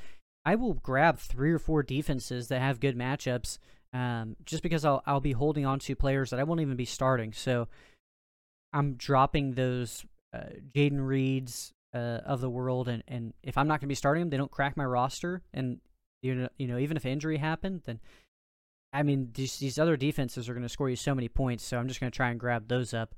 I 0.45 0.55
will 0.55 0.75
grab 0.75 1.19
three 1.19 1.53
or 1.53 1.59
four 1.59 1.83
defenses 1.83 2.49
that 2.49 2.61
have 2.61 2.81
good 2.81 2.97
matchups. 2.97 3.59
Um, 3.93 4.37
just 4.45 4.63
because 4.63 4.85
I'll 4.85 5.03
I'll 5.07 5.21
be 5.21 5.33
holding 5.33 5.65
on 5.65 5.79
to 5.81 5.97
players 5.97 6.31
that 6.31 6.41
I 6.41 6.45
won't 6.45 6.61
even 6.61 6.77
be 6.77 6.85
starting. 6.85 7.33
So 7.33 7.69
I'm 8.73 8.95
dropping 8.95 9.53
those 9.53 10.05
uh, 10.35 10.41
Jayden 10.75 11.07
Reeds, 11.07 11.73
uh, 11.95 12.21
of 12.27 12.41
the 12.41 12.51
world, 12.51 12.89
and, 12.89 13.03
and 13.09 13.35
if 13.43 13.57
I'm 13.57 13.69
not 13.69 13.81
going 13.81 13.87
to 13.87 13.93
be 13.93 13.95
starting 13.95 14.23
them, 14.23 14.31
they 14.31 14.37
don't 14.37 14.51
crack 14.51 14.77
my 14.77 14.85
roster, 14.85 15.43
and 15.53 15.81
you 16.23 16.35
know, 16.35 16.49
you 16.59 16.67
know, 16.67 16.79
even 16.79 16.97
if 16.97 17.07
injury 17.07 17.39
happened, 17.39 17.83
then 17.87 18.01
I 18.93 19.03
mean, 19.03 19.31
these 19.35 19.59
these 19.59 19.79
other 19.79 19.97
defenses 19.97 20.49
are 20.49 20.55
going 20.55 20.63
to 20.63 20.69
score 20.69 20.91
you 20.91 20.97
so 20.97 21.15
many 21.15 21.29
points, 21.29 21.65
so 21.65 21.79
I'm 21.79 21.89
just 21.89 22.01
going 22.01 22.11
to 22.11 22.17
try 22.17 22.31
and 22.31 22.41
grab 22.41 22.69
those 22.69 22.95
up. 22.95 23.15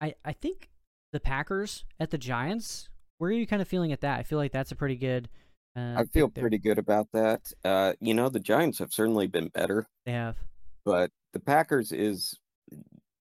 I 0.00 0.14
I 0.24 0.32
think 0.32 0.70
the 1.12 1.20
Packers 1.20 1.84
at 1.98 2.10
the 2.10 2.18
Giants. 2.18 2.88
Where 3.18 3.30
are 3.30 3.34
you 3.34 3.46
kind 3.46 3.60
of 3.60 3.68
feeling 3.68 3.92
at 3.92 4.00
that? 4.00 4.18
I 4.18 4.22
feel 4.22 4.38
like 4.38 4.52
that's 4.52 4.72
a 4.72 4.76
pretty 4.76 4.96
good. 4.96 5.28
Uh, 5.76 5.94
I 5.96 6.04
feel 6.04 6.28
pretty 6.28 6.58
good 6.58 6.78
about 6.78 7.08
that. 7.12 7.52
Uh, 7.64 7.92
you 8.00 8.14
know, 8.14 8.28
the 8.28 8.40
Giants 8.40 8.78
have 8.78 8.92
certainly 8.92 9.26
been 9.26 9.48
better. 9.48 9.86
They 10.06 10.12
have, 10.12 10.36
but 10.84 11.10
the 11.32 11.40
Packers 11.40 11.92
is, 11.92 12.34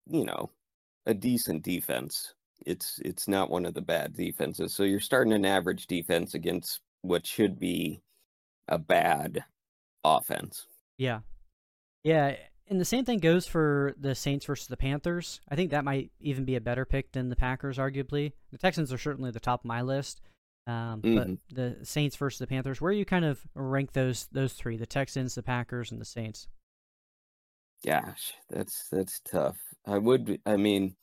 you 0.07 0.25
know, 0.25 0.49
a 1.05 1.13
decent 1.13 1.63
defense 1.63 2.33
it's 2.65 2.99
it's 3.03 3.27
not 3.27 3.49
one 3.49 3.65
of 3.65 3.73
the 3.73 3.81
bad 3.81 4.15
defenses. 4.15 4.73
So 4.73 4.83
you're 4.83 4.99
starting 4.99 5.33
an 5.33 5.45
average 5.45 5.87
defense 5.87 6.33
against 6.33 6.81
what 7.01 7.25
should 7.25 7.59
be 7.59 8.01
a 8.67 8.77
bad 8.77 9.43
offense. 10.03 10.65
Yeah. 10.97 11.19
Yeah, 12.03 12.35
and 12.69 12.79
the 12.79 12.85
same 12.85 13.03
thing 13.03 13.19
goes 13.19 13.47
for 13.47 13.95
the 13.99 14.13
Saints 14.13 14.45
versus 14.45 14.67
the 14.67 14.77
Panthers. 14.77 15.41
I 15.49 15.55
think 15.55 15.71
that 15.71 15.83
might 15.83 16.11
even 16.21 16.45
be 16.45 16.55
a 16.55 16.61
better 16.61 16.85
pick 16.85 17.11
than 17.11 17.29
the 17.29 17.35
Packers, 17.35 17.79
arguably. 17.79 18.33
The 18.51 18.59
Texans 18.59 18.93
are 18.93 18.97
certainly 18.97 19.31
the 19.31 19.39
top 19.39 19.61
of 19.61 19.65
my 19.65 19.81
list, 19.81 20.21
um, 20.67 21.01
mm-hmm. 21.01 21.15
but 21.15 21.27
the 21.49 21.85
Saints 21.85 22.15
versus 22.15 22.37
the 22.37 22.47
Panthers. 22.47 22.79
Where 22.79 22.91
you 22.91 23.05
kind 23.05 23.25
of 23.25 23.41
rank 23.55 23.93
those 23.93 24.27
those 24.31 24.53
three: 24.53 24.77
the 24.77 24.85
Texans, 24.85 25.33
the 25.33 25.41
Packers, 25.41 25.91
and 25.91 25.99
the 25.99 26.05
Saints? 26.05 26.47
Gosh, 27.83 28.33
that's 28.51 28.87
that's 28.91 29.19
tough. 29.21 29.57
I 29.87 29.97
would. 29.97 30.39
I 30.45 30.55
mean, 30.55 30.95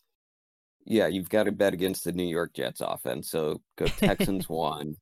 yeah, 0.87 1.09
you've 1.09 1.29
got 1.29 1.45
to 1.45 1.53
bet 1.53 1.75
against 1.75 2.05
the 2.05 2.13
New 2.13 2.27
York 2.27 2.55
Jets 2.55 2.81
offense. 2.81 3.29
So 3.29 3.61
go 3.77 3.87
Texans 3.99 4.49
one. 4.49 4.97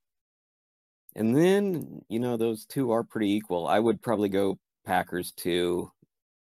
And 1.14 1.36
then, 1.36 2.02
you 2.08 2.18
know, 2.18 2.36
those 2.36 2.64
two 2.64 2.90
are 2.90 3.04
pretty 3.04 3.32
equal. 3.32 3.68
I 3.68 3.78
would 3.78 4.02
probably 4.02 4.28
go 4.28 4.58
Packers 4.84 5.32
two 5.32 5.90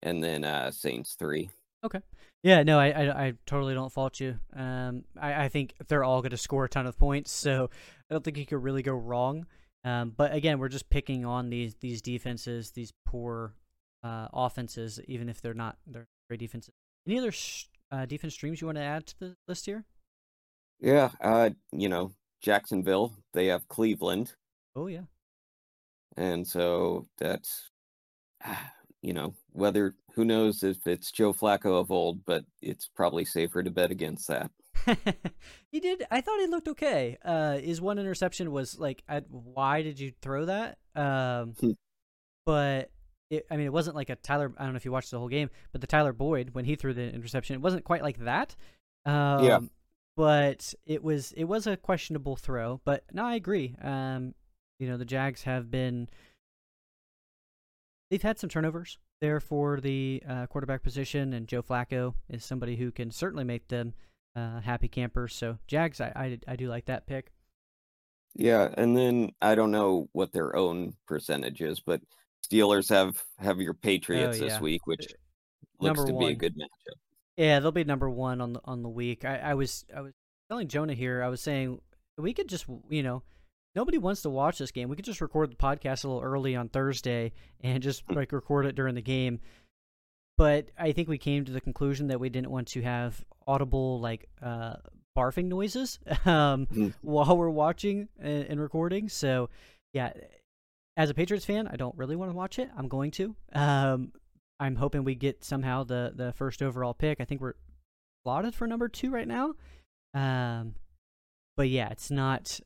and 0.02 0.22
then 0.22 0.44
uh 0.44 0.70
Saints 0.70 1.16
three. 1.18 1.50
Okay. 1.84 2.00
Yeah, 2.42 2.62
no, 2.62 2.78
I, 2.78 2.90
I, 2.90 3.26
I 3.26 3.32
totally 3.46 3.74
don't 3.74 3.92
fault 3.92 4.20
you. 4.20 4.38
Um, 4.54 5.04
I, 5.20 5.44
I 5.44 5.48
think 5.48 5.74
they're 5.88 6.04
all 6.04 6.20
going 6.20 6.30
to 6.30 6.36
score 6.36 6.64
a 6.64 6.68
ton 6.68 6.86
of 6.86 6.96
points, 6.96 7.32
so 7.32 7.68
I 8.08 8.14
don't 8.14 8.22
think 8.22 8.36
you 8.36 8.46
could 8.46 8.62
really 8.62 8.82
go 8.82 8.94
wrong. 8.94 9.46
Um, 9.84 10.12
but 10.16 10.32
again, 10.32 10.58
we're 10.58 10.68
just 10.68 10.90
picking 10.90 11.24
on 11.24 11.50
these 11.50 11.74
these 11.80 12.02
defenses, 12.02 12.72
these 12.72 12.92
poor 13.06 13.54
uh, 14.02 14.28
offenses, 14.32 15.00
even 15.06 15.28
if 15.28 15.40
they're 15.40 15.54
not 15.54 15.78
they're 15.86 16.06
great 16.28 16.40
defenses. 16.40 16.74
Any 17.06 17.18
other 17.18 17.32
sh- 17.32 17.66
uh, 17.90 18.06
defense 18.06 18.34
streams 18.34 18.60
you 18.60 18.66
want 18.66 18.78
to 18.78 18.84
add 18.84 19.06
to 19.06 19.18
the 19.18 19.36
list 19.46 19.66
here? 19.66 19.84
Yeah, 20.80 21.10
uh, 21.20 21.50
you 21.72 21.88
know, 21.88 22.12
Jacksonville, 22.40 23.14
they 23.34 23.46
have 23.46 23.68
Cleveland. 23.68 24.34
Oh 24.76 24.86
yeah. 24.86 25.06
And 26.16 26.46
so 26.46 27.06
that's 27.18 27.70
you 29.02 29.12
know, 29.12 29.34
whether 29.52 29.94
who 30.14 30.24
knows 30.24 30.62
if 30.62 30.86
it's 30.86 31.12
Joe 31.12 31.32
Flacco 31.32 31.80
of 31.80 31.90
old, 31.90 32.24
but 32.24 32.44
it's 32.60 32.88
probably 32.94 33.24
safer 33.24 33.62
to 33.62 33.70
bet 33.70 33.90
against 33.90 34.28
that. 34.28 34.50
he 35.70 35.80
did. 35.80 36.04
I 36.10 36.20
thought 36.20 36.40
he 36.40 36.46
looked 36.46 36.68
okay. 36.68 37.18
Uh, 37.24 37.58
his 37.58 37.80
one 37.80 37.98
interception 37.98 38.50
was 38.50 38.78
like, 38.78 39.02
why 39.28 39.82
did 39.82 40.00
you 40.00 40.12
throw 40.20 40.46
that? 40.46 40.78
Um, 40.94 41.54
hmm. 41.60 41.70
but 42.44 42.90
it, 43.30 43.46
I 43.50 43.56
mean, 43.56 43.66
it 43.66 43.72
wasn't 43.72 43.96
like 43.96 44.10
a 44.10 44.16
Tyler. 44.16 44.52
I 44.56 44.64
don't 44.64 44.72
know 44.72 44.76
if 44.76 44.84
you 44.84 44.92
watched 44.92 45.10
the 45.10 45.18
whole 45.18 45.28
game, 45.28 45.50
but 45.72 45.80
the 45.80 45.86
Tyler 45.86 46.12
Boyd 46.12 46.50
when 46.52 46.64
he 46.64 46.76
threw 46.76 46.94
the 46.94 47.12
interception, 47.12 47.54
it 47.54 47.60
wasn't 47.60 47.84
quite 47.84 48.02
like 48.02 48.18
that. 48.24 48.56
Um, 49.04 49.44
yeah. 49.44 49.60
But 50.16 50.74
it 50.86 51.02
was 51.02 51.32
it 51.32 51.44
was 51.44 51.66
a 51.66 51.76
questionable 51.76 52.36
throw. 52.36 52.80
But 52.84 53.04
no, 53.12 53.24
I 53.24 53.34
agree. 53.34 53.76
Um, 53.82 54.34
you 54.78 54.88
know, 54.88 54.96
the 54.96 55.04
Jags 55.04 55.42
have 55.42 55.70
been 55.70 56.08
they've 58.10 58.22
had 58.22 58.38
some 58.38 58.50
turnovers 58.50 58.98
there 59.20 59.40
for 59.40 59.80
the 59.80 60.22
uh, 60.28 60.46
quarterback 60.46 60.82
position, 60.82 61.32
and 61.32 61.46
Joe 61.46 61.62
Flacco 61.62 62.14
is 62.28 62.44
somebody 62.44 62.76
who 62.76 62.90
can 62.90 63.10
certainly 63.10 63.44
make 63.44 63.68
them 63.68 63.94
uh, 64.34 64.60
happy 64.60 64.88
campers. 64.88 65.34
So 65.34 65.58
Jags, 65.66 66.00
I, 66.00 66.12
I 66.16 66.38
I 66.52 66.56
do 66.56 66.68
like 66.68 66.86
that 66.86 67.06
pick. 67.06 67.32
Yeah, 68.34 68.72
and 68.76 68.96
then 68.96 69.32
I 69.40 69.54
don't 69.54 69.70
know 69.70 70.08
what 70.12 70.32
their 70.32 70.54
own 70.54 70.94
percentage 71.06 71.60
is, 71.60 71.80
but 71.80 72.00
Steelers 72.46 72.88
have 72.88 73.22
have 73.38 73.60
your 73.60 73.74
Patriots 73.74 74.38
oh, 74.40 74.44
yeah. 74.44 74.50
this 74.50 74.60
week, 74.60 74.86
which 74.86 75.06
uh, 75.06 75.14
looks 75.80 75.98
number 75.98 76.10
to 76.10 76.14
one. 76.14 76.26
be 76.26 76.32
a 76.32 76.36
good 76.36 76.54
matchup. 76.54 76.96
Yeah, 77.36 77.60
they'll 77.60 77.72
be 77.72 77.84
number 77.84 78.10
one 78.10 78.40
on 78.40 78.54
the 78.54 78.60
on 78.64 78.82
the 78.82 78.88
week. 78.88 79.24
I, 79.24 79.38
I 79.38 79.54
was 79.54 79.84
I 79.94 80.00
was 80.00 80.12
telling 80.50 80.68
Jonah 80.68 80.94
here. 80.94 81.22
I 81.22 81.28
was 81.28 81.40
saying 81.40 81.80
we 82.16 82.32
could 82.32 82.48
just 82.48 82.66
you 82.88 83.02
know 83.02 83.22
nobody 83.74 83.98
wants 83.98 84.22
to 84.22 84.30
watch 84.30 84.58
this 84.58 84.72
game. 84.72 84.88
We 84.88 84.96
could 84.96 85.04
just 85.04 85.20
record 85.20 85.50
the 85.50 85.56
podcast 85.56 86.04
a 86.04 86.08
little 86.08 86.22
early 86.22 86.56
on 86.56 86.68
Thursday 86.68 87.32
and 87.60 87.82
just 87.82 88.02
hmm. 88.08 88.14
like 88.14 88.32
record 88.32 88.66
it 88.66 88.74
during 88.74 88.94
the 88.94 89.02
game. 89.02 89.40
But 90.36 90.70
I 90.78 90.92
think 90.92 91.08
we 91.08 91.18
came 91.18 91.44
to 91.44 91.52
the 91.52 91.60
conclusion 91.60 92.08
that 92.08 92.20
we 92.20 92.28
didn't 92.28 92.50
want 92.50 92.68
to 92.68 92.82
have 92.82 93.24
audible 93.46 94.00
like 94.00 94.28
uh, 94.40 94.74
barfing 95.16 95.46
noises 95.46 95.98
um, 96.24 96.66
mm. 96.66 96.94
while 97.02 97.36
we're 97.36 97.50
watching 97.50 98.08
and, 98.20 98.44
and 98.44 98.60
recording. 98.60 99.08
So 99.08 99.50
yeah, 99.92 100.12
as 100.98 101.10
a 101.10 101.14
Patriots 101.14 101.46
fan, 101.46 101.68
I 101.68 101.76
don't 101.76 101.96
really 101.96 102.16
want 102.16 102.32
to 102.32 102.36
watch 102.36 102.58
it. 102.58 102.68
I'm 102.76 102.88
going 102.88 103.12
to. 103.12 103.36
Um, 103.54 104.12
I'm 104.58 104.74
hoping 104.74 105.04
we 105.04 105.14
get 105.14 105.44
somehow 105.44 105.84
the 105.84 106.12
the 106.14 106.32
first 106.32 106.60
overall 106.60 106.92
pick. 106.92 107.20
I 107.20 107.24
think 107.24 107.40
we're 107.40 107.54
slotted 108.24 108.54
for 108.54 108.66
number 108.66 108.88
two 108.88 109.10
right 109.10 109.28
now. 109.28 109.54
Um, 110.12 110.74
but 111.56 111.68
yeah, 111.68 111.88
it's 111.90 112.10
not. 112.10 112.58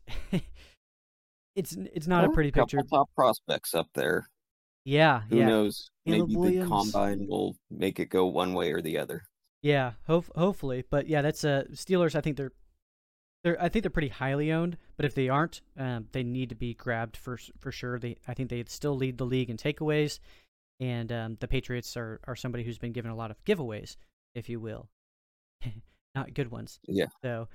it's 1.55 1.77
it's 1.95 2.07
not 2.07 2.25
a 2.25 2.31
pretty 2.31 2.49
a 2.49 2.53
picture. 2.53 2.81
Top 2.91 3.11
prospects 3.15 3.75
up 3.75 3.89
there. 3.95 4.27
Yeah. 4.87 5.21
Who 5.29 5.37
yeah. 5.37 5.47
knows? 5.47 5.91
Caleb 6.07 6.29
Maybe 6.29 6.37
Williams. 6.41 6.71
the 6.71 6.75
combine 6.75 7.27
will 7.29 7.55
make 7.71 8.01
it 8.01 8.07
go 8.07 8.27
one 8.27 8.55
way 8.55 8.73
or 8.73 8.81
the 8.81 8.97
other. 8.97 9.23
Yeah, 9.63 9.93
hope 10.09 10.27
hopefully, 10.35 10.85
but 10.91 11.07
yeah, 11.07 11.23
that's 11.23 11.45
uh 11.45 11.65
Steelers. 11.73 12.17
I 12.17 12.21
think 12.23 12.39
they're 12.39 12.53
they're 13.45 13.61
I 13.61 13.69
think 13.69 13.83
they're 13.83 13.91
pretty 13.91 14.09
highly 14.09 14.53
owned, 14.53 14.77
but 14.97 15.07
if 15.07 15.15
they 15.15 15.29
aren't, 15.29 15.61
um, 15.79 16.07
they 16.13 16.23
need 16.23 16.51
to 16.51 16.55
be 16.55 16.75
grabbed 16.75 17.17
for 17.17 17.39
for 17.59 17.73
sure. 17.73 17.99
They 17.99 18.17
I 18.27 18.35
think 18.35 18.51
they 18.51 18.65
still 18.67 18.97
lead 18.97 19.19
the 19.19 19.27
league 19.27 19.51
in 19.51 19.57
takeaways, 19.57 20.21
and 20.81 21.11
um, 21.13 21.37
the 21.41 21.49
Patriots 21.49 21.97
are 21.97 22.21
are 22.25 22.37
somebody 22.37 22.65
who's 22.65 22.79
been 22.79 22.93
given 22.93 23.11
a 23.11 23.17
lot 23.17 23.31
of 23.31 23.45
giveaways, 23.45 23.97
if 24.35 24.49
you 24.49 24.61
will, 24.61 24.89
not 26.15 26.35
good 26.35 26.51
ones. 26.51 26.79
Yeah. 26.87 27.07
So 27.23 27.49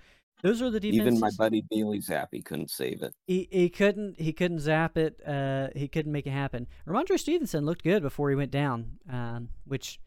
those 0.44 0.62
are 0.62 0.70
the 0.70 0.80
defenses. 0.80 1.08
Even 1.08 1.20
my 1.20 1.32
buddy 1.38 1.64
Bailey 1.70 2.00
Zappe 2.00 2.44
couldn't 2.46 2.70
save 2.70 3.02
it. 3.02 3.14
He 3.26 3.48
he 3.52 3.70
couldn't 3.70 4.20
he 4.20 4.34
couldn't 4.34 4.60
zap 4.60 4.98
it. 4.98 5.20
Uh, 5.26 5.70
he 5.76 5.88
couldn't 5.88 6.12
make 6.12 6.28
it 6.28 6.32
happen. 6.32 6.68
Rhamondre 6.88 7.20
Stevenson 7.20 7.66
looked 7.66 7.84
good 7.84 8.04
before 8.04 8.30
he 8.30 8.36
went 8.36 8.52
down, 8.52 9.00
um, 9.10 9.50
which, 9.66 10.00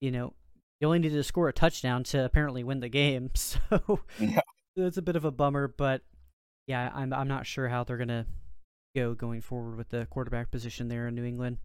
you 0.00 0.10
know, 0.10 0.32
you 0.80 0.88
only 0.88 0.98
needed 0.98 1.16
to 1.16 1.22
score 1.22 1.48
a 1.48 1.52
touchdown 1.52 2.04
to 2.04 2.24
apparently 2.24 2.64
win 2.64 2.80
the 2.80 2.88
game. 2.88 3.30
So 3.36 4.00
Yeah. 4.18 4.40
It's 4.76 4.96
a 4.96 5.02
bit 5.02 5.16
of 5.16 5.24
a 5.24 5.30
bummer, 5.30 5.68
but 5.68 6.02
yeah, 6.66 6.90
I'm 6.94 7.12
I'm 7.12 7.28
not 7.28 7.46
sure 7.46 7.68
how 7.68 7.84
they're 7.84 7.96
gonna 7.96 8.26
go 8.96 9.14
going 9.14 9.40
forward 9.40 9.76
with 9.76 9.88
the 9.90 10.06
quarterback 10.06 10.50
position 10.50 10.88
there 10.88 11.06
in 11.08 11.14
New 11.14 11.24
England. 11.24 11.58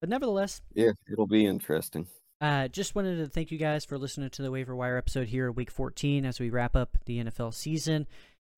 But 0.00 0.10
nevertheless, 0.10 0.60
Yeah, 0.74 0.92
it'll 1.10 1.26
be 1.28 1.46
interesting. 1.46 2.06
uh, 2.40 2.68
just 2.68 2.94
wanted 2.94 3.16
to 3.18 3.26
thank 3.28 3.50
you 3.52 3.58
guys 3.58 3.84
for 3.84 3.96
listening 3.98 4.30
to 4.30 4.42
the 4.42 4.50
waiver 4.50 4.74
wire 4.74 4.96
episode 4.96 5.28
here, 5.28 5.52
week 5.52 5.70
14, 5.70 6.24
as 6.26 6.40
we 6.40 6.50
wrap 6.50 6.74
up 6.74 6.96
the 7.06 7.18
NFL 7.22 7.54
season. 7.54 8.06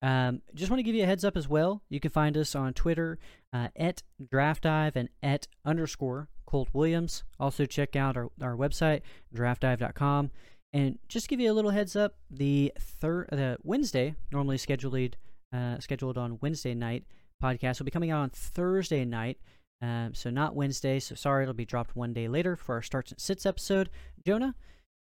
Um, 0.01 0.41
just 0.55 0.69
want 0.71 0.79
to 0.79 0.83
give 0.83 0.95
you 0.95 1.03
a 1.03 1.07
heads 1.07 1.23
up 1.23 1.37
as 1.37 1.47
well. 1.47 1.81
You 1.89 1.99
can 1.99 2.11
find 2.11 2.35
us 2.35 2.55
on 2.55 2.73
Twitter 2.73 3.17
uh, 3.53 3.67
at 3.75 4.01
DraftDive 4.21 4.95
and 4.95 5.09
at 5.21 5.47
underscore 5.63 6.29
Colt 6.45 6.69
Williams. 6.73 7.23
Also, 7.39 7.65
check 7.65 7.95
out 7.95 8.17
our, 8.17 8.29
our 8.41 8.55
website, 8.55 9.01
draftdive.com. 9.33 10.31
And 10.75 10.99
just 11.07 11.29
give 11.29 11.39
you 11.39 11.49
a 11.49 11.53
little 11.53 11.71
heads 11.71 11.95
up, 11.95 12.15
the 12.29 12.73
third, 12.77 13.29
the 13.31 13.57
Wednesday, 13.63 14.13
normally 14.29 14.57
scheduled 14.57 15.15
uh, 15.53 15.79
scheduled 15.79 16.17
on 16.17 16.37
Wednesday 16.41 16.73
night 16.73 17.05
podcast, 17.41 17.79
will 17.79 17.85
be 17.85 17.91
coming 17.91 18.11
out 18.11 18.19
on 18.19 18.29
Thursday 18.29 19.05
night. 19.05 19.37
Um, 19.81 20.13
so 20.13 20.29
not 20.29 20.53
Wednesday. 20.53 20.99
So 20.99 21.15
sorry, 21.15 21.43
it'll 21.43 21.53
be 21.53 21.63
dropped 21.63 21.95
one 21.95 22.11
day 22.11 22.27
later 22.27 22.57
for 22.57 22.75
our 22.75 22.81
starts 22.81 23.11
and 23.11 23.21
sits 23.21 23.45
episode. 23.45 23.89
Jonah, 24.25 24.53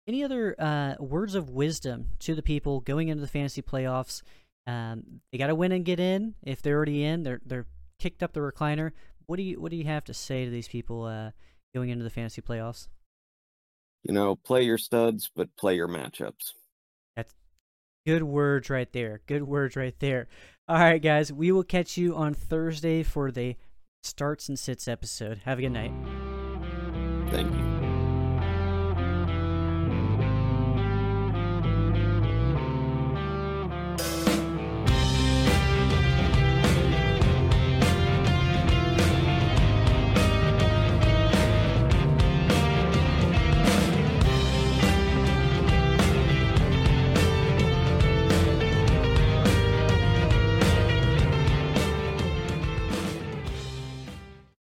any 0.07 0.23
other 0.23 0.55
uh, 0.57 0.95
words 1.01 1.35
of 1.35 1.51
wisdom 1.51 2.11
to 2.21 2.37
the 2.37 2.43
people 2.43 2.79
going 2.79 3.09
into 3.09 3.23
the 3.23 3.27
fantasy 3.27 3.61
playoffs? 3.61 4.23
Um, 4.69 5.21
they 5.33 5.39
got 5.39 5.49
to 5.49 5.57
win 5.57 5.73
and 5.73 5.85
get 5.85 5.99
in. 5.99 6.37
If 6.45 6.63
they're 6.63 6.77
already 6.77 7.03
in, 7.03 7.25
they're 7.25 7.41
they're 7.45 7.67
kicked 7.99 8.23
up 8.23 8.35
the 8.35 8.41
recliner. 8.41 8.93
What 9.27 9.35
do 9.35 9.43
you 9.43 9.61
what 9.61 9.73
do 9.73 9.77
you 9.77 9.85
have 9.87 10.05
to 10.05 10.15
say 10.15 10.45
to 10.45 10.51
these 10.53 10.69
people 10.69 11.07
uh, 11.07 11.33
going 11.75 11.89
into 11.89 12.05
the 12.05 12.11
fantasy 12.11 12.41
playoffs? 12.41 12.87
You 14.07 14.15
know, 14.15 14.37
play 14.37 14.63
your 14.63 14.79
studs, 14.79 15.31
but 15.35 15.49
play 15.57 15.75
your 15.75 15.89
matchups. 15.89 16.53
That's 17.17 17.35
good 18.07 18.23
words 18.23 18.71
right 18.71 18.91
there. 18.93 19.21
Good 19.27 19.43
words 19.43 19.75
right 19.75 19.99
there. 19.99 20.29
All 20.69 20.77
right, 20.77 21.03
guys, 21.03 21.33
we 21.33 21.51
will 21.51 21.65
catch 21.65 21.97
you 21.97 22.15
on 22.15 22.35
Thursday 22.35 23.03
for 23.03 23.33
the 23.33 23.57
starts 24.05 24.49
and 24.49 24.59
sits 24.59 24.87
episode. 24.87 25.39
Have 25.45 25.59
a 25.59 25.63
good 25.63 25.71
night. 25.71 25.93
Thank 27.31 27.53
you. 27.53 27.76